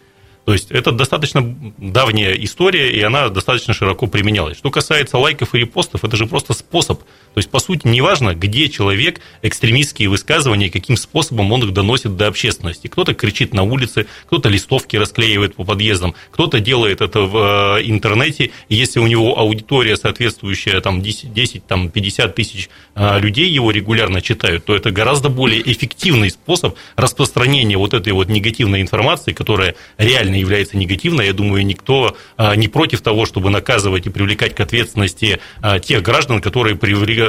То 0.48 0.54
есть 0.54 0.72
это 0.72 0.94
достаточно 0.94 1.44
давняя 1.78 2.32
история, 2.32 2.90
и 2.90 3.02
она 3.02 3.28
достаточно 3.28 3.74
широко 3.74 4.08
применялась. 4.08 4.58
Что 4.58 4.72
касается 4.72 5.18
лайков 5.18 5.54
и 5.54 5.58
репостов, 5.58 6.06
это 6.06 6.16
же 6.16 6.26
просто 6.26 6.54
способ. 6.54 7.02
То 7.38 7.40
есть, 7.40 7.52
по 7.52 7.60
сути, 7.60 7.86
неважно, 7.86 8.34
где 8.34 8.68
человек 8.68 9.22
экстремистские 9.44 10.10
высказывания, 10.10 10.72
каким 10.72 10.98
способом 10.98 11.52
он 11.52 11.62
их 11.62 11.72
доносит 11.72 12.18
до 12.18 12.26
общественности. 12.26 12.88
Кто-то 12.88 13.14
кричит 13.14 13.54
на 13.54 13.62
улице, 13.62 14.08
кто-то 14.26 14.50
листовки 14.50 14.96
расклеивает 14.96 15.54
по 15.54 15.64
подъездам, 15.64 16.16
кто-то 16.32 16.60
делает 16.60 17.02
это 17.02 17.22
в 17.22 17.78
э, 17.78 17.84
интернете, 17.84 18.50
если 18.70 19.00
у 19.00 19.06
него 19.06 19.38
аудитория 19.38 19.98
соответствующая, 19.98 20.82
там, 20.82 21.04
10, 21.04 21.32
10 21.32 21.68
там, 21.68 21.90
50 21.90 22.34
тысяч 22.34 22.72
э, 22.96 23.20
людей 23.20 23.48
его 23.48 23.70
регулярно 23.70 24.20
читают, 24.20 24.66
то 24.66 24.76
это 24.76 24.90
гораздо 24.90 25.30
более 25.30 25.62
эффективный 25.72 26.32
способ 26.32 26.76
распространения 26.96 27.78
вот 27.78 27.94
этой 27.94 28.14
вот 28.14 28.30
негативной 28.30 28.82
информации, 28.82 29.34
которая 29.34 29.76
реально 30.00 30.38
является 30.40 30.76
негативной. 30.76 31.28
Я 31.28 31.34
думаю, 31.34 31.64
никто 31.64 32.18
а, 32.36 32.56
не 32.56 32.68
против 32.68 33.02
того, 33.02 33.28
чтобы 33.28 33.52
наказывать 33.52 34.08
и 34.08 34.10
привлекать 34.10 34.56
к 34.56 34.60
ответственности 34.60 35.40
тех 35.84 36.02
граждан, 36.02 36.42
которые 36.42 36.76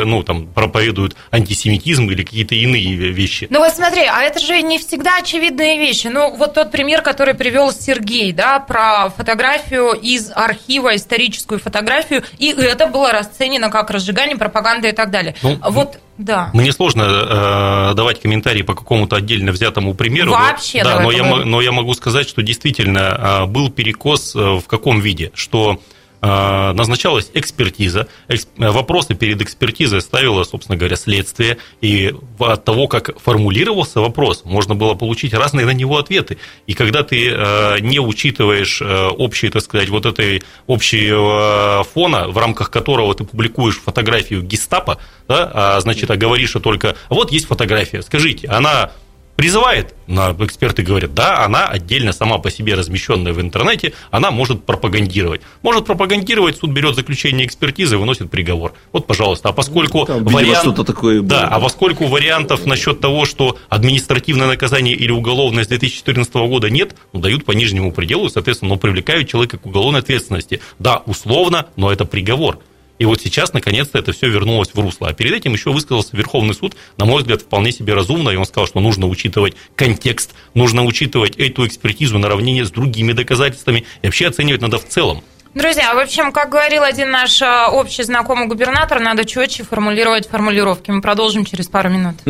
ну, 0.04 0.22
там, 0.22 0.46
проповедуют 0.46 1.16
антисемитизм 1.30 2.10
или 2.10 2.22
какие-то 2.22 2.54
иные 2.54 2.94
вещи. 2.94 3.46
Ну 3.50 3.60
вот 3.60 3.72
смотри, 3.72 4.02
а 4.02 4.22
это 4.22 4.38
же 4.40 4.60
не 4.62 4.78
всегда 4.78 5.18
очевидные 5.18 5.78
вещи. 5.78 6.08
Ну 6.08 6.36
вот 6.36 6.54
тот 6.54 6.70
пример, 6.70 7.02
который 7.02 7.34
привел 7.34 7.72
Сергей, 7.72 8.32
да, 8.32 8.60
про 8.60 9.10
фотографию 9.10 9.92
из 9.92 10.30
архива, 10.34 10.96
историческую 10.96 11.60
фотографию, 11.60 12.22
и 12.38 12.50
это 12.50 12.86
было 12.86 13.12
расценено 13.12 13.70
как 13.70 13.90
разжигание 13.90 14.36
пропаганды 14.36 14.88
и 14.88 14.92
так 14.92 15.10
далее. 15.10 15.34
Ну, 15.42 15.58
вот 15.62 15.98
да. 16.18 16.50
Мне 16.52 16.72
сложно 16.72 17.02
э, 17.02 17.94
давать 17.94 18.20
комментарии 18.20 18.62
по 18.62 18.74
какому-то 18.74 19.16
отдельно 19.16 19.52
взятому 19.52 19.94
примеру. 19.94 20.32
Вообще, 20.32 20.82
но, 20.82 20.90
да, 20.90 21.00
но 21.00 21.10
я, 21.12 21.24
но 21.24 21.60
я 21.60 21.70
могу 21.70 21.94
сказать, 21.94 22.28
что 22.28 22.42
действительно 22.42 23.44
э, 23.44 23.46
был 23.46 23.70
перекос 23.70 24.34
э, 24.34 24.38
в 24.38 24.64
каком 24.66 25.00
виде, 25.00 25.30
что 25.34 25.80
назначалась 26.20 27.30
экспертиза. 27.34 28.08
Вопросы 28.56 29.14
перед 29.14 29.40
экспертизой 29.40 30.00
ставило, 30.00 30.44
собственно 30.44 30.76
говоря, 30.76 30.96
следствие. 30.96 31.58
И 31.80 32.14
от 32.38 32.64
того, 32.64 32.88
как 32.88 33.18
формулировался 33.20 34.00
вопрос, 34.00 34.42
можно 34.44 34.74
было 34.74 34.94
получить 34.94 35.34
разные 35.34 35.66
на 35.66 35.72
него 35.72 35.98
ответы. 35.98 36.38
И 36.66 36.74
когда 36.74 37.02
ты 37.02 37.30
э, 37.30 37.80
не 37.80 38.00
учитываешь 38.00 38.80
э, 38.80 39.06
общий, 39.06 39.48
так 39.50 39.62
сказать, 39.62 39.88
вот 39.88 40.06
этой 40.06 40.42
общего 40.66 41.84
фона, 41.92 42.28
в 42.28 42.38
рамках 42.38 42.70
которого 42.70 43.14
ты 43.14 43.24
публикуешь 43.24 43.78
фотографию 43.80 44.42
гестапо, 44.42 44.98
да, 45.26 45.50
а, 45.52 45.80
значит, 45.80 46.10
а 46.10 46.16
говоришь, 46.16 46.50
что 46.50 46.60
только 46.60 46.96
вот 47.08 47.30
есть 47.32 47.46
фотография, 47.46 48.02
скажите, 48.02 48.48
она 48.48 48.92
призывает, 49.38 49.94
на 50.08 50.32
эксперты 50.40 50.82
говорят, 50.82 51.14
да, 51.14 51.44
она 51.44 51.68
отдельно 51.68 52.10
сама 52.10 52.38
по 52.38 52.50
себе 52.50 52.74
размещенная 52.74 53.32
в 53.32 53.40
интернете, 53.40 53.92
она 54.10 54.32
может 54.32 54.64
пропагандировать. 54.64 55.42
Может 55.62 55.86
пропагандировать, 55.86 56.56
суд 56.56 56.70
берет 56.72 56.96
заключение 56.96 57.46
экспертизы, 57.46 57.98
выносит 57.98 58.32
приговор. 58.32 58.74
Вот, 58.90 59.06
пожалуйста. 59.06 59.50
А 59.50 59.52
поскольку 59.52 60.06
Там, 60.06 60.24
вариант... 60.24 60.58
что-то 60.58 60.82
такое 60.82 61.20
было. 61.20 61.28
Да, 61.28 61.46
а 61.46 61.60
поскольку 61.60 62.06
вариантов 62.08 62.66
насчет 62.66 62.98
того, 62.98 63.26
что 63.26 63.56
административное 63.68 64.48
наказание 64.48 64.96
или 64.96 65.12
уголовное 65.12 65.62
с 65.62 65.68
2014 65.68 66.34
года 66.34 66.68
нет, 66.68 66.96
ну, 67.12 67.20
дают 67.20 67.44
по 67.44 67.52
нижнему 67.52 67.92
пределу, 67.92 68.28
соответственно, 68.30 68.70
но 68.70 68.76
привлекают 68.76 69.28
человека 69.28 69.56
к 69.58 69.66
уголовной 69.66 70.00
ответственности. 70.00 70.60
Да, 70.80 71.04
условно, 71.06 71.68
но 71.76 71.92
это 71.92 72.06
приговор. 72.06 72.58
И 72.98 73.04
вот 73.04 73.20
сейчас, 73.20 73.52
наконец-то, 73.52 73.98
это 73.98 74.12
все 74.12 74.28
вернулось 74.28 74.70
в 74.74 74.78
русло. 74.78 75.08
А 75.08 75.12
перед 75.12 75.32
этим 75.32 75.52
еще 75.52 75.70
высказался 75.70 76.16
Верховный 76.16 76.54
суд, 76.54 76.76
на 76.96 77.04
мой 77.04 77.20
взгляд, 77.20 77.42
вполне 77.42 77.72
себе 77.72 77.94
разумно, 77.94 78.30
и 78.30 78.36
он 78.36 78.44
сказал, 78.44 78.66
что 78.66 78.80
нужно 78.80 79.06
учитывать 79.06 79.54
контекст, 79.76 80.34
нужно 80.54 80.84
учитывать 80.84 81.36
эту 81.36 81.66
экспертизу 81.66 82.18
наравне 82.18 82.64
с 82.64 82.70
другими 82.70 83.12
доказательствами, 83.12 83.84
и 84.02 84.06
вообще 84.06 84.28
оценивать 84.28 84.60
надо 84.60 84.78
в 84.78 84.86
целом. 84.88 85.22
Друзья, 85.54 85.94
в 85.94 85.98
общем, 85.98 86.30
как 86.30 86.50
говорил 86.50 86.82
один 86.82 87.10
наш 87.10 87.40
а, 87.42 87.68
общий 87.70 88.02
знакомый 88.02 88.46
губернатор, 88.46 89.00
надо 89.00 89.24
четче 89.24 89.64
формулировать 89.64 90.28
формулировки. 90.28 90.90
Мы 90.90 91.00
продолжим 91.00 91.44
через 91.44 91.68
пару 91.68 91.88
минут. 91.88 92.16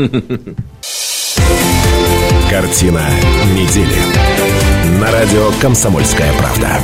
Картина 2.51 3.07
недели. 3.55 3.99
На 5.01 5.11
радио 5.11 5.51
«Комсомольская 5.61 6.33
правда». 6.35 6.81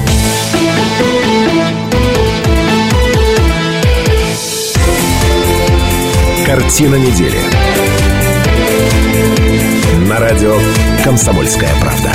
Картина 6.46 6.96
недели. 6.96 7.38
На 10.06 10.20
радио 10.20 10.58
«Комсомольская 11.02 11.70
правда». 11.80 12.12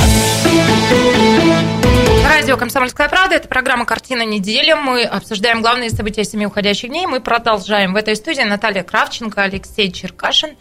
Радио 2.24 2.56
«Комсомольская 2.56 3.10
правда»– 3.10 3.36
это 3.38 3.48
программа 3.48 3.86
«Картина 3.86 4.24
недели». 4.24 4.74
Мы 4.74 5.04
обсуждаем 5.04 5.64
главные 5.64 5.90
события 5.90 6.24
семи 6.24 6.46
уходящих 6.46 6.92
дней. 6.92 7.08
Мы 7.08 7.22
продолжаем. 7.22 7.94
В 7.94 7.96
этой 7.96 8.16
студии 8.16 8.44
Наталья 8.44 8.84
Кравченко, 8.84 9.42
Алексей 9.42 9.92
Черкашин. 9.92 10.56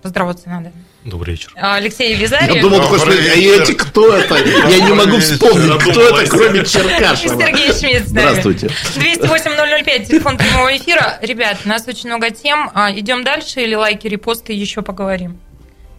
Поздороваться 0.00 0.48
надо. 0.48 0.70
Добрый 1.04 1.34
вечер. 1.34 1.52
Алексей 1.56 2.14
Визарий. 2.14 2.56
Я 2.56 2.62
думал, 2.62 2.80
такой, 2.80 2.98
что 3.00 3.10
эти 3.10 3.72
кто 3.72 4.14
это? 4.16 4.36
Я 4.36 4.80
не 4.80 4.92
могу 4.92 5.18
вспомнить, 5.18 5.82
кто 5.82 6.00
это, 6.00 6.30
кроме 6.30 6.64
Черкашина. 6.64 7.40
Сергей 7.40 7.72
Шмидт. 7.72 8.08
Здравствуйте. 8.08 8.68
208-005, 8.94 10.06
телефон 10.06 10.38
прямого 10.38 10.76
эфира. 10.76 11.18
Ребят, 11.22 11.58
у 11.64 11.68
нас 11.68 11.88
очень 11.88 12.08
много 12.08 12.30
тем. 12.30 12.70
А, 12.74 12.92
идем 12.92 13.24
дальше 13.24 13.62
или 13.62 13.74
лайки, 13.74 14.06
репосты 14.06 14.52
еще 14.52 14.82
поговорим? 14.82 15.38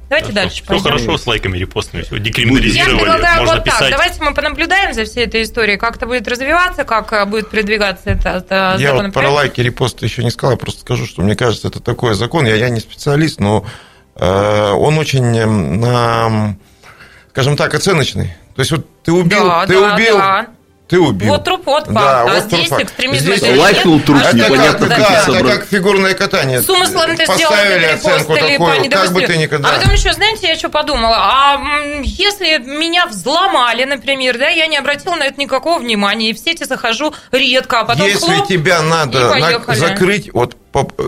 Давайте 0.08 0.32
да, 0.32 0.44
дальше 0.44 0.58
все, 0.58 0.66
пойдем. 0.66 0.84
Хорошо 0.84 1.18
с 1.18 1.28
лайками, 1.28 1.58
репостами, 1.58 2.04
все 2.04 2.20
декриминализировали, 2.20 2.92
Я 2.92 3.00
предлагаю 3.00 3.40
можно 3.40 3.56
вот 3.56 3.64
писать. 3.64 3.80
так, 3.80 3.92
давайте 3.92 4.24
мы 4.24 4.34
понаблюдаем 4.34 4.94
за 4.94 5.06
всей 5.06 5.26
этой 5.26 5.42
историей, 5.42 5.78
как 5.78 5.96
это 5.96 6.06
будет 6.06 6.28
развиваться, 6.28 6.84
как 6.84 7.12
э, 7.14 7.26
будет 7.26 7.50
продвигаться 7.50 8.12
это, 8.12 8.30
это 8.30 8.76
Я 8.80 8.94
вот 8.94 9.12
про 9.12 9.30
лайки, 9.32 9.62
репосты 9.62 10.06
еще 10.06 10.24
не 10.24 10.30
сказал, 10.30 10.52
я 10.52 10.58
просто 10.58 10.82
скажу, 10.82 11.08
что 11.08 11.24
мне 11.24 11.36
кажется, 11.36 11.68
это 11.70 11.80
такой 11.80 12.14
закон, 12.14 12.46
я, 12.46 12.56
я 12.56 12.70
не 12.70 12.80
специалист, 12.80 13.40
но 13.40 13.66
Э, 13.66 13.93
он 14.16 14.98
очень, 14.98 15.38
эм, 15.38 16.60
скажем 17.32 17.58
так, 17.58 17.74
оценочный. 17.74 18.36
То 18.56 18.60
есть 18.60 18.72
вот 18.72 18.86
ты 19.04 19.12
убил, 19.12 19.48
да, 19.48 19.66
ты 19.66 19.80
да, 19.80 19.94
убил, 19.94 20.18
да. 20.18 20.48
ты 20.88 21.00
убил. 21.00 21.30
Вот 21.30 21.44
труп, 21.44 21.64
вот 21.66 21.86
факт. 21.86 21.96
Да, 21.96 22.22
а 22.22 22.26
вот 22.26 22.44
здесь 22.44 22.68
факт. 22.68 22.84
экстремизм 22.84 23.24
здесь 23.24 23.42
это 23.42 23.60
лайкнул 23.60 24.00
труп, 24.02 24.22
а 24.24 24.36
непонятно, 24.36 24.88
как, 24.88 25.00
да, 25.00 25.24
это 25.28 25.44
как 25.44 25.66
фигурное 25.66 26.14
катание. 26.14 26.62
С 26.62 26.70
умыслом 26.70 27.16
ты 27.18 27.26
сделал 27.26 27.96
оценку 27.96 28.36
такую, 28.36 28.92
как 28.92 29.12
бы 29.12 29.22
ты 29.24 29.38
никогда. 29.38 29.70
А 29.70 29.80
потом 29.80 29.94
еще, 29.94 30.14
знаете, 30.14 30.48
я 30.48 30.56
что 30.56 30.70
подумала? 30.70 31.18
А 31.18 31.60
если 32.04 32.60
меня 32.60 33.08
взломали, 33.08 33.86
например, 33.86 34.38
да, 34.38 34.50
я 34.50 34.68
не 34.68 34.78
обратила 34.78 35.16
на 35.16 35.24
это 35.24 35.40
никакого 35.40 35.80
внимания, 35.80 36.30
и 36.30 36.34
в 36.34 36.38
сети 36.38 36.66
захожу 36.66 37.16
редко, 37.32 37.80
а 37.80 37.86
потом 37.86 38.06
Если 38.06 38.32
хлоп, 38.32 38.48
тебя 38.48 38.84
надо 38.84 39.60
закрыть, 39.74 40.32
вот 40.32 40.56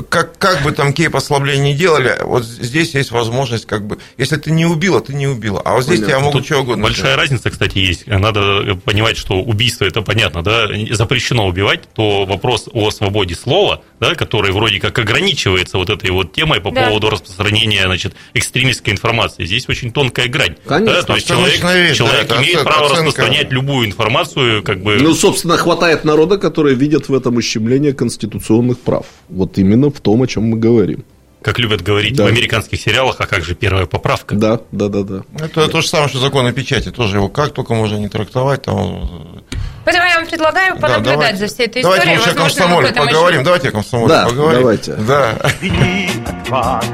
как, 0.10 0.38
как 0.38 0.64
бы 0.64 0.72
там 0.72 0.90
какие 0.90 1.08
послабления 1.08 1.64
не 1.64 1.74
делали, 1.74 2.18
вот 2.22 2.46
здесь 2.46 2.94
есть 2.94 3.12
возможность, 3.12 3.66
как 3.66 3.86
бы, 3.86 3.98
если 4.18 4.36
ты 4.38 4.52
не 4.52 4.66
убила, 4.66 5.02
ты 5.02 5.14
не 5.14 5.28
убила. 5.28 5.62
А 5.66 5.74
вот 5.74 5.84
здесь 5.84 6.00
понятно. 6.02 6.08
тебя 6.08 6.20
могут 6.20 6.42
Тут 6.42 6.46
что 6.46 6.62
угодно. 6.62 6.84
Большая 6.84 7.14
сделать. 7.14 7.20
разница, 7.20 7.50
кстати, 7.50 7.80
есть. 7.80 8.06
Надо 8.06 8.76
понимать, 8.86 9.18
что 9.18 9.42
убийство 9.42 9.86
это 9.86 10.02
понятно, 10.02 10.44
да, 10.44 10.68
запрещено 10.92 11.48
убивать, 11.48 11.82
то 11.94 12.26
вопрос 12.26 12.70
о 12.74 12.92
свободе 12.92 13.36
слова, 13.36 13.82
да, 14.00 14.14
который 14.14 14.52
вроде 14.52 14.80
как 14.80 14.98
ограничивается 15.00 15.78
вот 15.78 15.90
этой 15.90 16.12
вот 16.12 16.34
темой 16.34 16.62
по 16.62 16.72
да. 16.72 16.88
поводу 16.88 17.10
распространения, 17.10 17.84
значит, 17.86 18.14
экстремистской 18.34 18.94
информации. 18.94 19.46
Здесь 19.46 19.68
очень 19.68 19.92
тонкая 19.92 20.28
грань. 20.28 20.56
Конечно. 20.68 20.96
Да? 20.96 21.02
То 21.02 21.16
есть 21.16 21.28
человек, 21.28 21.64
вещь, 21.64 21.98
человек 21.98 22.28
да, 22.28 22.38
имеет 22.38 22.64
право 22.64 22.86
оценка. 22.86 23.06
распространять 23.06 23.52
любую 23.52 23.88
информацию, 23.88 24.62
как 24.62 24.84
бы. 24.84 24.98
Ну, 25.02 25.16
собственно, 25.16 25.58
хватает 25.58 26.06
народа, 26.06 26.38
которые 26.38 26.76
видят 26.76 27.10
в 27.10 27.16
этом 27.16 27.38
ущемление 27.38 27.94
конституционных 27.94 28.80
прав. 28.80 29.08
Вот 29.30 29.55
именно 29.58 29.90
в 29.90 30.00
том, 30.00 30.22
о 30.22 30.28
чем 30.28 30.44
мы 30.44 30.58
говорим 30.58 31.04
как 31.46 31.60
любят 31.60 31.84
говорить 31.84 32.16
да. 32.16 32.24
в 32.24 32.28
американских 32.28 32.82
сериалах, 32.82 33.18
а 33.20 33.28
как 33.28 33.44
же 33.44 33.54
первая 33.54 33.86
поправка? 33.86 34.34
Да, 34.34 34.62
да, 34.72 34.88
да, 34.88 35.04
да. 35.04 35.22
Это 35.38 35.68
то 35.68 35.82
же 35.82 35.88
самое, 35.88 36.10
что 36.10 36.18
закон 36.18 36.48
о 36.48 36.52
печати. 36.54 36.90
Тоже 36.90 37.18
его 37.18 37.30
как 37.30 37.54
только 37.54 37.76
можно 37.76 37.98
не 37.98 38.10
трактовать, 38.10 38.64
там... 38.64 39.44
Поэтому 39.86 40.08
я 40.08 40.16
вам 40.18 40.28
предлагаю 40.28 40.76
понаблюдать 40.80 41.34
да, 41.34 41.38
за 41.38 41.46
всей 41.46 41.68
этой 41.68 41.84
давайте 41.84 42.16
историей. 42.16 42.18
Давайте 42.18 42.40
лучше 42.40 42.58
о 42.58 42.64
комсомоле 42.64 42.94
поговорим. 42.94 43.40
Еще... 43.42 43.46
Давайте 43.46 43.68
о 43.68 43.72
комсомоле 43.72 44.08
да, 44.08 44.26
поговорим. 44.26 44.60
давайте. 44.60 44.94
Да. 44.96 45.36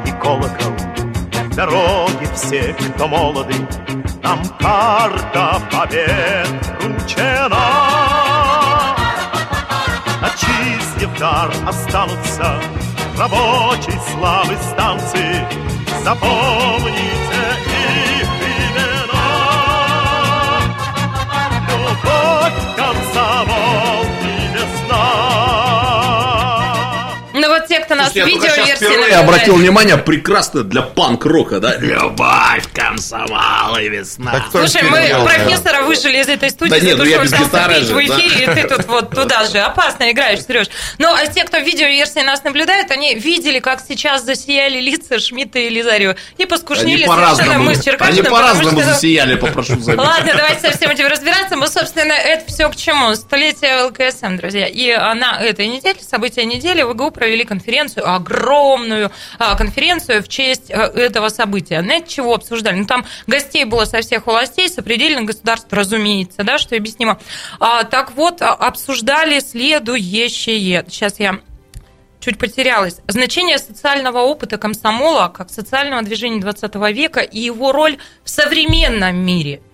и 0.05 0.12
колокол, 0.22 0.74
дороги 1.55 2.30
все, 2.36 2.76
кто 2.93 3.07
молоды, 3.07 3.53
там 4.22 4.43
карта 4.59 5.62
побед 5.72 6.49
вручена. 6.82 8.11
Очистив 11.02 11.20
дар 11.20 11.49
останутся 11.68 12.62
рабочей 13.18 13.99
славы 14.12 14.56
станции. 14.72 15.47
Запомните 16.04 17.43
их 18.20 18.30
имена. 18.70 19.28
Любовь, 21.70 22.60
комсомол 22.78 24.01
кто 27.91 27.95
нас 27.95 28.13
Слушайте, 28.13 28.37
видеоверсии 28.37 29.09
Я 29.09 29.19
обратил 29.19 29.55
внимание, 29.55 29.97
прекрасно 29.97 30.63
для 30.63 30.81
панк-рока, 30.81 31.59
да? 31.59 31.75
Любовь, 31.77 32.63
комсомол 32.73 33.75
и 33.77 33.89
весна. 33.89 34.45
Слушай, 34.49 34.83
мы 34.83 35.07
делал, 35.07 35.25
профессора 35.25 35.79
да. 35.79 35.83
выжили 35.83 36.19
из 36.19 36.27
этой 36.29 36.49
студии, 36.49 36.69
да 36.69 36.79
нет, 36.79 36.97
ну 36.97 37.03
без 37.03 37.33
гитары 37.33 37.81
же, 37.81 37.93
в 37.93 37.99
эфире, 37.99 38.45
да. 38.45 38.53
и 38.53 38.55
ты 38.55 38.75
тут 38.75 38.87
вот 38.87 39.09
туда 39.09 39.45
же. 39.45 39.59
Опасно 39.59 40.09
играешь, 40.11 40.39
Сереж. 40.45 40.67
Ну, 40.99 41.13
а 41.13 41.25
те, 41.27 41.43
кто 41.43 41.59
в 41.59 41.63
видеоверсии 41.63 42.21
нас 42.21 42.43
наблюдает, 42.43 42.91
они 42.91 43.15
видели, 43.15 43.59
как 43.59 43.81
сейчас 43.85 44.23
засияли 44.23 44.79
лица 44.79 45.19
Шмидта 45.19 45.59
и 45.59 45.69
Лизарева. 45.69 46.15
И 46.37 46.45
поскушнили 46.45 47.05
совершенно 47.05 47.59
мы 47.59 47.75
с 47.75 47.83
Черкашиным. 47.83 48.19
Они 48.19 48.29
по-разному 48.29 48.81
что... 48.81 48.93
засияли, 48.93 49.35
попрошу 49.35 49.79
заметить. 49.79 50.05
Ладно, 50.05 50.31
давайте 50.35 50.61
со 50.61 50.77
всем 50.77 50.91
этим 50.91 51.07
разбираться. 51.07 51.57
Мы, 51.57 51.67
собственно, 51.67 52.13
это 52.13 52.45
все 52.47 52.69
к 52.69 52.75
чему? 52.75 53.15
Столетие 53.15 53.83
ЛКСМ, 53.83 54.37
друзья. 54.37 54.67
И 54.67 54.95
на 54.95 55.41
этой 55.41 55.67
неделе, 55.67 55.99
события 56.01 56.45
недели, 56.45 56.83
в 56.83 56.91
ИГУ 56.91 57.11
провели 57.11 57.43
конференцию 57.43 57.80
конференцию, 57.82 58.09
огромную 58.13 59.11
а, 59.39 59.55
конференцию 59.55 60.23
в 60.23 60.27
честь 60.27 60.69
э, 60.69 60.75
этого 60.75 61.29
события. 61.29 61.82
Знаете, 61.82 62.15
чего 62.15 62.36
обсуждали? 62.36 62.77
Ну, 62.77 62.86
там 62.86 63.05
гостей 63.27 63.65
было 63.65 63.86
со 63.86 64.01
всех 64.01 64.27
властей, 64.27 64.69
сопредельных 64.69 65.25
государств, 65.25 65.67
разумеется, 65.71 66.43
да, 66.43 66.57
что 66.57 66.75
объяснимо. 66.75 67.19
А, 67.59 67.84
так 67.84 68.11
вот, 68.13 68.41
а, 68.41 68.53
обсуждали 68.53 69.39
следующее. 69.39 70.86
Сейчас 70.89 71.19
я 71.19 71.39
чуть 72.19 72.38
потерялась. 72.38 72.97
Значение 73.07 73.57
социального 73.57 74.19
опыта 74.19 74.57
комсомола 74.57 75.27
как 75.29 75.49
социального 75.49 76.03
движения 76.03 76.39
20 76.39 76.75
века 76.93 77.21
и 77.21 77.39
его 77.39 77.71
роль 77.71 77.97
в 78.23 78.29
современном 78.29 79.15
мире– 79.15 79.61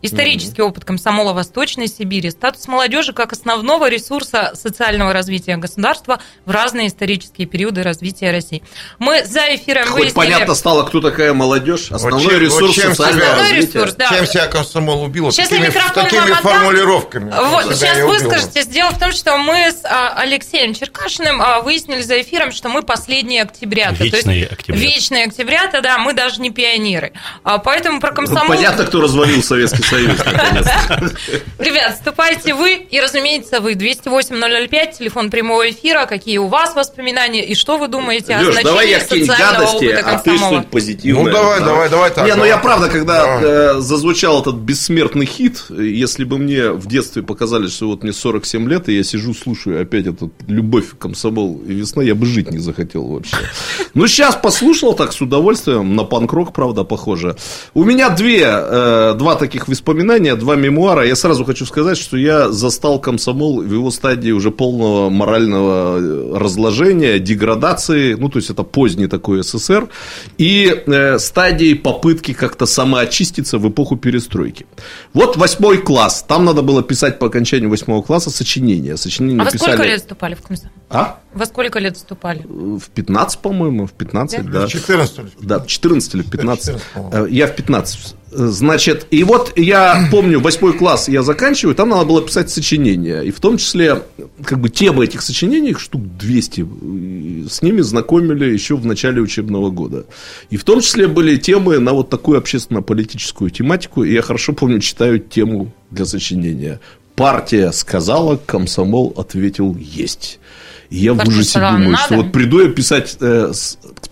Исторический 0.00 0.62
mm-hmm. 0.62 0.68
опыт 0.68 0.84
комсомола 0.84 1.32
Восточной 1.32 1.88
Сибири, 1.88 2.30
статус 2.30 2.68
молодежи 2.68 3.12
как 3.12 3.32
основного 3.32 3.88
ресурса 3.88 4.52
социального 4.54 5.12
развития 5.12 5.56
государства 5.56 6.20
в 6.44 6.50
разные 6.52 6.86
исторические 6.86 7.48
периоды 7.48 7.82
развития 7.82 8.30
России. 8.30 8.62
Мы 9.00 9.24
за 9.24 9.54
эфиром 9.56 9.86
Хоть 9.86 9.92
выяснили... 9.94 10.14
понятно 10.14 10.54
стало, 10.54 10.84
кто 10.84 11.00
такая 11.00 11.34
молодежь, 11.34 11.90
основной 11.90 12.22
вот 12.22 12.30
чем, 12.30 12.40
ресурс 12.40 12.76
вот 12.76 12.82
чем 12.82 12.94
социального 12.94 13.26
себя, 13.26 13.38
развития. 13.38 13.78
Ресурс, 13.78 13.94
да. 13.94 14.08
Чем 14.08 14.26
себя 14.26 14.46
комсомол 14.46 15.02
убил? 15.02 15.32
Сейчас 15.32 15.48
такими, 15.48 15.66
такими 15.66 16.32
формулировками. 16.34 17.30
Вот, 17.30 17.74
сейчас 17.74 17.98
выскажитесь. 17.98 18.66
Дело 18.68 18.92
в 18.92 18.98
том, 19.00 19.10
что 19.10 19.36
мы 19.38 19.72
с 19.72 19.84
а, 19.84 20.14
Алексеем 20.16 20.74
Черкашиным 20.74 21.42
а, 21.42 21.60
выяснили 21.60 22.02
за 22.02 22.20
эфиром, 22.20 22.52
что 22.52 22.68
мы 22.68 22.82
последние 22.82 23.42
октябрята. 23.42 24.04
Вечные 24.04 24.46
октябрята. 24.46 24.80
Вечные 24.80 25.24
октябрята, 25.24 25.80
да, 25.80 25.98
мы 25.98 26.12
даже 26.12 26.40
не 26.40 26.50
пионеры. 26.50 27.12
А, 27.42 27.58
поэтому 27.58 28.00
про 28.00 28.12
комсомол... 28.12 28.46
Понятно, 28.46 28.84
кто 28.84 29.00
развалил 29.00 29.42
Советский 29.42 29.82
Союз, 29.90 30.18
Ребят, 31.58 31.94
вступайте 31.94 32.54
вы 32.54 32.74
и, 32.74 33.00
разумеется, 33.00 33.60
вы. 33.60 33.72
208-005, 33.72 34.98
телефон 34.98 35.30
прямого 35.30 35.70
эфира. 35.70 36.06
Какие 36.06 36.38
у 36.38 36.48
вас 36.48 36.74
воспоминания 36.74 37.44
и 37.44 37.54
что 37.54 37.78
вы 37.78 37.88
думаете 37.88 38.34
о 38.34 38.44
значении 38.44 38.64
давай 38.64 38.90
я 38.90 39.00
социального 39.00 39.70
опыта 39.70 40.02
а 40.04 40.18
ты 40.18 40.36
что 40.36 40.64
позитивное. 40.70 41.24
Ну, 41.24 41.30
давай, 41.30 41.60
давай, 41.60 41.88
давай 41.88 42.10
так. 42.10 42.26
Не, 42.26 42.34
ну 42.34 42.44
я 42.44 42.58
правда, 42.58 42.88
когда 42.88 43.40
э, 43.40 43.74
зазвучал 43.78 44.42
этот 44.42 44.56
бессмертный 44.56 45.26
хит, 45.26 45.64
если 45.70 46.24
бы 46.24 46.38
мне 46.38 46.70
в 46.70 46.86
детстве 46.86 47.22
показали, 47.22 47.68
что 47.68 47.88
вот 47.88 48.02
мне 48.02 48.12
47 48.12 48.68
лет, 48.68 48.88
и 48.88 48.96
я 48.96 49.04
сижу, 49.04 49.34
слушаю 49.34 49.82
опять 49.82 50.06
этот 50.06 50.32
«Любовь, 50.46 50.86
комсомол 50.98 51.62
и 51.66 51.72
весна», 51.72 52.02
я 52.02 52.14
бы 52.14 52.26
жить 52.26 52.50
не 52.50 52.58
захотел 52.58 53.06
вообще. 53.06 53.36
Ну, 53.94 54.06
сейчас 54.06 54.36
послушал 54.36 54.94
так 54.94 55.12
с 55.12 55.20
удовольствием, 55.20 55.96
на 55.96 56.04
панк-рок, 56.04 56.52
правда, 56.52 56.84
похоже. 56.84 57.36
У 57.74 57.84
меня 57.84 58.10
две, 58.10 58.44
э, 58.44 59.14
два 59.16 59.36
таких 59.36 59.68
воспоминания 59.78 60.34
два 60.34 60.56
мемуара. 60.56 61.06
Я 61.06 61.14
сразу 61.14 61.44
хочу 61.44 61.64
сказать, 61.66 61.96
что 61.96 62.16
я 62.16 62.50
застал 62.50 63.00
комсомол 63.00 63.62
в 63.62 63.72
его 63.72 63.90
стадии 63.90 64.32
уже 64.32 64.50
полного 64.50 65.08
морального 65.08 65.98
э, 65.98 66.38
разложения, 66.38 67.18
деградации, 67.18 68.14
ну, 68.14 68.28
то 68.28 68.38
есть 68.38 68.50
это 68.50 68.64
поздний 68.64 69.06
такой 69.06 69.42
СССР, 69.42 69.88
и 70.38 70.82
э, 70.86 71.18
стадии 71.18 71.74
попытки 71.74 72.34
как-то 72.34 72.66
самоочиститься 72.66 73.58
в 73.58 73.68
эпоху 73.68 73.96
перестройки. 73.96 74.66
Вот 75.14 75.36
восьмой 75.36 75.78
класс, 75.78 76.24
там 76.26 76.44
надо 76.44 76.62
было 76.62 76.82
писать 76.82 77.18
по 77.18 77.26
окончанию 77.26 77.70
восьмого 77.70 78.02
класса 78.02 78.30
сочинение. 78.30 78.96
сочинение 78.96 79.42
а 79.42 79.50
писали... 79.50 79.72
сколько 79.72 79.88
лет 79.88 80.00
вступали 80.00 80.34
в 80.34 80.42
комсомол? 80.42 80.72
А? 80.90 81.20
Во 81.34 81.46
сколько 81.46 81.78
лет 81.78 81.96
вступали? 81.96 82.44
В 82.48 82.90
15, 82.94 83.38
по-моему, 83.38 83.86
в 83.86 83.92
15, 83.92 84.44
да. 84.44 84.60
да. 84.60 84.66
В 84.66 84.70
14 84.70 85.20
Да, 85.40 85.58
в 85.60 85.66
14 85.66 86.14
или 86.14 86.22
в 86.22 86.30
15. 86.30 86.82
14, 86.94 87.32
я 87.32 87.46
в 87.46 87.54
15 87.54 88.17
Значит, 88.30 89.06
и 89.10 89.24
вот 89.24 89.56
я 89.56 90.08
помню, 90.10 90.40
восьмой 90.40 90.74
класс 90.74 91.08
я 91.08 91.22
заканчиваю, 91.22 91.74
там 91.74 91.88
надо 91.88 92.04
было 92.04 92.22
писать 92.22 92.50
сочинения. 92.50 93.22
И 93.22 93.30
в 93.30 93.40
том 93.40 93.56
числе, 93.56 94.02
как 94.44 94.60
бы, 94.60 94.68
темы 94.68 95.04
этих 95.04 95.22
сочинений, 95.22 95.74
штук 95.74 96.02
200, 96.18 97.48
с 97.48 97.62
ними 97.62 97.80
знакомили 97.80 98.44
еще 98.52 98.76
в 98.76 98.84
начале 98.84 99.22
учебного 99.22 99.70
года. 99.70 100.04
И 100.50 100.56
в 100.58 100.64
том 100.64 100.80
числе 100.80 101.08
были 101.08 101.36
темы 101.36 101.78
на 101.78 101.94
вот 101.94 102.10
такую 102.10 102.38
общественно-политическую 102.38 103.50
тематику. 103.50 104.04
И 104.04 104.12
я 104.12 104.20
хорошо 104.20 104.52
помню, 104.52 104.80
читаю 104.80 105.18
тему 105.20 105.72
для 105.90 106.04
сочинения. 106.04 106.80
Партия 107.14 107.72
сказала, 107.72 108.36
комсомол 108.36 109.14
ответил 109.16 109.74
«есть». 109.76 110.38
И 110.90 110.98
я 110.98 111.12
в 111.12 111.28
ужасе 111.28 111.58
думаю, 111.58 111.90
надо? 111.90 112.04
что 112.04 112.14
вот 112.16 112.32
приду 112.32 112.60
я 112.60 112.70
писать, 112.70 113.16
э, 113.20 113.52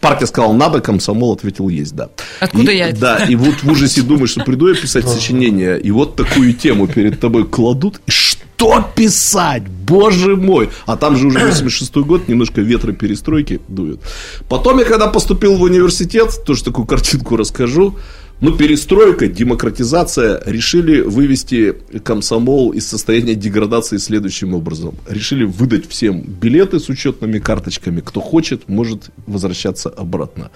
партия 0.01 0.27
сказала 0.27 0.53
надо, 0.53 0.81
комсомол 0.81 1.33
ответил 1.33 1.69
есть, 1.69 1.95
да. 1.95 2.11
Откуда 2.39 2.71
и, 2.71 2.77
я 2.77 2.93
Да, 2.93 3.17
и 3.17 3.35
вот 3.35 3.63
в 3.63 3.71
ужасе 3.71 4.03
думаю, 4.03 4.27
что 4.27 4.45
приду 4.45 4.69
я 4.69 4.75
писать 4.75 5.09
сочинение, 5.09 5.81
и 5.81 5.91
вот 5.91 6.17
такую 6.17 6.53
тему 6.53 6.87
перед 6.87 7.19
тобой 7.19 7.47
кладут, 7.47 8.01
и 8.07 8.11
что 8.11 8.85
писать, 8.95 9.63
боже 9.69 10.37
мой. 10.37 10.71
А 10.87 10.97
там 10.97 11.17
же 11.17 11.29
уже 11.29 11.39
86 11.39 11.95
год, 11.97 12.29
немножко 12.29 12.61
ветра 12.61 12.93
перестройки 12.93 13.61
дует. 13.69 14.01
Потом 14.49 14.79
я, 14.79 14.85
когда 14.85 15.07
поступил 15.09 15.57
в 15.57 15.63
университет, 15.63 16.45
тоже 16.45 16.65
такую 16.65 16.87
картинку 16.87 17.37
расскажу, 17.37 17.97
ну, 18.39 18.55
перестройка, 18.55 19.29
демократизация 19.29 20.43
решили 20.45 21.01
вывести 21.01 21.75
комсомол 22.05 22.73
из 22.73 22.87
состояния 22.87 23.35
деградации 23.35 23.97
следующим 23.97 24.55
образом. 24.55 24.95
Решили 25.09 25.45
выдать 25.45 25.89
всем 25.89 26.21
билеты 26.21 26.79
с 26.79 26.91
учетными 26.91 27.39
карточками. 27.39 28.03
Кто 28.05 28.21
хочет, 28.21 28.69
может 28.69 29.11
возвращаться 29.27 29.89
обратно. 29.89 30.51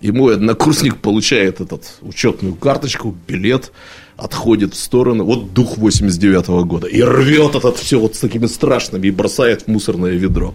И 0.00 0.12
мой 0.12 0.36
однокурсник 0.36 0.96
получает 0.96 1.60
этот 1.60 1.98
учетную 2.00 2.54
карточку, 2.54 3.14
билет 3.28 3.70
отходит 4.16 4.74
в 4.74 4.78
сторону, 4.78 5.24
вот 5.24 5.52
дух 5.52 5.76
89 5.76 6.48
-го 6.48 6.64
года, 6.64 6.86
и 6.86 7.02
рвет 7.02 7.54
этот 7.54 7.76
все 7.76 7.98
вот 7.98 8.14
с 8.14 8.20
такими 8.20 8.46
страшными 8.46 9.08
и 9.08 9.10
бросает 9.10 9.62
в 9.62 9.68
мусорное 9.68 10.12
ведро. 10.12 10.52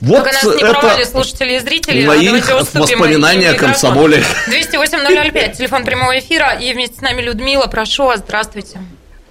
Вот 0.00 0.16
Только 0.16 0.32
нас 0.32 0.44
не 0.44 0.62
это 0.62 0.80
провали 0.80 1.04
слушатели 1.04 1.56
и 1.56 1.58
зрители. 1.60 2.06
Моих 2.06 2.50
воспоминания 2.50 3.50
о 3.50 3.54
комсомоле. 3.54 4.22
208-005, 4.48 5.56
телефон 5.56 5.84
прямого 5.84 6.18
эфира, 6.18 6.54
и 6.60 6.72
вместе 6.72 6.96
с 6.96 7.00
нами 7.00 7.22
Людмила, 7.22 7.66
прошу 7.66 8.04
вас, 8.04 8.20
здравствуйте. 8.20 8.80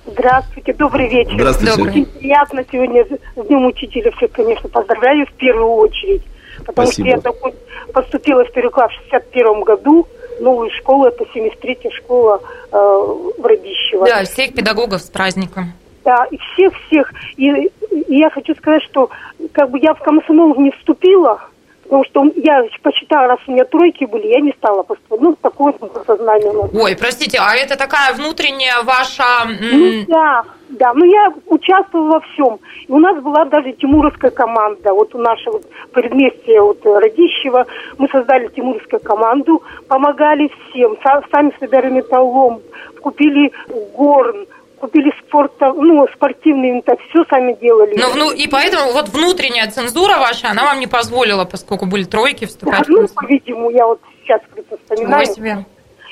Здравствуйте, 0.06 0.74
добрый 0.74 1.10
вечер. 1.10 1.34
Здравствуйте. 1.34 1.82
Очень 1.82 2.06
приятно 2.06 2.64
сегодня 2.72 3.06
с 3.06 3.48
Днем 3.48 3.66
Учителя 3.66 4.12
все, 4.16 4.28
конечно, 4.30 4.70
поздравляю 4.70 5.26
в 5.26 5.34
первую 5.34 5.72
очередь. 5.74 6.22
Потому 6.66 6.88
Спасибо. 6.88 7.20
что 7.20 7.30
я 7.30 7.94
поступила 7.94 8.46
в 8.46 8.52
первый 8.52 8.72
класс 8.72 8.92
в 8.92 9.12
61 9.12 9.62
году, 9.64 10.08
новую 10.40 10.70
школу, 10.72 11.06
это 11.06 11.24
73-я 11.24 11.92
школа 11.92 12.42
э, 12.72 12.76
в 12.76 13.46
Радищево. 13.46 14.06
Да, 14.06 14.24
всех 14.24 14.54
педагогов 14.54 15.02
с 15.02 15.10
праздником. 15.10 15.74
Да, 16.04 16.26
и 16.32 16.38
всех-всех. 16.38 17.12
И, 17.36 17.50
и 17.50 18.18
я 18.18 18.30
хочу 18.30 18.56
сказать, 18.56 18.84
что 18.84 19.10
как 19.52 19.72
бы 19.72 19.80
я 19.80 19.94
в 19.94 20.00
комсомол 20.00 20.56
не 20.56 20.72
вступила, 20.72 21.42
Потому 21.88 22.04
что 22.04 22.26
я 22.36 22.64
посчитала, 22.82 23.28
раз 23.28 23.40
у 23.48 23.52
меня 23.52 23.64
тройки 23.64 24.04
были, 24.04 24.28
я 24.28 24.42
не 24.42 24.52
стала 24.52 24.84
поступать. 24.84 25.22
Ну, 25.22 25.36
такое 25.42 25.74
сознание. 26.06 26.52
Ой, 26.52 26.98
простите, 26.98 27.38
а 27.40 27.56
это 27.56 27.78
такая 27.78 28.14
внутренняя 28.14 28.84
ваша... 28.84 29.24
Ну, 29.48 30.04
да, 30.08 30.44
да. 30.70 30.94
Ну, 30.94 31.06
я 31.06 31.34
участвовала 31.46 32.14
во 32.14 32.20
всем. 32.20 32.60
И 32.88 32.92
у 32.92 33.00
нас 33.00 33.22
была 33.24 33.46
даже 33.46 33.72
тимуровская 33.72 34.32
команда. 34.32 34.94
Вот 34.94 35.16
у 35.16 35.18
нашего 35.18 35.62
предместья 35.94 36.62
вот, 36.62 36.86
Радищева 36.86 37.66
мы 37.98 38.10
создали 38.10 38.48
тимуровскую 38.48 39.00
команду, 39.00 39.64
помогали 39.88 40.52
всем. 40.70 40.98
Сами 41.32 41.54
собирали 41.58 41.94
металлом, 41.94 42.60
купили 43.02 43.54
горн, 43.96 44.46
купили 44.80 45.12
спорта, 45.20 45.74
ну, 45.74 46.08
спортивные, 46.14 46.82
так 46.82 47.00
все 47.10 47.24
сами 47.30 47.54
делали. 47.60 47.98
Но, 47.98 48.14
ну, 48.16 48.32
и 48.32 48.48
поэтому 48.48 48.94
вот 48.94 49.10
внутренняя 49.10 49.70
цензура 49.70 50.18
ваша, 50.18 50.50
она 50.50 50.64
вам 50.64 50.80
не 50.80 50.88
позволила, 50.88 51.46
поскольку 51.46 51.86
были 51.86 52.04
тройки 52.04 52.46
вступать 52.46 52.88
да, 52.88 52.94
ну, 52.94 53.08
по-видимому, 53.08 53.70
я 53.72 53.86
вот 53.86 54.00
сейчас 54.24 54.42
как-то 54.54 54.78
вспоминаю. 54.78 55.26
себе. 55.26 55.66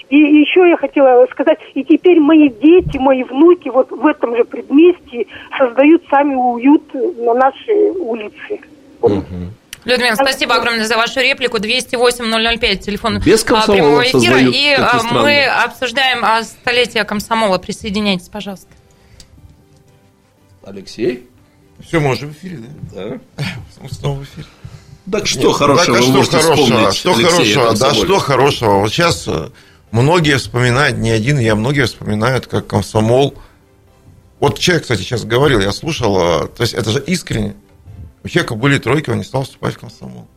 И 0.10 0.18
еще 0.18 0.70
я 0.70 0.78
хотела 0.78 1.26
сказать, 1.32 1.58
и 1.74 1.84
теперь 1.84 2.20
мои 2.20 2.50
дети, 2.50 2.98
мои 2.98 3.24
внуки 3.24 3.70
вот 3.70 3.90
в 3.90 4.06
этом 4.06 4.36
же 4.36 4.44
предместье 4.44 5.26
создают 5.58 6.04
сами 6.10 6.36
уют 6.36 6.94
на 6.94 7.34
нашей 7.34 7.90
улице. 7.92 8.62
Угу. 9.02 9.24
Людмила, 9.86 10.16
спасибо 10.16 10.56
огромное 10.56 10.86
за 10.86 10.98
вашу 10.98 11.20
реплику. 11.20 11.58
208-005, 11.58 12.78
телефон 12.78 13.20
Без 13.20 13.44
прямого 13.44 14.02
эфира. 14.02 14.40
И 14.40 14.74
а, 14.74 15.02
мы 15.12 15.46
обсуждаем 15.46 16.26
а, 16.26 16.44
столетие 16.44 17.04
комсомола. 17.04 17.60
Присоединяйтесь, 17.60 18.28
пожалуйста. 18.28 18.68
Алексей? 20.64 21.30
Все, 21.86 22.00
мы 22.00 22.12
уже 22.12 22.28
в 22.28 22.32
эфире, 22.32 22.60
да? 22.94 23.20
Да. 23.38 23.44
Снова 23.92 24.20
в 24.20 24.24
эфире. 24.24 24.48
Так 25.12 25.28
что 25.28 25.50
Нет, 25.50 25.58
хорошего 25.58 25.98
так, 25.98 26.02
а 26.02 26.02
что 26.02 26.42
хорошего, 26.42 26.92
что 26.92 27.14
хорошего, 27.14 27.76
да, 27.76 27.94
что 27.94 28.18
хорошего. 28.18 28.80
Вот 28.80 28.92
сейчас 28.92 29.28
э, 29.28 29.50
многие 29.92 30.38
вспоминают, 30.38 30.98
не 30.98 31.12
один 31.12 31.38
я, 31.38 31.54
многие 31.54 31.86
вспоминают, 31.86 32.48
как 32.48 32.66
комсомол. 32.66 33.36
Вот 34.40 34.58
человек, 34.58 34.84
кстати, 34.84 35.02
сейчас 35.02 35.24
говорил, 35.24 35.60
я 35.60 35.72
слушал, 35.72 36.46
э, 36.46 36.48
то 36.48 36.62
есть 36.64 36.74
это 36.74 36.90
же 36.90 37.04
искренне. 37.06 37.56
У 38.26 38.28
человека 38.28 38.56
были 38.56 38.80
тройки, 38.80 39.12
он 39.12 39.20
не 39.20 39.24
стал 39.24 39.44
вступать 39.44 39.76
в 39.76 39.78
комсомол. 39.78 40.28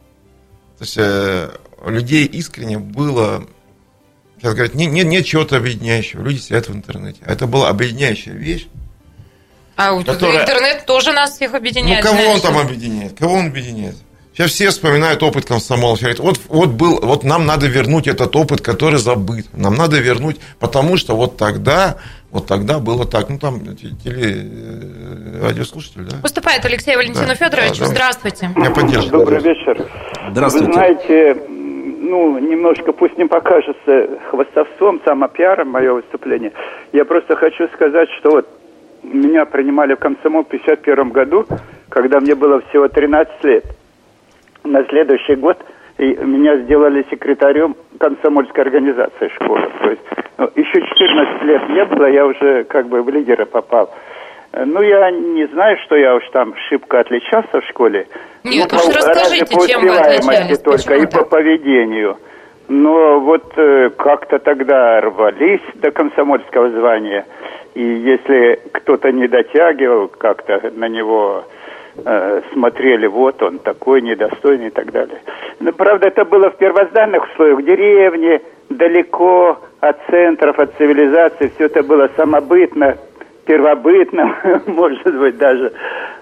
То 0.76 0.84
есть 0.84 0.98
э, 0.98 1.50
людей 1.86 2.26
искренне 2.26 2.78
было, 2.78 3.46
сейчас 4.36 4.52
говорят, 4.52 4.74
нет, 4.74 4.92
нет, 4.92 5.06
нет 5.06 5.24
чего-то 5.24 5.56
объединяющего. 5.56 6.22
Люди 6.22 6.36
сидят 6.38 6.68
в 6.68 6.74
интернете. 6.74 7.20
Это 7.24 7.46
была 7.46 7.70
объединяющая 7.70 8.34
вещь. 8.34 8.68
А 9.74 9.94
вот 9.94 10.04
которая... 10.04 10.42
интернет 10.42 10.84
тоже 10.84 11.12
нас 11.12 11.36
всех 11.36 11.54
объединяет. 11.54 12.04
Ну, 12.04 12.10
кого 12.10 12.22
знаешь? 12.22 12.34
он 12.34 12.40
там 12.42 12.58
объединяет? 12.58 13.18
Кого 13.18 13.34
он 13.36 13.46
объединяет? 13.46 13.96
Сейчас 14.34 14.50
все 14.50 14.68
вспоминают 14.68 15.22
опыт 15.22 15.46
комсомола. 15.46 15.96
Говорят, 15.96 16.18
вот, 16.18 16.40
вот, 16.48 16.68
был, 16.68 17.00
вот 17.00 17.24
нам 17.24 17.46
надо 17.46 17.68
вернуть 17.68 18.06
этот 18.06 18.36
опыт, 18.36 18.60
который 18.60 18.98
забыт. 18.98 19.46
Нам 19.54 19.76
надо 19.76 19.98
вернуть, 19.98 20.36
потому 20.58 20.98
что 20.98 21.16
вот 21.16 21.38
тогда, 21.38 21.96
вот 22.30 22.46
тогда 22.46 22.78
было 22.78 23.06
так. 23.06 23.28
Ну, 23.30 23.38
там 23.38 23.60
теле, 23.76 24.48
э, 24.52 25.46
радиослушатель, 25.46 26.02
да? 26.02 26.16
Поступает 26.22 26.64
Алексей 26.64 26.94
Валентину 26.96 27.28
да, 27.28 27.34
Федоровичу. 27.34 27.80
Да, 27.80 27.86
Здравствуйте. 27.86 28.50
Меня 28.54 28.70
поддержит. 28.70 29.10
Добрый 29.10 29.40
вечер. 29.40 29.86
Здравствуйте. 30.30 30.66
Вы 30.66 30.72
знаете, 30.72 31.42
ну, 31.48 32.38
немножко, 32.38 32.92
пусть 32.92 33.16
не 33.16 33.26
покажется 33.26 34.08
хвостовством, 34.30 35.00
самопиаром 35.04 35.70
мое 35.70 35.94
выступление. 35.94 36.52
Я 36.92 37.04
просто 37.04 37.34
хочу 37.36 37.66
сказать, 37.68 38.08
что 38.18 38.30
вот 38.30 38.48
меня 39.02 39.46
принимали 39.46 39.94
в 39.94 39.98
комсомол 39.98 40.44
в 40.44 40.48
51 40.48 41.10
году, 41.10 41.46
когда 41.88 42.20
мне 42.20 42.34
было 42.34 42.60
всего 42.68 42.88
13 42.88 43.44
лет 43.44 43.64
на 44.64 44.84
следующий 44.84 45.36
год 45.36 45.58
и 45.98 46.14
меня 46.24 46.56
сделали 46.58 47.04
секретарем 47.10 47.76
комсомольской 47.98 48.64
организации 48.64 49.28
школы. 49.34 49.68
То 49.82 49.90
есть 49.90 50.02
ну, 50.38 50.50
еще 50.54 50.80
14 50.80 51.42
лет 51.42 51.68
не 51.68 51.84
было, 51.84 52.06
я 52.06 52.24
уже 52.24 52.64
как 52.64 52.88
бы 52.88 53.02
в 53.02 53.08
лидеры 53.08 53.44
попал. 53.46 53.92
Ну, 54.52 54.80
я 54.80 55.10
не 55.10 55.46
знаю, 55.48 55.76
что 55.84 55.96
я 55.96 56.14
уж 56.14 56.22
там 56.32 56.54
шибко 56.68 57.00
отличался 57.00 57.60
в 57.60 57.64
школе. 57.68 58.06
Нет, 58.44 58.68
ну, 58.72 58.78
уж 58.78 58.96
расскажите, 58.96 59.44
по 59.44 59.66
чем 59.66 59.82
вы 59.82 59.96
отличались. 59.96 60.58
только 60.60 60.94
и 60.94 61.06
по 61.06 61.24
поведению. 61.24 62.16
Но 62.68 63.20
вот 63.20 63.52
э, 63.56 63.90
как-то 63.90 64.38
тогда 64.38 65.00
рвались 65.00 65.60
до 65.74 65.90
комсомольского 65.90 66.70
звания. 66.70 67.26
И 67.74 67.82
если 67.82 68.60
кто-то 68.72 69.10
не 69.10 69.26
дотягивал, 69.26 70.08
как-то 70.08 70.70
на 70.74 70.88
него 70.88 71.44
Э, 72.04 72.42
смотрели, 72.52 73.06
вот 73.06 73.42
он 73.42 73.58
такой 73.58 74.02
недостойный 74.02 74.68
и 74.68 74.70
так 74.70 74.92
далее. 74.92 75.20
Но, 75.58 75.72
правда, 75.72 76.08
это 76.08 76.24
было 76.24 76.50
в 76.50 76.56
первозданных 76.56 77.28
условиях, 77.30 77.58
в 77.58 77.64
деревне, 77.64 78.40
далеко 78.68 79.58
от 79.80 79.98
центров, 80.08 80.58
от 80.58 80.74
цивилизации, 80.76 81.50
все 81.54 81.66
это 81.66 81.82
было 81.82 82.08
самобытно, 82.16 82.96
первобытным, 83.46 84.34
может 84.66 85.18
быть, 85.18 85.38
даже. 85.38 85.72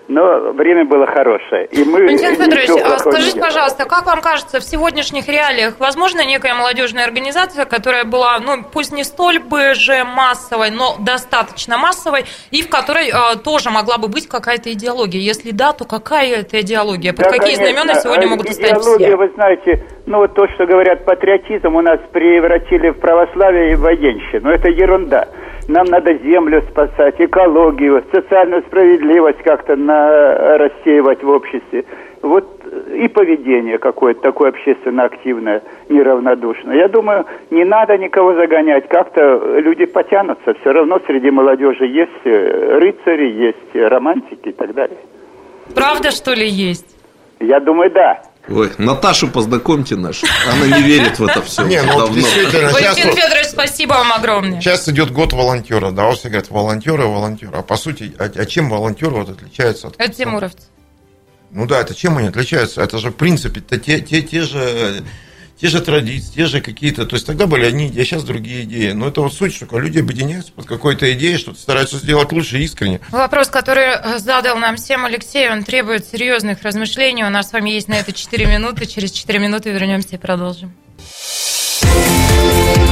Но 0.09 0.53
время 0.53 0.85
было 0.85 1.07
хорошее. 1.07 1.67
И 1.67 1.85
мы 1.85 2.05
Валентин 2.05 2.37
Федорович, 2.37 2.71
а 2.85 2.99
скажите, 2.99 3.41
пожалуйста, 3.41 3.87
как 3.87 4.07
вам 4.07 4.21
кажется, 4.21 4.61
в 4.61 4.63
сегодняшних 4.63 5.29
реалиях 5.29 5.81
возможно 5.81 6.25
некая 6.25 6.55
молодежная 6.55 7.05
организация, 7.05 7.65
которая 7.65 8.05
была, 8.05 8.39
ну, 8.39 8.63
пусть 8.73 8.93
не 8.93 9.03
столь 9.03 9.41
бы 9.41 9.75
же 9.75 10.05
массовой, 10.05 10.71
но 10.71 10.97
достаточно 11.01 11.77
массовой, 11.77 12.25
и 12.53 12.63
в 12.63 12.69
которой 12.69 13.09
э, 13.09 13.37
тоже 13.43 13.71
могла 13.71 13.99
бы 13.99 14.07
быть 14.07 14.29
какая-то 14.29 14.73
идеология? 14.73 15.21
Если 15.21 15.51
да, 15.51 15.73
то 15.73 15.85
какая 15.85 16.37
это 16.37 16.61
идеология? 16.61 17.13
Под 17.13 17.25
да, 17.25 17.31
какие 17.31 17.57
конечно. 17.57 17.83
знамена 17.83 17.95
сегодня 18.01 18.29
могут 18.29 18.49
стоять 18.53 18.79
все? 18.79 19.17
вы 19.17 19.31
знаете, 19.35 19.85
ну, 20.07 20.19
вот 20.19 20.35
то, 20.35 20.47
что 20.55 20.67
говорят, 20.67 21.05
патриотизм 21.05 21.75
у 21.75 21.81
нас 21.81 21.99
превратили 22.13 22.91
в 22.91 23.01
православие 23.01 23.73
и 23.73 23.75
военщину. 23.75 24.51
Это 24.51 24.69
ерунда. 24.69 25.29
Нам 25.69 25.87
надо 25.87 26.14
землю 26.19 26.62
спасать, 26.71 27.17
экологию, 27.19 28.05
социальную 28.12 28.62
справедливость 28.62 29.43
как-то 29.43 29.75
на, 29.75 30.59
рассеивать 30.59 31.23
в 31.23 31.29
обществе. 31.29 31.85
Вот 32.23 32.57
и 32.95 33.09
поведение 33.09 33.79
какое-то 33.79 34.21
такое 34.21 34.51
общественно 34.51 35.05
активное, 35.05 35.62
неравнодушное. 35.89 36.77
Я 36.77 36.89
думаю, 36.89 37.27
не 37.51 37.64
надо 37.64 37.97
никого 37.99 38.35
загонять, 38.35 38.89
как-то 38.89 39.59
люди 39.59 39.87
потянутся. 39.87 40.55
Все 40.61 40.73
равно 40.73 41.01
среди 41.07 41.31
молодежи 41.31 41.87
есть 41.87 42.11
э, 42.25 42.79
рыцари, 42.79 43.31
есть 43.31 43.75
романтики 43.75 44.49
и 44.49 44.53
так 44.53 44.75
далее. 44.75 44.99
Правда, 45.75 46.11
что 46.11 46.33
ли, 46.33 46.47
есть? 46.47 46.97
Я 47.41 47.61
думаю, 47.61 47.91
да. 47.91 48.23
Ой, 48.49 48.71
Наташу 48.79 49.29
познакомьте 49.29 49.97
наш. 49.97 50.23
Она 50.53 50.79
не 50.79 50.83
верит 50.83 51.19
в 51.19 51.25
это 51.25 51.43
все. 51.43 51.65
Не, 51.65 51.83
ну 51.83 51.99
давно. 51.99 52.15
действительно. 52.15 52.71
Валентин 52.71 53.13
Федорович, 53.13 53.47
спасибо 53.49 53.93
вам 53.95 54.13
огромное. 54.13 54.61
Сейчас 54.61 54.89
идет 54.89 55.11
год 55.11 55.33
волонтера, 55.33 55.91
да, 55.91 56.11
все 56.13 56.29
говорят, 56.29 56.51
волонтеры, 56.51 57.07
волонтеры. 57.07 57.53
А 57.57 57.63
по 57.63 57.77
сути, 57.77 58.15
а, 58.19 58.25
а 58.25 58.47
чем 58.47 58.71
волонтеры 58.71 59.13
вот 59.13 59.31
отличаются 59.31 59.89
от... 59.89 59.95
Это 59.99 60.15
Тимуровцы. 60.15 60.69
Ну 61.51 61.67
да, 61.67 61.81
это 61.81 61.95
чем 61.95 62.19
они 62.19 62.29
отличаются? 62.29 62.83
Это 62.83 62.99
же, 62.99 63.11
в 63.11 63.15
принципе, 63.17 63.61
те, 63.61 64.01
те, 64.01 64.23
те 64.23 64.43
же 64.43 65.03
те 65.61 65.69
же 65.69 65.81
традиции, 65.81 66.33
те 66.35 66.47
же 66.47 66.61
какие-то, 66.61 67.07
то 67.07 67.17
есть 67.17 67.27
тогда 67.27 67.47
были 67.47 67.65
одни 67.65 67.89
идеи, 67.89 68.03
а 68.03 68.05
сейчас 68.05 68.25
другие 68.25 68.65
идеи. 68.65 68.93
Но 68.93 69.09
это 69.09 69.23
вот 69.23 69.33
суть, 69.33 69.55
что 69.55 69.67
люди 69.79 69.99
объединяются 69.99 70.53
под 70.53 70.67
какой-то 70.67 71.11
идеей, 71.15 71.39
что-то 71.39 71.59
стараются 71.59 71.97
сделать 71.97 72.31
лучше 72.33 72.59
искренне. 72.59 73.01
Вопрос, 73.11 73.49
который 73.49 73.85
э, 73.85 74.19
задал 74.19 74.59
нам 74.59 74.77
всем 74.77 75.07
Алексей, 75.07 75.51
он 75.51 75.65
требует 75.65 76.07
серьезных 76.07 76.63
размышлений. 76.63 77.25
У 77.25 77.31
нас 77.31 77.49
с 77.49 77.53
вами 77.53 77.71
есть 77.71 77.89
на 77.89 77.95
это 77.95 78.13
4 78.13 78.47
минуты. 78.47 78.87
Через 78.87 79.13
4 79.13 79.39
минуты 79.39 79.71
вернемся 79.71 80.17
и 80.17 80.19
продолжим. 80.19 80.75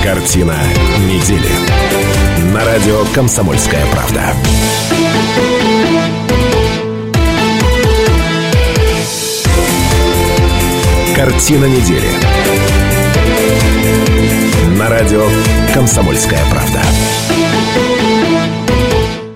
Картина 0.02 0.58
недели. 1.00 2.52
На 2.52 2.64
радио 2.64 3.04
«Комсомольская 3.14 3.84
правда». 3.86 4.34
Картина 11.14 11.66
недели 11.66 12.08
на 14.76 14.88
радио 14.88 15.28
«Комсомольская 15.72 16.40
правда». 16.50 16.80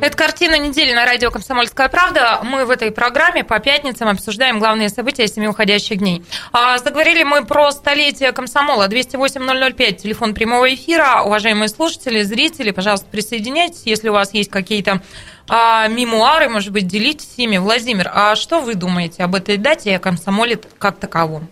Это 0.00 0.16
картина 0.16 0.58
недели 0.58 0.92
на 0.92 1.06
радио 1.06 1.30
«Комсомольская 1.30 1.88
правда». 1.88 2.40
Мы 2.42 2.64
в 2.64 2.70
этой 2.70 2.90
программе 2.90 3.44
по 3.44 3.60
пятницам 3.60 4.08
обсуждаем 4.08 4.58
главные 4.58 4.88
события 4.88 5.28
семи 5.28 5.46
уходящих 5.46 5.98
дней. 5.98 6.24
А, 6.52 6.78
заговорили 6.78 7.22
мы 7.22 7.44
про 7.44 7.70
столетие 7.70 8.32
комсомола. 8.32 8.88
208-005, 8.88 9.92
телефон 9.92 10.34
прямого 10.34 10.74
эфира. 10.74 11.22
Уважаемые 11.24 11.68
слушатели, 11.68 12.22
зрители, 12.22 12.72
пожалуйста, 12.72 13.06
присоединяйтесь, 13.08 13.82
если 13.84 14.08
у 14.08 14.14
вас 14.14 14.34
есть 14.34 14.50
какие-то 14.50 15.00
а, 15.48 15.86
мемуары, 15.86 16.48
может 16.48 16.72
быть, 16.72 16.88
делитесь 16.88 17.34
ими. 17.36 17.58
Владимир, 17.58 18.10
а 18.12 18.34
что 18.34 18.60
вы 18.60 18.74
думаете 18.74 19.22
об 19.22 19.36
этой 19.36 19.58
дате 19.58 19.90
и 19.90 19.94
о 19.94 20.00
комсомоле 20.00 20.58
как 20.78 20.98
таковом? 20.98 21.48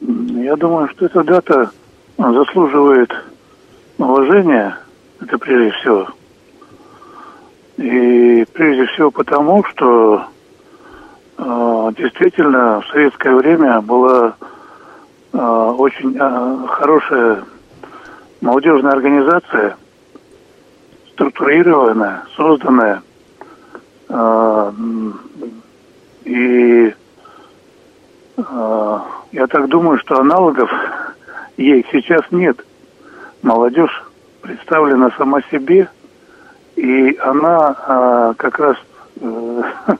Я 0.00 0.56
думаю, 0.56 0.88
что 0.88 1.06
эта 1.06 1.22
дата 1.24 1.70
заслуживает 2.18 3.12
уважения, 3.98 4.78
это 5.20 5.38
прежде 5.38 5.70
всего. 5.72 6.08
И 7.78 8.46
прежде 8.52 8.86
всего 8.86 9.10
потому, 9.10 9.64
что 9.64 10.24
э, 11.38 11.90
действительно 11.96 12.80
в 12.80 12.86
советское 12.88 13.34
время 13.34 13.80
была 13.80 14.34
э, 15.32 15.38
очень 15.38 16.16
э, 16.18 16.66
хорошая 16.68 17.44
молодежная 18.40 18.92
организация, 18.92 19.76
структурированная, 21.12 22.24
созданная. 22.34 23.02
Э, 24.08 24.72
и 26.24 26.94
я 28.36 29.46
так 29.48 29.68
думаю, 29.68 29.98
что 29.98 30.20
аналогов 30.20 30.70
ей 31.56 31.86
сейчас 31.90 32.22
нет. 32.30 32.58
Молодежь 33.42 34.04
представлена 34.42 35.10
сама 35.16 35.40
себе, 35.50 35.88
и 36.76 37.16
она 37.18 37.76
а, 37.86 38.34
как 38.34 38.58
раз 38.58 38.76
а, 39.20 39.62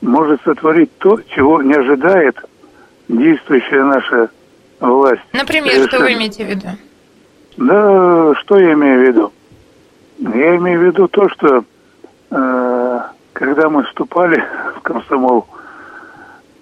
может 0.00 0.42
сотворить 0.42 0.96
то, 0.98 1.20
чего 1.28 1.62
не 1.62 1.74
ожидает 1.74 2.36
действующая 3.08 3.84
наша 3.84 4.30
власть. 4.80 5.22
Например, 5.32 5.72
Совершенно. 5.72 5.88
что 5.88 6.00
вы 6.00 6.12
имеете 6.14 6.44
в 6.44 6.48
виду? 6.48 6.68
Да, 7.56 8.34
что 8.40 8.58
я 8.58 8.72
имею 8.72 9.00
в 9.00 9.08
виду? 9.08 9.32
Я 10.18 10.56
имею 10.56 10.80
в 10.80 10.84
виду 10.84 11.08
то, 11.08 11.28
что 11.28 11.64
э, 12.30 13.00
когда 13.32 13.68
мы 13.68 13.84
вступали 13.84 14.42
в 14.76 14.80
комсомол, 14.80 15.46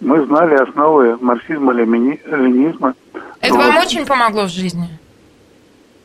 мы 0.02 0.24
знали 0.26 0.54
основы 0.54 1.16
марксизма-ленинизма. 1.20 2.94
Это 3.40 3.54
вот. 3.54 3.66
вам 3.66 3.76
очень 3.78 4.04
помогло 4.04 4.44
в 4.44 4.50
жизни? 4.50 4.88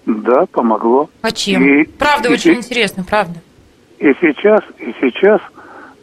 Да, 0.05 0.45
помогло. 0.45 1.09
А 1.21 1.31
чем? 1.31 1.63
И, 1.63 1.83
правда, 1.83 2.29
и, 2.29 2.33
очень 2.33 2.53
и, 2.53 2.57
интересно, 2.57 3.03
правда. 3.03 3.39
И 3.97 4.13
сейчас, 4.21 4.61
и 4.77 4.93
сейчас 5.01 5.41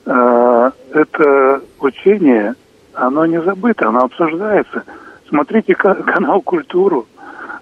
э, 0.07 0.70
это 0.92 1.62
учение, 1.78 2.55
оно 2.95 3.26
не 3.26 3.40
забыто, 3.40 3.88
оно 3.88 4.01
обсуждается. 4.01 4.84
Смотрите 5.28 5.74
канал 5.74 6.42
«Культуру», 6.42 7.07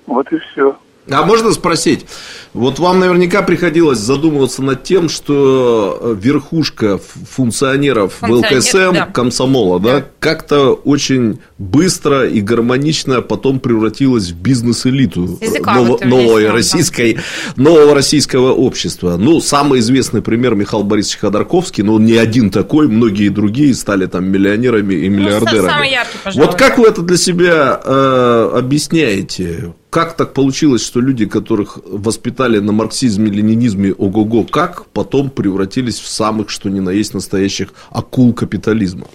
вот 0.07 0.33
и 0.33 0.39
все. 0.39 0.77
А 1.11 1.25
можно 1.25 1.51
спросить, 1.53 2.07
вот 2.55 2.79
вам 2.79 3.01
наверняка 3.01 3.43
приходилось 3.43 3.99
задумываться 3.99 4.63
над 4.63 4.85
тем, 4.85 5.09
что 5.09 5.99
э, 6.01 6.17
верхушка 6.21 7.01
функционеров 7.29 8.15
Функционер, 8.21 8.61
ВЛКСМ, 8.61 8.95
да. 8.95 9.07
комсомола, 9.07 9.81
да, 9.81 9.99
да. 9.99 10.07
как-то 10.21 10.73
очень 10.73 11.41
быстро 11.59 12.29
и 12.29 12.41
гармонично 12.41 13.21
потом 13.21 13.59
превратилась 13.59 14.31
в 14.31 14.37
бизнес-элиту 14.37 15.41
ново- 15.65 16.05
новой 16.05 16.51
российской, 16.51 17.19
нового 17.57 17.95
российского 17.95 18.53
общества. 18.53 19.17
Ну, 19.17 19.41
самый 19.41 19.81
известный 19.81 20.23
пример 20.23 20.55
Михаил 20.55 20.85
Борисович 20.85 21.19
Ходорковский, 21.19 21.83
но 21.83 21.95
он 21.95 22.05
не 22.05 22.17
один 22.17 22.51
такой, 22.51 22.87
многие 22.87 23.29
другие 23.29 23.75
стали 23.75 24.07
там 24.07 24.27
миллионерами 24.27 24.95
и 24.95 25.09
ну, 25.09 25.17
миллиардерами. 25.17 25.67
Ну, 25.67 25.69
самый 25.69 25.91
яркий, 25.91 26.19
пожалуй. 26.23 26.47
Вот 26.47 26.57
как 26.57 26.79
вы 26.79 26.87
это 26.87 27.03
для 27.03 27.17
себя 27.17 27.81
э, 27.85 28.51
объясняете? 28.55 29.73
Как 29.93 30.17
так 30.17 30.33
получилось, 30.33 30.83
что 30.87 31.01
люди, 31.01 31.27
которых 31.27 31.79
воспитали 31.85 32.59
на 32.61 32.73
марксизме, 32.73 33.31
ленинизме, 33.31 33.93
ого-го, 33.93 34.45
как 34.45 34.87
потом 34.87 35.29
превратились 35.29 36.01
в 36.01 36.09
самых, 36.09 36.49
что 36.49 36.71
ни 36.71 36.81
на 36.81 36.89
есть, 36.89 37.13
настоящих 37.13 37.75
акул 37.91 38.33
капитализма? 38.33 39.07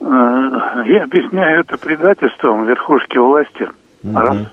Э, 0.00 0.04
я 0.86 1.04
объясняю 1.04 1.60
это 1.60 1.78
предательством 1.78 2.66
верхушки 2.66 3.16
власти. 3.16 3.66
Угу. 4.02 4.18
Раз. 4.18 4.36
Угу. 4.36 4.46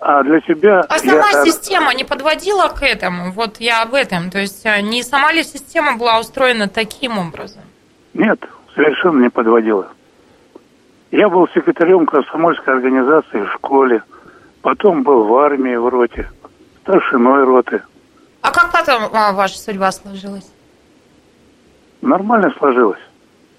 А 0.00 0.22
для. 0.22 0.80
А 0.80 0.98
сама 0.98 1.30
я... 1.32 1.44
система 1.46 1.94
не 1.94 2.04
подводила 2.04 2.68
к 2.68 2.82
этому? 2.82 3.32
Вот 3.32 3.60
я 3.60 3.80
об 3.80 3.94
этом. 3.94 4.30
То 4.30 4.40
есть 4.40 4.66
э, 4.66 4.82
не 4.82 5.02
сама 5.02 5.32
ли 5.32 5.42
система 5.42 5.96
была 5.96 6.20
устроена 6.20 6.68
таким 6.68 7.16
образом? 7.16 7.62
Нет, 8.12 8.38
совершенно 8.74 9.22
не 9.22 9.30
подводила. 9.30 9.88
Я 11.10 11.28
был 11.28 11.48
секретарем 11.48 12.06
комсомольской 12.06 12.74
организации 12.74 13.42
в 13.42 13.52
школе, 13.54 14.02
потом 14.60 15.02
был 15.02 15.24
в 15.24 15.34
армии 15.36 15.74
в 15.76 15.88
роте, 15.88 16.30
старшиной 16.82 17.44
роты. 17.44 17.82
А 18.42 18.50
как 18.50 18.70
потом 18.72 19.10
а, 19.12 19.32
ваша 19.32 19.58
судьба 19.58 19.90
сложилась? 19.90 20.50
Нормально 22.02 22.52
сложилась. 22.58 23.00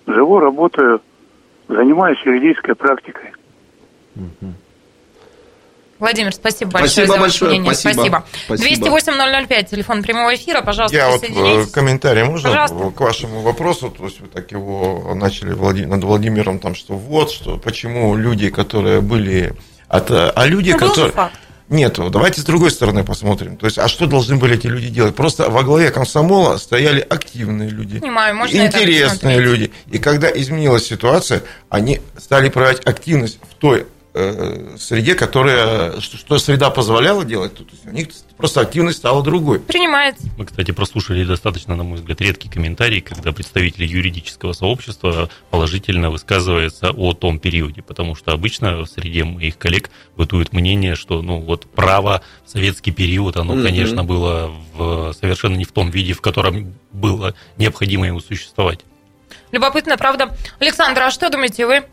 Живу, 0.05 0.39
работаю, 0.39 1.01
занимаюсь 1.67 2.19
юридической 2.23 2.75
практикой. 2.75 3.33
Угу. 4.15 4.53
Владимир, 5.99 6.33
спасибо 6.33 6.71
большое 6.71 7.07
спасибо 7.07 7.13
за 7.13 7.19
большое. 7.19 7.51
мнение. 7.51 7.73
Спасибо. 7.73 8.23
спасибо. 8.45 8.89
208-005, 8.89 9.69
телефон 9.69 10.01
прямого 10.01 10.33
эфира, 10.33 10.61
пожалуйста, 10.61 10.95
Я 10.95 11.09
вот 11.09 11.23
э, 11.23 11.65
комментарий 11.71 12.23
можно 12.23 12.49
пожалуйста. 12.49 12.91
к 12.91 13.01
вашему 13.01 13.41
вопросу, 13.41 13.89
то 13.89 14.05
есть 14.05 14.21
вы 14.21 14.27
так 14.27 14.51
его 14.51 15.13
начали 15.15 15.53
над 15.85 16.03
Владимиром, 16.03 16.59
там, 16.59 16.73
что 16.73 16.93
вот, 16.93 17.31
что 17.31 17.57
почему 17.57 18.15
люди, 18.15 18.49
которые 18.49 19.01
были 19.01 19.53
от, 19.89 20.09
а 20.09 20.45
люди, 20.45 20.69
Это 20.69 20.87
которые... 20.87 21.11
Факт. 21.11 21.35
Нет, 21.67 21.99
давайте 22.09 22.41
с 22.41 22.45
другой 22.45 22.71
стороны 22.71 23.03
посмотрим. 23.03 23.55
То 23.55 23.67
есть, 23.67 23.77
а 23.77 23.87
что 23.87 24.07
должны 24.07 24.37
были 24.37 24.55
эти 24.55 24.65
люди 24.65 24.89
делать? 24.89 25.15
Просто 25.15 25.51
во 25.51 25.61
главе 25.61 25.91
комсомола 25.91 26.57
стояли 26.57 26.99
активные 26.99 27.69
люди, 27.69 27.99
Понимаю, 27.99 28.35
можно 28.35 28.65
интересные 28.65 29.39
люди. 29.39 29.71
И 29.91 29.99
когда 29.99 30.31
изменилась 30.31 30.87
ситуация, 30.87 31.43
они 31.69 32.01
стали 32.17 32.49
проявлять 32.49 32.83
активность 32.87 33.37
в 33.47 33.53
той 33.53 33.81
Э, 33.81 33.98
среде, 34.13 35.13
которая, 35.13 35.99
что 36.01 36.39
среда 36.39 36.71
позволяла 36.71 37.23
делать, 37.23 37.53
то 37.55 37.63
есть 37.71 37.85
у 37.85 37.91
них 37.91 38.07
просто 38.37 38.61
активность 38.61 38.97
стала 38.97 39.23
другой. 39.23 39.59
Принимается. 39.59 40.27
Мы, 40.37 40.45
кстати, 40.45 40.71
прослушали 40.71 41.23
достаточно, 41.23 41.75
на 41.75 41.83
мой 41.83 41.99
взгляд, 41.99 42.19
редкий 42.21 42.49
комментарий, 42.49 43.01
когда 43.01 43.31
представители 43.31 43.85
юридического 43.85 44.53
сообщества 44.53 45.29
положительно 45.51 46.09
высказываются 46.09 46.91
о 46.91 47.13
том 47.13 47.39
периоде, 47.39 47.81
потому 47.83 48.15
что 48.15 48.31
обычно 48.31 48.77
в 48.77 48.87
среде 48.87 49.23
моих 49.23 49.57
коллег 49.57 49.91
бытует 50.17 50.53
мнение, 50.53 50.95
что 50.95 51.21
ну 51.21 51.39
вот 51.39 51.67
право 51.67 52.23
в 52.45 52.49
советский 52.49 52.91
период, 52.91 53.37
оно, 53.37 53.53
mm-hmm. 53.53 53.63
конечно, 53.63 54.03
было 54.03 54.51
в, 54.73 55.13
совершенно 55.13 55.55
не 55.55 55.65
в 55.65 55.71
том 55.71 55.91
виде, 55.91 56.13
в 56.13 56.21
котором 56.21 56.73
было 56.91 57.35
необходимо 57.57 58.07
ему 58.07 58.21
существовать. 58.21 58.79
Любопытно, 59.51 59.97
правда. 59.97 60.35
Александр, 60.59 61.03
а 61.03 61.11
что 61.11 61.29
думаете 61.29 61.67
вы? 61.67 61.83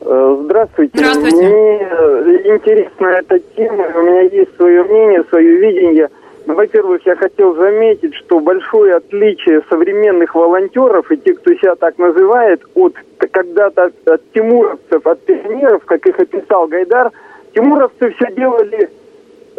Э, 0.00 0.36
здравствуйте. 0.44 0.92
Здравствуйте. 0.98 1.36
Мне 1.36 1.78
э, 1.82 2.56
интересна 2.56 3.06
эта 3.08 3.38
тема, 3.38 3.86
у 3.94 4.02
меня 4.02 4.22
есть 4.22 4.56
свое 4.56 4.82
мнение, 4.84 5.24
свое 5.28 5.56
видение. 5.56 6.08
Ну, 6.46 6.54
во-первых, 6.54 7.04
я 7.04 7.16
хотел 7.16 7.54
заметить, 7.54 8.14
что 8.14 8.40
большое 8.40 8.96
отличие 8.96 9.62
современных 9.68 10.34
волонтеров 10.34 11.10
и 11.12 11.16
тех, 11.18 11.40
кто 11.40 11.52
себя 11.54 11.76
так 11.76 11.98
называет, 11.98 12.62
от 12.74 12.94
когда-то 13.18 13.84
от, 13.84 14.08
от 14.08 14.32
тимуровцев, 14.32 15.06
от 15.06 15.20
пионеров, 15.24 15.84
как 15.84 16.06
их 16.06 16.18
описал 16.18 16.66
Гайдар, 16.66 17.12
тимуровцы 17.54 18.10
все 18.12 18.34
делали 18.34 18.88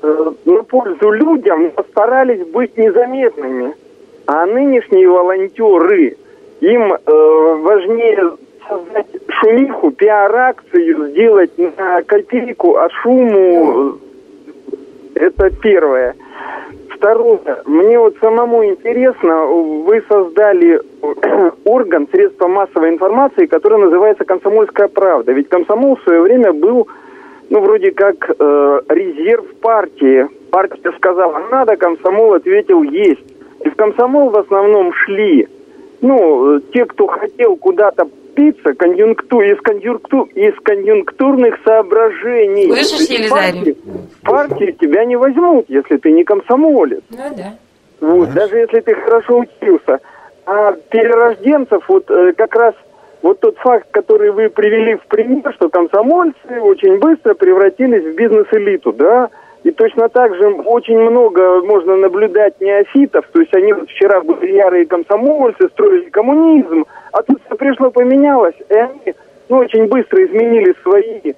э, 0.02 0.32
на 0.46 0.64
пользу 0.64 1.12
людям, 1.12 1.72
но 1.78 1.84
старались 1.84 2.46
быть 2.48 2.76
незаметными. 2.78 3.76
А 4.26 4.46
нынешние 4.48 5.08
волонтеры, 5.08 6.18
им 6.62 6.94
э, 6.94 7.56
важнее 7.62 8.32
создать 8.68 9.08
шумиху, 9.42 9.92
пиар-акцию, 9.92 11.10
сделать 11.10 11.52
на 11.58 12.02
копейку, 12.04 12.78
а 12.78 12.90
шуму 12.90 13.96
это 15.16 15.50
первое. 15.50 16.16
Второе, 16.90 17.40
мне 17.66 17.98
вот 17.98 18.16
самому 18.22 18.64
интересно, 18.64 19.46
вы 19.46 20.04
создали 20.08 20.80
орган 21.66 22.08
средства 22.12 22.48
массовой 22.48 22.90
информации, 22.90 23.48
который 23.48 23.80
называется 23.80 24.24
«Комсомольская 24.24 24.88
правда». 24.88 25.32
Ведь 25.32 25.50
комсомол 25.50 25.96
в 25.96 26.04
свое 26.04 26.22
время 26.22 26.54
был, 26.54 26.88
ну, 27.50 27.60
вроде 27.62 27.92
как 27.92 28.30
э, 28.30 28.82
резерв 28.90 29.46
партии. 29.62 30.28
Партия 30.52 30.92
сказала 30.96 31.42
«надо», 31.50 31.76
комсомол 31.76 32.34
ответил 32.34 32.84
«есть». 32.84 33.26
И 33.66 33.70
в 33.70 33.76
комсомол 33.76 34.30
в 34.30 34.38
основном 34.38 34.94
шли, 34.94 35.48
ну, 36.02 36.60
те, 36.72 36.86
кто 36.86 37.08
хотел 37.08 37.56
куда-то 37.56 38.08
распиться 38.32 38.74
конъюнкту, 38.74 39.42
из, 39.42 39.60
конъюнкту, 39.62 40.30
из 40.36 40.54
конъюнктурных 40.64 41.56
соображений. 41.64 42.68
Слышишь, 42.68 43.10
Елизарий? 43.10 43.78
В 44.22 44.26
партию 44.26 44.74
тебя 44.74 45.06
не 45.06 45.16
возьмут, 45.16 45.66
если 45.70 45.98
ты 45.98 46.12
не 46.12 46.24
комсомолец. 46.24 47.02
Ну 47.10 47.36
да. 47.36 47.54
Вот, 48.00 48.34
даже 48.34 48.58
если 48.58 48.80
ты 48.80 48.96
хорошо 48.96 49.40
учился. 49.40 50.00
А 50.46 50.74
перерожденцев, 50.90 51.84
вот 51.88 52.10
э, 52.10 52.34
как 52.36 52.56
раз 52.56 52.74
вот 53.22 53.40
тот 53.40 53.58
факт, 53.58 53.88
который 53.92 54.32
вы 54.32 54.50
привели 54.50 54.96
в 54.96 55.06
пример, 55.06 55.54
что 55.54 55.70
комсомольцы 55.70 56.60
очень 56.62 56.98
быстро 56.98 57.36
превратились 57.36 58.04
в 58.04 58.16
бизнес-элиту, 58.16 58.92
да, 58.92 59.30
и 59.64 59.70
точно 59.70 60.10
так 60.10 60.36
же 60.36 60.48
очень 60.48 61.00
много 61.00 61.62
можно 61.62 61.96
наблюдать 61.96 62.60
неофитов, 62.60 63.28
то 63.32 63.42
есть 63.42 63.54
они 63.54 63.74
вот 63.74 63.88
вчера 63.92 64.22
были 64.22 64.54
ярые 64.54 64.88
комсомольцы, 64.88 65.70
строили 65.70 66.10
коммунизм, 66.10 66.86
а 67.12 67.24
тут 67.24 67.42
все 67.46 67.56
пришло, 67.56 67.92
поменялось, 67.92 68.56
и 68.70 68.74
они 68.74 69.16
ну, 69.50 69.58
очень 69.58 69.88
быстро 69.88 70.24
изменили 70.26 70.74
свои 70.82 71.34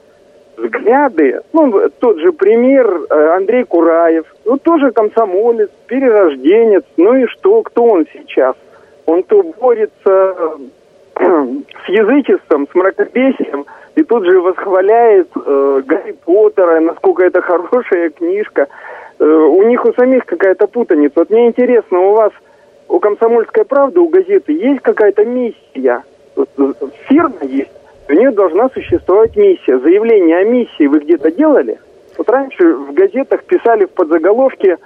взгляды. 0.57 1.41
Ну, 1.51 1.89
тот 1.99 2.19
же 2.19 2.31
пример 2.31 2.87
э, 3.09 3.35
Андрей 3.35 3.63
Кураев, 3.63 4.25
ну, 4.45 4.57
тоже 4.57 4.91
комсомолец, 4.91 5.69
перерожденец, 5.87 6.83
ну 6.97 7.15
и 7.15 7.25
что, 7.27 7.61
кто 7.63 7.85
он 7.85 8.05
сейчас? 8.13 8.55
Он 9.05 9.23
то 9.23 9.41
борется 9.43 10.35
с 11.15 11.89
язычеством, 11.89 12.67
с 12.71 12.75
мракобесием, 12.75 13.65
и 13.95 14.03
тут 14.03 14.25
же 14.25 14.39
восхваляет 14.39 15.29
э, 15.35 15.81
Гарри 15.85 16.15
Поттера, 16.25 16.79
насколько 16.79 17.23
это 17.25 17.41
хорошая 17.41 18.09
книжка. 18.09 18.67
Э, 19.19 19.25
у 19.25 19.63
них 19.63 19.85
у 19.85 19.93
самих 19.93 20.25
какая-то 20.25 20.67
путаница. 20.67 21.13
Вот 21.15 21.29
мне 21.29 21.47
интересно, 21.47 21.99
у 21.99 22.13
вас 22.13 22.31
у 22.87 22.99
«Комсомольской 22.99 23.65
правды», 23.65 23.99
у 23.99 24.09
газеты 24.09 24.53
есть 24.53 24.81
какая-то 24.81 25.25
миссия? 25.25 26.03
Э, 26.35 26.43
фирма 27.07 27.43
есть, 27.43 27.71
у 28.09 28.13
нее 28.13 28.31
должна 28.31 28.69
существовать 28.69 29.35
миссия. 29.35 29.79
Заявление 29.79 30.37
о 30.37 30.43
миссии 30.43 30.87
вы 30.87 30.99
где-то 30.99 31.31
делали? 31.31 31.79
Вот 32.17 32.29
раньше 32.29 32.75
в 32.75 32.93
газетах 32.93 33.43
писали 33.43 33.85
в 33.85 33.91
подзаголовке 33.91 34.77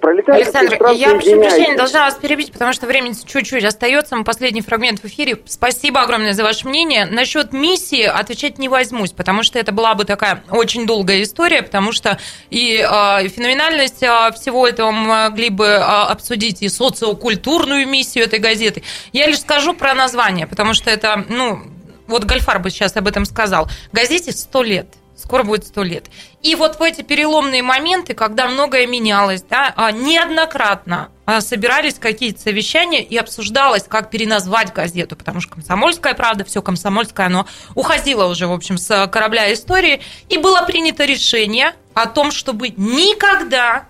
пролетает. 0.00 0.42
Александр, 0.42 0.78
я 0.94 1.10
прошу 1.10 1.40
прощения, 1.40 1.76
должна 1.76 2.04
вас 2.04 2.14
перебить, 2.14 2.52
потому 2.52 2.72
что 2.72 2.86
времени 2.86 3.14
чуть-чуть 3.26 3.64
остается. 3.64 4.16
Мы 4.16 4.24
последний 4.24 4.62
фрагмент 4.62 5.00
в 5.00 5.04
эфире. 5.04 5.38
Спасибо 5.46 6.00
огромное 6.00 6.32
за 6.32 6.42
ваше 6.42 6.66
мнение. 6.66 7.04
Насчет 7.04 7.52
миссии 7.52 8.02
отвечать 8.02 8.58
не 8.58 8.68
возьмусь, 8.68 9.12
потому 9.12 9.42
что 9.42 9.58
это 9.58 9.72
была 9.72 9.94
бы 9.94 10.04
такая 10.04 10.42
очень 10.50 10.86
долгая 10.86 11.22
история, 11.22 11.62
потому 11.62 11.92
что 11.92 12.18
и 12.50 12.78
э, 12.78 13.28
феноменальность 13.28 14.02
э, 14.02 14.30
всего 14.34 14.66
этого 14.66 14.90
могли 14.90 15.50
бы 15.50 15.66
э, 15.66 15.78
обсудить, 15.78 16.62
и 16.62 16.68
социокультурную 16.68 17.86
миссию 17.86 18.24
этой 18.24 18.38
газеты. 18.38 18.82
Я 19.12 19.26
лишь 19.26 19.40
скажу 19.40 19.74
про 19.74 19.94
название, 19.94 20.46
потому 20.46 20.72
что 20.72 20.90
это, 20.90 21.24
ну, 21.28 21.60
вот 22.06 22.24
Гальфар 22.24 22.58
бы 22.58 22.70
сейчас 22.70 22.96
об 22.96 23.06
этом 23.06 23.24
сказал. 23.24 23.68
Газете 23.92 24.32
сто 24.32 24.62
лет 24.62 24.86
скоро 25.18 25.42
будет 25.42 25.66
сто 25.66 25.82
лет. 25.82 26.06
И 26.42 26.54
вот 26.54 26.78
в 26.78 26.82
эти 26.82 27.02
переломные 27.02 27.62
моменты, 27.62 28.14
когда 28.14 28.46
многое 28.46 28.86
менялось, 28.86 29.42
да, 29.42 29.72
а, 29.76 29.90
неоднократно 29.90 31.10
а, 31.26 31.40
собирались 31.40 31.94
какие-то 31.94 32.40
совещания 32.40 33.02
и 33.02 33.16
обсуждалось, 33.16 33.82
как 33.82 34.10
переназвать 34.10 34.72
газету, 34.72 35.16
потому 35.16 35.40
что 35.40 35.54
«Комсомольская 35.54 36.14
правда», 36.14 36.44
все 36.44 36.62
«Комсомольское», 36.62 37.26
оно 37.26 37.46
уходило 37.74 38.26
уже, 38.26 38.46
в 38.46 38.52
общем, 38.52 38.78
с 38.78 39.06
корабля 39.08 39.52
истории, 39.52 40.00
и 40.28 40.38
было 40.38 40.62
принято 40.62 41.04
решение 41.04 41.74
о 41.94 42.06
том, 42.06 42.30
чтобы 42.30 42.68
никогда 42.70 43.88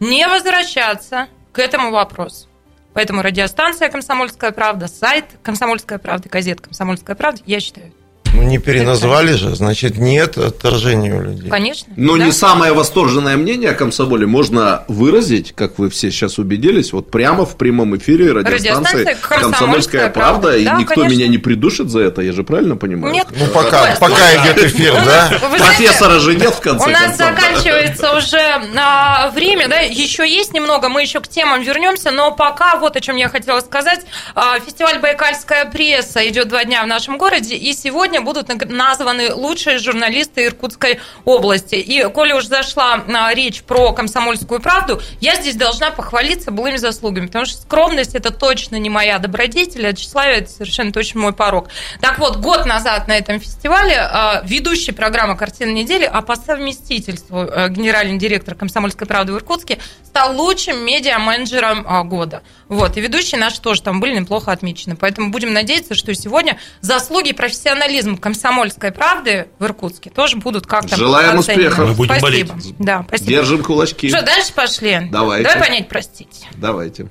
не 0.00 0.26
возвращаться 0.28 1.28
к 1.52 1.58
этому 1.58 1.90
вопросу. 1.90 2.48
Поэтому 2.92 3.22
радиостанция 3.22 3.88
«Комсомольская 3.88 4.52
правда», 4.52 4.88
сайт 4.88 5.24
«Комсомольская 5.42 5.98
правда», 5.98 6.28
газета 6.28 6.62
«Комсомольская 6.62 7.16
правда», 7.16 7.42
я 7.46 7.58
считаю, 7.60 7.92
ну, 8.34 8.42
не 8.42 8.58
переназвали 8.58 9.32
же, 9.32 9.54
значит, 9.54 9.96
нет 9.96 10.36
отторжения 10.36 11.14
у 11.14 11.22
людей. 11.22 11.48
Конечно. 11.48 11.92
Но 11.96 12.16
да. 12.16 12.24
не 12.24 12.32
самое 12.32 12.72
восторженное 12.72 13.36
мнение 13.36 13.70
о 13.70 13.74
комсомоле 13.74 14.26
можно 14.26 14.84
выразить, 14.88 15.52
как 15.54 15.78
вы 15.78 15.88
все 15.90 16.10
сейчас 16.10 16.38
убедились, 16.38 16.92
вот 16.92 17.10
прямо 17.10 17.46
в 17.46 17.56
прямом 17.56 17.96
эфире 17.96 18.32
радиостанции 18.32 19.16
«Комсомольская, 19.20 19.40
«Комсомольская 19.40 20.10
правда», 20.10 20.48
правда. 20.48 20.58
и 20.58 20.64
да, 20.64 20.74
никто 20.74 20.94
конечно. 20.94 21.14
меня 21.14 21.28
не 21.28 21.38
придушит 21.38 21.90
за 21.90 22.00
это, 22.00 22.22
я 22.22 22.32
же 22.32 22.42
правильно 22.42 22.76
понимаю? 22.76 23.14
Нет. 23.14 23.28
Ну, 23.30 23.46
пока, 23.48 23.82
Ой, 23.82 23.88
пока 24.00 24.34
идет 24.34 24.58
эфир, 24.64 24.94
да? 25.04 25.32
Профессора 25.40 26.18
же 26.18 26.34
нет 26.34 26.54
в 26.54 26.60
конце 26.60 26.86
У 26.86 26.90
нас 26.90 27.16
заканчивается 27.16 28.16
уже 28.16 28.42
а, 28.76 29.30
время, 29.30 29.68
да, 29.68 29.78
еще 29.78 30.28
есть 30.28 30.52
немного, 30.52 30.88
мы 30.88 31.02
еще 31.02 31.20
к 31.20 31.28
темам 31.28 31.62
вернемся, 31.62 32.10
но 32.10 32.32
пока 32.32 32.76
вот 32.76 32.96
о 32.96 33.00
чем 33.00 33.16
я 33.16 33.28
хотела 33.28 33.60
сказать. 33.60 34.00
А, 34.34 34.58
фестиваль 34.60 34.98
«Байкальская 34.98 35.66
пресса» 35.66 36.26
идет 36.28 36.48
два 36.48 36.64
дня 36.64 36.82
в 36.82 36.86
нашем 36.86 37.18
городе, 37.18 37.54
и 37.54 37.72
сегодня 37.72 38.23
будут 38.24 38.48
названы 38.70 39.32
лучшие 39.34 39.78
журналисты 39.78 40.46
Иркутской 40.46 41.00
области. 41.24 41.76
И, 41.76 42.02
коли 42.08 42.32
уж 42.32 42.46
зашла 42.46 43.02
а, 43.06 43.34
речь 43.34 43.62
про 43.62 43.92
комсомольскую 43.92 44.60
правду, 44.60 45.00
я 45.20 45.36
здесь 45.36 45.56
должна 45.56 45.90
похвалиться 45.90 46.50
былыми 46.50 46.76
заслугами, 46.76 47.26
потому 47.26 47.44
что 47.46 47.62
скромность– 47.62 48.14
это 48.16 48.30
точно 48.30 48.76
не 48.76 48.90
моя 48.90 49.18
добродетель, 49.18 49.86
а 49.86 49.92
тщеславие– 49.92 50.38
это 50.38 50.50
совершенно 50.50 50.92
точно 50.92 51.20
мой 51.20 51.32
порог. 51.32 51.68
Так 52.00 52.18
вот, 52.18 52.36
год 52.36 52.66
назад 52.66 53.08
на 53.08 53.16
этом 53.16 53.38
фестивале 53.40 53.96
а, 53.96 54.42
ведущий 54.44 54.92
программы 54.92 55.36
«Картина 55.36 55.70
недели», 55.70 56.04
а 56.04 56.22
по 56.22 56.36
совместительству 56.36 57.40
а, 57.40 57.68
генеральный 57.68 58.18
директор 58.18 58.54
«Комсомольской 58.54 59.06
правды» 59.06 59.32
в 59.32 59.36
Иркутске 59.36 59.78
стал 60.04 60.36
лучшим 60.36 60.84
медиа-менеджером 60.84 62.08
года. 62.08 62.42
Вот, 62.68 62.96
и 62.96 63.00
ведущие 63.00 63.40
наши 63.40 63.60
тоже 63.60 63.82
там 63.82 64.00
были 64.00 64.16
неплохо 64.16 64.52
отмечены. 64.52 64.96
Поэтому 64.96 65.30
будем 65.30 65.52
надеяться, 65.52 65.94
что 65.94 66.14
сегодня 66.14 66.58
заслуги 66.80 67.30
и 67.30 67.32
профессионализм 67.32 68.13
комсомольской 68.16 68.92
правды 68.92 69.48
в 69.58 69.64
Иркутске 69.64 70.10
тоже 70.10 70.36
будут 70.36 70.66
как-то 70.66 70.96
Желаем 70.96 71.38
успехов. 71.38 71.88
Мы 71.88 71.94
будем 71.94 72.16
спасибо. 72.18 72.52
болеть. 72.54 72.74
Да, 72.78 73.04
спасибо. 73.08 73.30
Держим 73.30 73.62
кулачки. 73.62 74.08
Что, 74.08 74.22
дальше 74.22 74.52
пошли? 74.52 75.08
Давайте. 75.10 75.48
Давай 75.48 75.68
понять, 75.68 75.88
простить. 75.88 76.46
Давайте. 76.56 77.08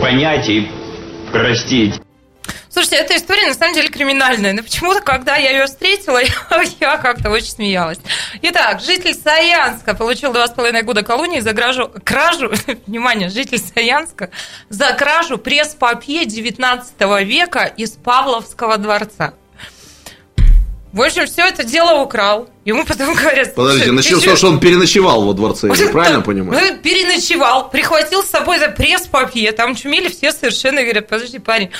Понять 0.00 0.48
и 0.48 0.68
простить. 1.32 2.00
Слушайте, 2.74 2.96
эта 2.96 3.16
история 3.16 3.46
на 3.46 3.54
самом 3.54 3.72
деле 3.72 3.88
криминальная, 3.88 4.52
но 4.52 4.64
почему-то, 4.64 5.00
когда 5.00 5.36
я 5.36 5.50
ее 5.50 5.66
встретила, 5.66 6.20
я 6.80 6.96
как-то 6.96 7.30
очень 7.30 7.46
смеялась. 7.46 8.00
Итак, 8.42 8.80
житель 8.80 9.14
Саянска 9.14 9.94
получил 9.94 10.32
два 10.32 10.48
с 10.48 10.50
половиной 10.50 10.82
года 10.82 11.04
колонии 11.04 11.38
за 11.38 11.54
кражу, 11.54 11.88
кражу, 12.02 12.50
внимание, 12.88 13.28
житель 13.28 13.60
Саянска, 13.60 14.30
за 14.70 14.92
кражу 14.94 15.38
пресс-папье 15.38 16.24
19 16.24 17.00
века 17.24 17.62
из 17.76 17.92
Павловского 17.92 18.76
дворца. 18.76 19.34
В 20.92 21.00
общем, 21.00 21.26
все 21.26 21.46
это 21.46 21.62
дело 21.62 22.02
украл. 22.02 22.48
Ему 22.64 22.84
потом 22.86 23.14
говорят... 23.14 23.54
Подождите, 23.54 23.92
начал 23.92 24.20
с 24.20 24.24
того, 24.24 24.36
что 24.36 24.48
он 24.48 24.58
переночевал 24.58 25.24
во 25.24 25.34
дворце, 25.34 25.68
я 25.68 25.88
правильно 25.90 26.22
понимаю? 26.22 26.78
Переночевал, 26.82 27.68
прихватил 27.68 28.22
с 28.22 28.30
собой 28.30 28.58
за 28.58 28.68
пресс-папье, 28.68 29.52
там 29.52 29.74
чумели 29.74 30.08
все 30.08 30.32
совершенно, 30.32 30.82
говорят, 30.82 31.06
подожди, 31.08 31.38
парень, 31.38 31.70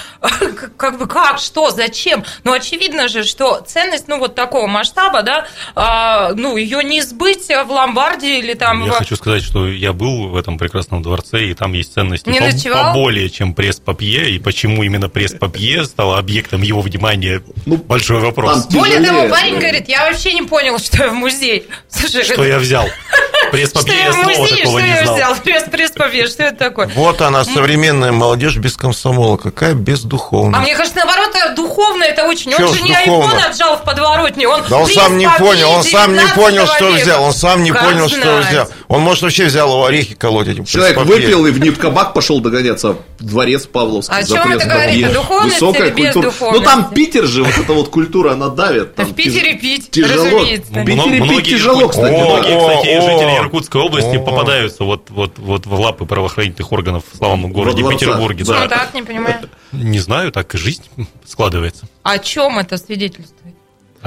как 0.76 0.98
бы 0.98 1.06
как, 1.06 1.38
что, 1.38 1.70
зачем? 1.70 2.24
Ну, 2.44 2.52
очевидно 2.52 3.08
же, 3.08 3.24
что 3.24 3.60
ценность, 3.66 4.08
ну, 4.08 4.18
вот 4.18 4.34
такого 4.34 4.66
масштаба, 4.66 5.22
да, 5.22 5.46
а, 5.74 6.32
ну, 6.34 6.56
ее 6.58 6.84
не 6.84 7.00
сбыть 7.00 7.48
в 7.48 7.70
ломбарде 7.70 8.38
или 8.38 8.52
там... 8.52 8.84
Я 8.84 8.92
хочу 8.92 9.16
сказать, 9.16 9.42
что 9.42 9.66
я 9.66 9.94
был 9.94 10.28
в 10.28 10.36
этом 10.36 10.58
прекрасном 10.58 11.02
дворце, 11.02 11.46
и 11.46 11.54
там 11.54 11.72
есть 11.72 11.94
ценности 11.94 12.28
не 12.28 12.40
по- 12.40 12.92
поболее, 12.92 13.30
чем 13.30 13.54
пресс-папье, 13.54 14.30
и 14.30 14.38
почему 14.38 14.82
именно 14.82 15.08
пресс-папье 15.08 15.84
стало 15.84 16.18
объектом 16.18 16.60
его 16.60 16.82
внимания, 16.82 17.42
ну, 17.64 17.78
большой 17.78 18.20
вопрос. 18.20 18.66
Более 18.66 19.00
того, 19.00 19.28
парень 19.28 19.58
говорит, 19.58 19.88
я 19.88 20.10
вообще 20.10 20.34
не 20.34 20.42
понял, 20.42 20.73
понял, 20.74 20.84
что 20.84 21.04
я 21.04 21.10
в 21.10 21.14
музей. 21.14 21.68
Слушай, 21.88 22.24
что 22.24 22.44
я 22.44 22.58
взял? 22.58 22.88
Пресс-папье, 23.52 23.94
я 23.96 24.12
слова 24.12 24.48
такого 24.48 24.78
не 24.80 24.96
знал. 25.02 25.14
взял? 25.14 25.36
Пресс-папье, 25.70 26.26
что 26.26 26.44
это 26.44 26.56
такое? 26.56 26.88
Вот 26.88 27.20
она, 27.20 27.44
современная 27.44 28.10
молодежь 28.10 28.56
без 28.56 28.76
комсомола. 28.76 29.36
Какая 29.36 29.74
бездуховная. 29.74 30.58
А 30.58 30.62
мне 30.62 30.74
кажется, 30.74 30.98
наоборот, 30.98 31.30
духовно 31.54 32.02
это 32.02 32.24
очень. 32.24 32.54
Он 32.54 32.74
же 32.74 32.82
не 32.82 32.94
айфон 32.94 33.30
отжал 33.38 33.76
в 33.76 33.84
подворотне. 33.84 34.48
Он 34.48 34.62
да 34.68 34.78
он 34.78 34.88
сам 34.88 35.18
не 35.18 35.28
понял, 35.28 35.70
он 35.70 35.84
сам 35.84 36.14
не 36.14 36.26
понял, 36.34 36.66
что 36.66 36.90
взял. 36.90 37.22
Он 37.22 37.32
сам 37.32 37.62
не 37.62 37.72
понял, 37.72 38.08
что 38.08 38.38
взял. 38.38 38.68
Он, 38.88 39.00
может, 39.02 39.22
вообще 39.22 39.46
взял 39.46 39.68
его 39.68 39.86
орехи 39.86 40.14
колоть 40.14 40.48
этим 40.48 40.64
Человек 40.64 40.98
выпил 40.98 41.46
и 41.46 41.50
в 41.50 41.60
ниткабак 41.60 42.12
пошел 42.14 42.40
догоняться 42.40 42.96
дворец 43.18 43.66
Павловский. 43.66 44.16
О 44.16 44.24
чем 44.24 44.52
это 44.52 44.66
говорит? 44.66 45.12
Духовность 45.12 45.60
Высокая 45.60 45.90
или 45.90 46.02
без 46.06 46.12
культура. 46.12 46.52
Ну 46.52 46.60
там 46.60 46.90
Питер 46.90 47.26
же, 47.26 47.44
вот 47.44 47.56
эта 47.56 47.72
вот 47.72 47.88
культура, 47.88 48.32
она 48.32 48.48
давит. 48.48 48.98
В 48.98 49.14
Питере 49.14 49.54
пить, 49.54 49.90
тяжело. 49.90 50.40
В 50.40 50.84
Питере 50.84 51.28
пить 51.28 51.46
тяжело, 51.46 51.88
кстати. 51.88 52.12
Многие, 52.12 52.58
кстати, 52.58 53.00
жители 53.00 53.38
Иркутской 53.38 53.80
области 53.80 54.18
попадаются 54.18 54.84
вот, 54.84 55.10
вот, 55.10 55.38
вот 55.38 55.66
в 55.66 55.80
лапы 55.80 56.04
правоохранительных 56.04 56.70
органов 56.72 57.04
в 57.10 57.16
славном 57.16 57.52
городе 57.52 57.82
Петербурге. 57.82 58.44
Да. 58.44 58.68
так, 58.68 58.94
не 58.94 59.02
понимаю. 59.02 59.36
Не 59.72 59.98
знаю, 59.98 60.32
так 60.32 60.54
и 60.54 60.58
жизнь 60.58 60.84
складывается. 61.26 61.86
О 62.02 62.18
чем 62.18 62.58
это 62.58 62.76
свидетельствует? 62.76 63.43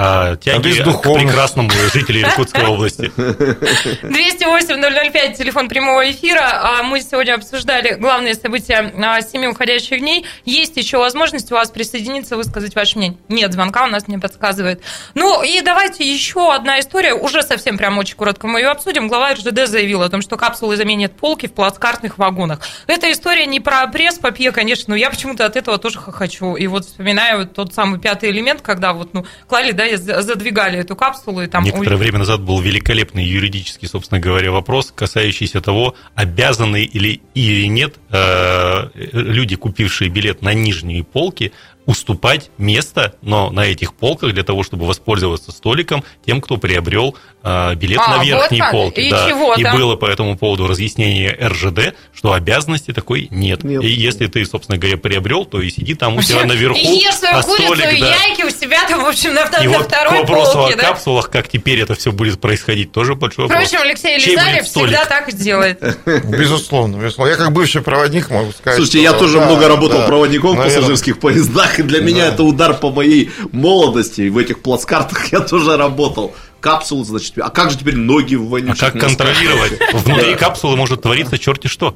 А 0.00 0.36
тяги 0.36 0.80
к 0.80 1.02
прекрасному 1.02 1.68
жителю 1.92 2.20
Иркутской 2.20 2.66
области. 2.66 3.10
208-005, 3.16 5.34
телефон 5.34 5.68
прямого 5.68 6.08
эфира. 6.08 6.60
А 6.62 6.84
мы 6.84 7.00
сегодня 7.00 7.34
обсуждали 7.34 7.94
главные 7.94 8.36
события 8.36 8.94
а, 8.96 9.20
семи 9.22 9.48
уходящих 9.48 9.98
дней. 9.98 10.24
Есть 10.44 10.76
еще 10.76 10.98
возможность 10.98 11.50
у 11.50 11.56
вас 11.56 11.72
присоединиться, 11.72 12.36
высказать 12.36 12.76
ваше 12.76 12.98
мнение. 12.98 13.18
Нет, 13.28 13.52
звонка 13.52 13.86
у 13.86 13.88
нас 13.88 14.06
не 14.06 14.18
подсказывает. 14.18 14.82
Ну 15.14 15.42
и 15.42 15.62
давайте 15.62 16.08
еще 16.08 16.54
одна 16.54 16.78
история, 16.78 17.14
уже 17.14 17.42
совсем 17.42 17.76
прям 17.76 17.98
очень 17.98 18.14
коротко 18.14 18.46
мы 18.46 18.60
ее 18.60 18.68
обсудим. 18.68 19.08
Глава 19.08 19.34
РЖД 19.34 19.66
заявила 19.66 20.04
о 20.04 20.08
том, 20.08 20.22
что 20.22 20.36
капсулы 20.36 20.76
заменят 20.76 21.16
полки 21.16 21.48
в 21.48 21.52
плацкартных 21.52 22.18
вагонах. 22.18 22.60
Эта 22.86 23.10
история 23.10 23.46
не 23.46 23.58
про 23.58 23.84
пресс-папье, 23.88 24.52
конечно, 24.52 24.92
но 24.92 24.96
я 24.96 25.10
почему-то 25.10 25.44
от 25.44 25.56
этого 25.56 25.78
тоже 25.78 25.98
хочу. 25.98 26.54
И 26.54 26.68
вот 26.68 26.84
вспоминаю 26.84 27.48
тот 27.48 27.74
самый 27.74 27.98
пятый 27.98 28.30
элемент, 28.30 28.62
когда 28.62 28.92
вот, 28.92 29.12
ну, 29.12 29.26
клали, 29.48 29.72
да, 29.72 29.87
задвигали 29.96 30.78
эту 30.78 30.96
капсулу. 30.96 31.42
И 31.42 31.46
там... 31.46 31.64
Некоторое 31.64 31.96
время 31.96 32.18
назад 32.18 32.40
был 32.40 32.60
великолепный 32.60 33.24
юридический, 33.24 33.88
собственно 33.88 34.20
говоря, 34.20 34.50
вопрос, 34.52 34.92
касающийся 34.94 35.60
того, 35.60 35.94
обязаны 36.14 36.84
или, 36.84 37.20
или 37.34 37.66
нет 37.66 37.96
э, 38.10 38.88
люди, 38.94 39.56
купившие 39.56 40.10
билет 40.10 40.42
на 40.42 40.54
нижние 40.54 41.04
полки, 41.04 41.52
уступать 41.88 42.50
место, 42.58 43.14
но 43.22 43.50
на 43.50 43.62
этих 43.62 43.94
полках 43.94 44.34
для 44.34 44.42
того, 44.42 44.62
чтобы 44.62 44.84
воспользоваться 44.84 45.52
столиком 45.52 46.04
тем, 46.26 46.42
кто 46.42 46.58
приобрел 46.58 47.16
э, 47.42 47.74
билет 47.76 47.98
а, 48.04 48.18
на 48.18 48.24
верхней 48.24 48.60
вот 48.60 48.70
полке. 48.70 49.06
И, 49.06 49.10
да. 49.10 49.26
чего 49.26 49.54
и 49.54 49.64
было 49.64 49.96
по 49.96 50.04
этому 50.04 50.36
поводу 50.36 50.66
разъяснение 50.66 51.34
РЖД, 51.42 51.94
что 52.12 52.34
обязанности 52.34 52.92
такой 52.92 53.28
нет. 53.30 53.64
нет. 53.64 53.82
И 53.82 53.88
если 53.88 54.26
ты, 54.26 54.44
собственно 54.44 54.76
говоря, 54.76 54.98
приобрел, 54.98 55.46
то 55.46 55.62
и 55.62 55.70
сиди 55.70 55.94
там 55.94 56.18
у 56.18 56.20
себя 56.20 56.44
наверху. 56.44 56.78
И 56.78 56.82
ешь 56.82 57.14
свою 57.14 57.36
а 57.36 57.42
курицу 57.42 57.74
столик, 57.74 57.92
и 57.94 58.00
да. 58.00 58.14
яйки 58.16 58.42
у 58.42 58.50
себя 58.50 58.86
там, 58.86 59.04
в 59.04 59.06
общем, 59.06 59.32
на, 59.32 59.44
и 59.44 59.66
на 59.66 59.78
вот 59.78 59.86
второй 59.86 60.12
к 60.12 60.20
вопросу 60.20 60.52
полке. 60.52 60.74
о 60.74 60.76
да? 60.76 60.82
капсулах, 60.82 61.30
как 61.30 61.48
теперь 61.48 61.80
это 61.80 61.94
все 61.94 62.12
будет 62.12 62.38
происходить, 62.38 62.92
тоже 62.92 63.14
большой 63.14 63.46
вопрос. 63.46 63.66
Впрочем, 63.66 63.82
Алексей 63.82 64.18
Лизарев 64.18 64.66
всегда 64.66 65.06
так 65.06 65.32
делает. 65.32 65.80
Безусловно, 66.04 66.96
безусловно. 66.96 67.30
Я 67.30 67.38
как 67.38 67.52
бывший 67.52 67.80
проводник 67.80 68.28
могу 68.28 68.52
сказать. 68.52 68.76
Слушайте, 68.76 69.02
я 69.02 69.14
тоже 69.14 69.40
много 69.40 69.68
работал 69.68 70.04
проводником 70.04 70.54
в 70.54 70.62
пассажирских 70.62 71.18
поездах, 71.18 71.77
и 71.78 71.82
для 71.82 72.00
меня 72.00 72.26
это 72.26 72.42
удар 72.42 72.74
по 72.74 72.90
моей 72.90 73.30
молодости. 73.52 74.28
В 74.28 74.38
этих 74.38 74.60
плацкартах 74.60 75.32
я 75.32 75.40
тоже 75.40 75.76
работал. 75.76 76.34
Капсулы, 76.60 77.04
значит, 77.04 77.34
а 77.38 77.50
как 77.50 77.70
же 77.70 77.78
теперь 77.78 77.96
ноги 77.96 78.34
в 78.34 78.48
вонючих 78.48 78.82
А 78.82 78.90
как 78.90 79.00
контролировать? 79.00 79.78
Внутри 79.92 80.34
капсулы 80.34 80.76
может 80.76 81.02
твориться 81.02 81.38
черти 81.38 81.68
что. 81.68 81.94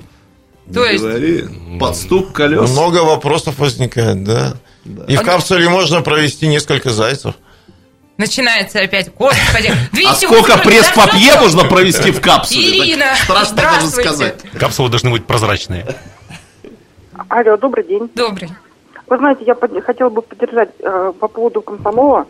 То 0.73 0.85
есть... 0.85 1.03
Говори. 1.03 1.45
Подступ 1.81 2.33
колес. 2.33 2.71
Много 2.71 2.99
вопросов 2.99 3.59
возникает, 3.59 4.23
да. 4.23 4.55
да. 4.85 5.05
И 5.07 5.17
в 5.17 5.23
капсуле 5.23 5.69
можно 5.69 6.03
провести 6.03 6.47
несколько 6.47 6.91
зайцев. 6.91 7.35
Начинается 8.17 8.81
опять, 8.81 9.13
господи. 9.15 9.73
А 10.07 10.15
сколько 10.15 10.59
пресс-папье 10.59 11.41
можно 11.41 11.65
провести 11.65 12.13
в 12.13 12.21
капсуле? 12.21 12.79
Ирина, 12.79 13.17
Страшно 13.17 13.57
даже 13.57 13.89
сказать. 13.89 14.37
Капсулы 14.59 14.91
должны 14.91 15.11
быть 15.11 15.27
прозрачные. 15.27 15.87
Алло, 17.29 17.57
добрый 17.57 17.85
день. 17.85 18.11
Добрый. 18.15 18.51
Вы 19.13 19.19
знаете, 19.19 19.45
я 19.45 19.55
под, 19.55 19.79
хотела 19.85 20.09
бы 20.09 20.23
поддержать 20.23 20.71
э, 20.79 21.13
по 21.21 21.29
поводу 21.29 21.61
комсомола, 21.61 22.27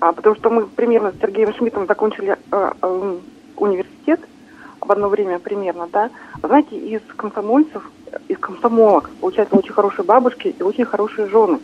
а, 0.00 0.12
потому 0.12 0.34
что 0.34 0.50
мы 0.50 0.66
примерно 0.66 1.12
с 1.12 1.20
Сергеем 1.20 1.54
Шмидтом 1.54 1.86
закончили 1.86 2.36
э, 2.50 2.72
э, 2.82 3.18
университет 3.56 4.18
в 4.80 4.90
одно 4.90 5.08
время 5.08 5.38
примерно, 5.38 5.86
да. 5.92 6.10
Знаете, 6.42 6.76
из 6.76 7.02
комсомольцев, 7.16 7.88
из 8.26 8.36
комсомолок 8.38 9.10
получается 9.20 9.54
очень 9.54 9.72
хорошие 9.72 10.04
бабушки 10.04 10.48
и 10.58 10.60
очень 10.64 10.84
хорошие 10.84 11.28
жены. 11.28 11.60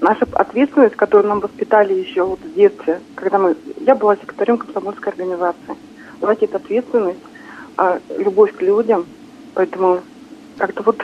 Наша 0.00 0.24
ответственность, 0.34 0.94
которую 0.94 1.28
нам 1.28 1.40
воспитали 1.40 1.92
еще 1.92 2.22
вот 2.22 2.38
в 2.38 2.54
детстве, 2.54 3.00
когда 3.16 3.40
мы... 3.40 3.56
Я 3.80 3.96
была 3.96 4.14
секретарем 4.14 4.58
комсомольской 4.58 5.10
организации. 5.10 5.74
Знаете, 6.20 6.44
это 6.44 6.58
ответственность, 6.58 7.18
а, 7.76 7.98
любовь 8.16 8.54
к 8.54 8.62
людям, 8.62 9.04
поэтому 9.52 9.98
как-то 10.58 10.84
вот 10.84 11.02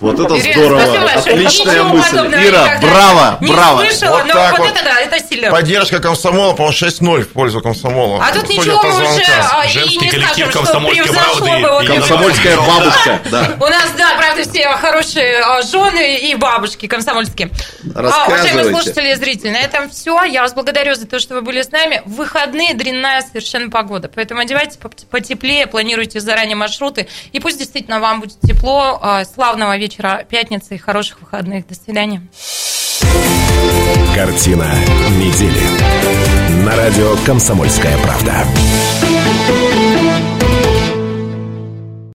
вот 0.00 0.18
это 0.18 0.38
Ирина, 0.38 0.54
здорово. 0.54 1.10
Отличная 1.10 1.82
мысль. 1.84 2.16
Ира, 2.16 2.78
браво, 2.80 3.38
не 3.40 3.52
браво. 3.52 3.84
Слышала, 3.84 4.16
вот 4.16 4.26
но 4.26 4.32
так 4.32 4.58
вот, 4.58 4.68
вот 4.68 4.76
это 4.76 4.84
да, 4.84 5.00
это 5.00 5.28
сильно. 5.28 5.50
Поддержка 5.50 6.00
комсомола, 6.00 6.54
по-моему, 6.54 6.76
6-0 6.76 7.22
в 7.22 7.28
пользу 7.28 7.60
комсомола. 7.60 8.24
А 8.24 8.32
тут 8.32 8.48
ничего 8.48 8.82
мы 8.82 8.88
уже 8.88 9.22
а, 9.52 9.68
Женский 9.68 9.96
и 9.96 9.98
не 9.98 10.10
коллектив 10.10 10.46
скажем, 10.50 10.52
комсомольской 10.52 11.12
правды. 11.12 11.86
Комсомольская 11.86 12.56
бабушка, 12.56 13.20
да. 13.30 13.56
У 13.60 13.68
нас, 13.68 13.90
да, 13.98 14.14
правда, 14.16 14.50
все 14.50 14.68
хорошие 14.76 15.40
а, 15.40 15.62
жены 15.62 16.18
и 16.18 16.34
бабушки 16.34 16.86
комсомольские. 16.86 17.50
А, 17.94 18.26
уважаемые 18.26 18.70
слушатели 18.70 19.12
и 19.12 19.14
зрители, 19.16 19.50
на 19.50 19.60
этом 19.60 19.90
все. 19.90 20.24
Я 20.24 20.42
вас 20.42 20.54
благодарю 20.54 20.94
за 20.94 21.06
то, 21.06 21.18
что 21.18 21.34
вы 21.34 21.42
были 21.42 21.60
с 21.60 21.70
нами. 21.70 22.02
В 22.06 22.14
выходные 22.14 22.72
дрянная 22.72 23.20
совершенно 23.20 23.70
погода, 23.70 24.10
поэтому 24.12 24.40
одевайтесь 24.40 24.78
потеплее, 25.10 25.66
планируйте 25.66 26.20
заранее 26.20 26.56
маршруты, 26.56 27.06
и 27.32 27.40
пусть 27.40 27.58
действительно 27.58 28.00
вам 28.00 28.20
будет 28.20 28.40
тепло. 28.40 29.02
Славного 29.34 29.76
вечера 29.76 29.89
вечера 29.90 30.24
пятницы 30.28 30.76
и 30.76 30.78
хороших 30.78 31.20
выходных. 31.20 31.66
До 31.66 31.74
свидания. 31.74 32.22
Картина 34.14 34.72
недели. 35.18 36.64
На 36.64 36.76
радио 36.76 37.16
«Комсомольская 37.24 37.96
правда». 37.98 38.44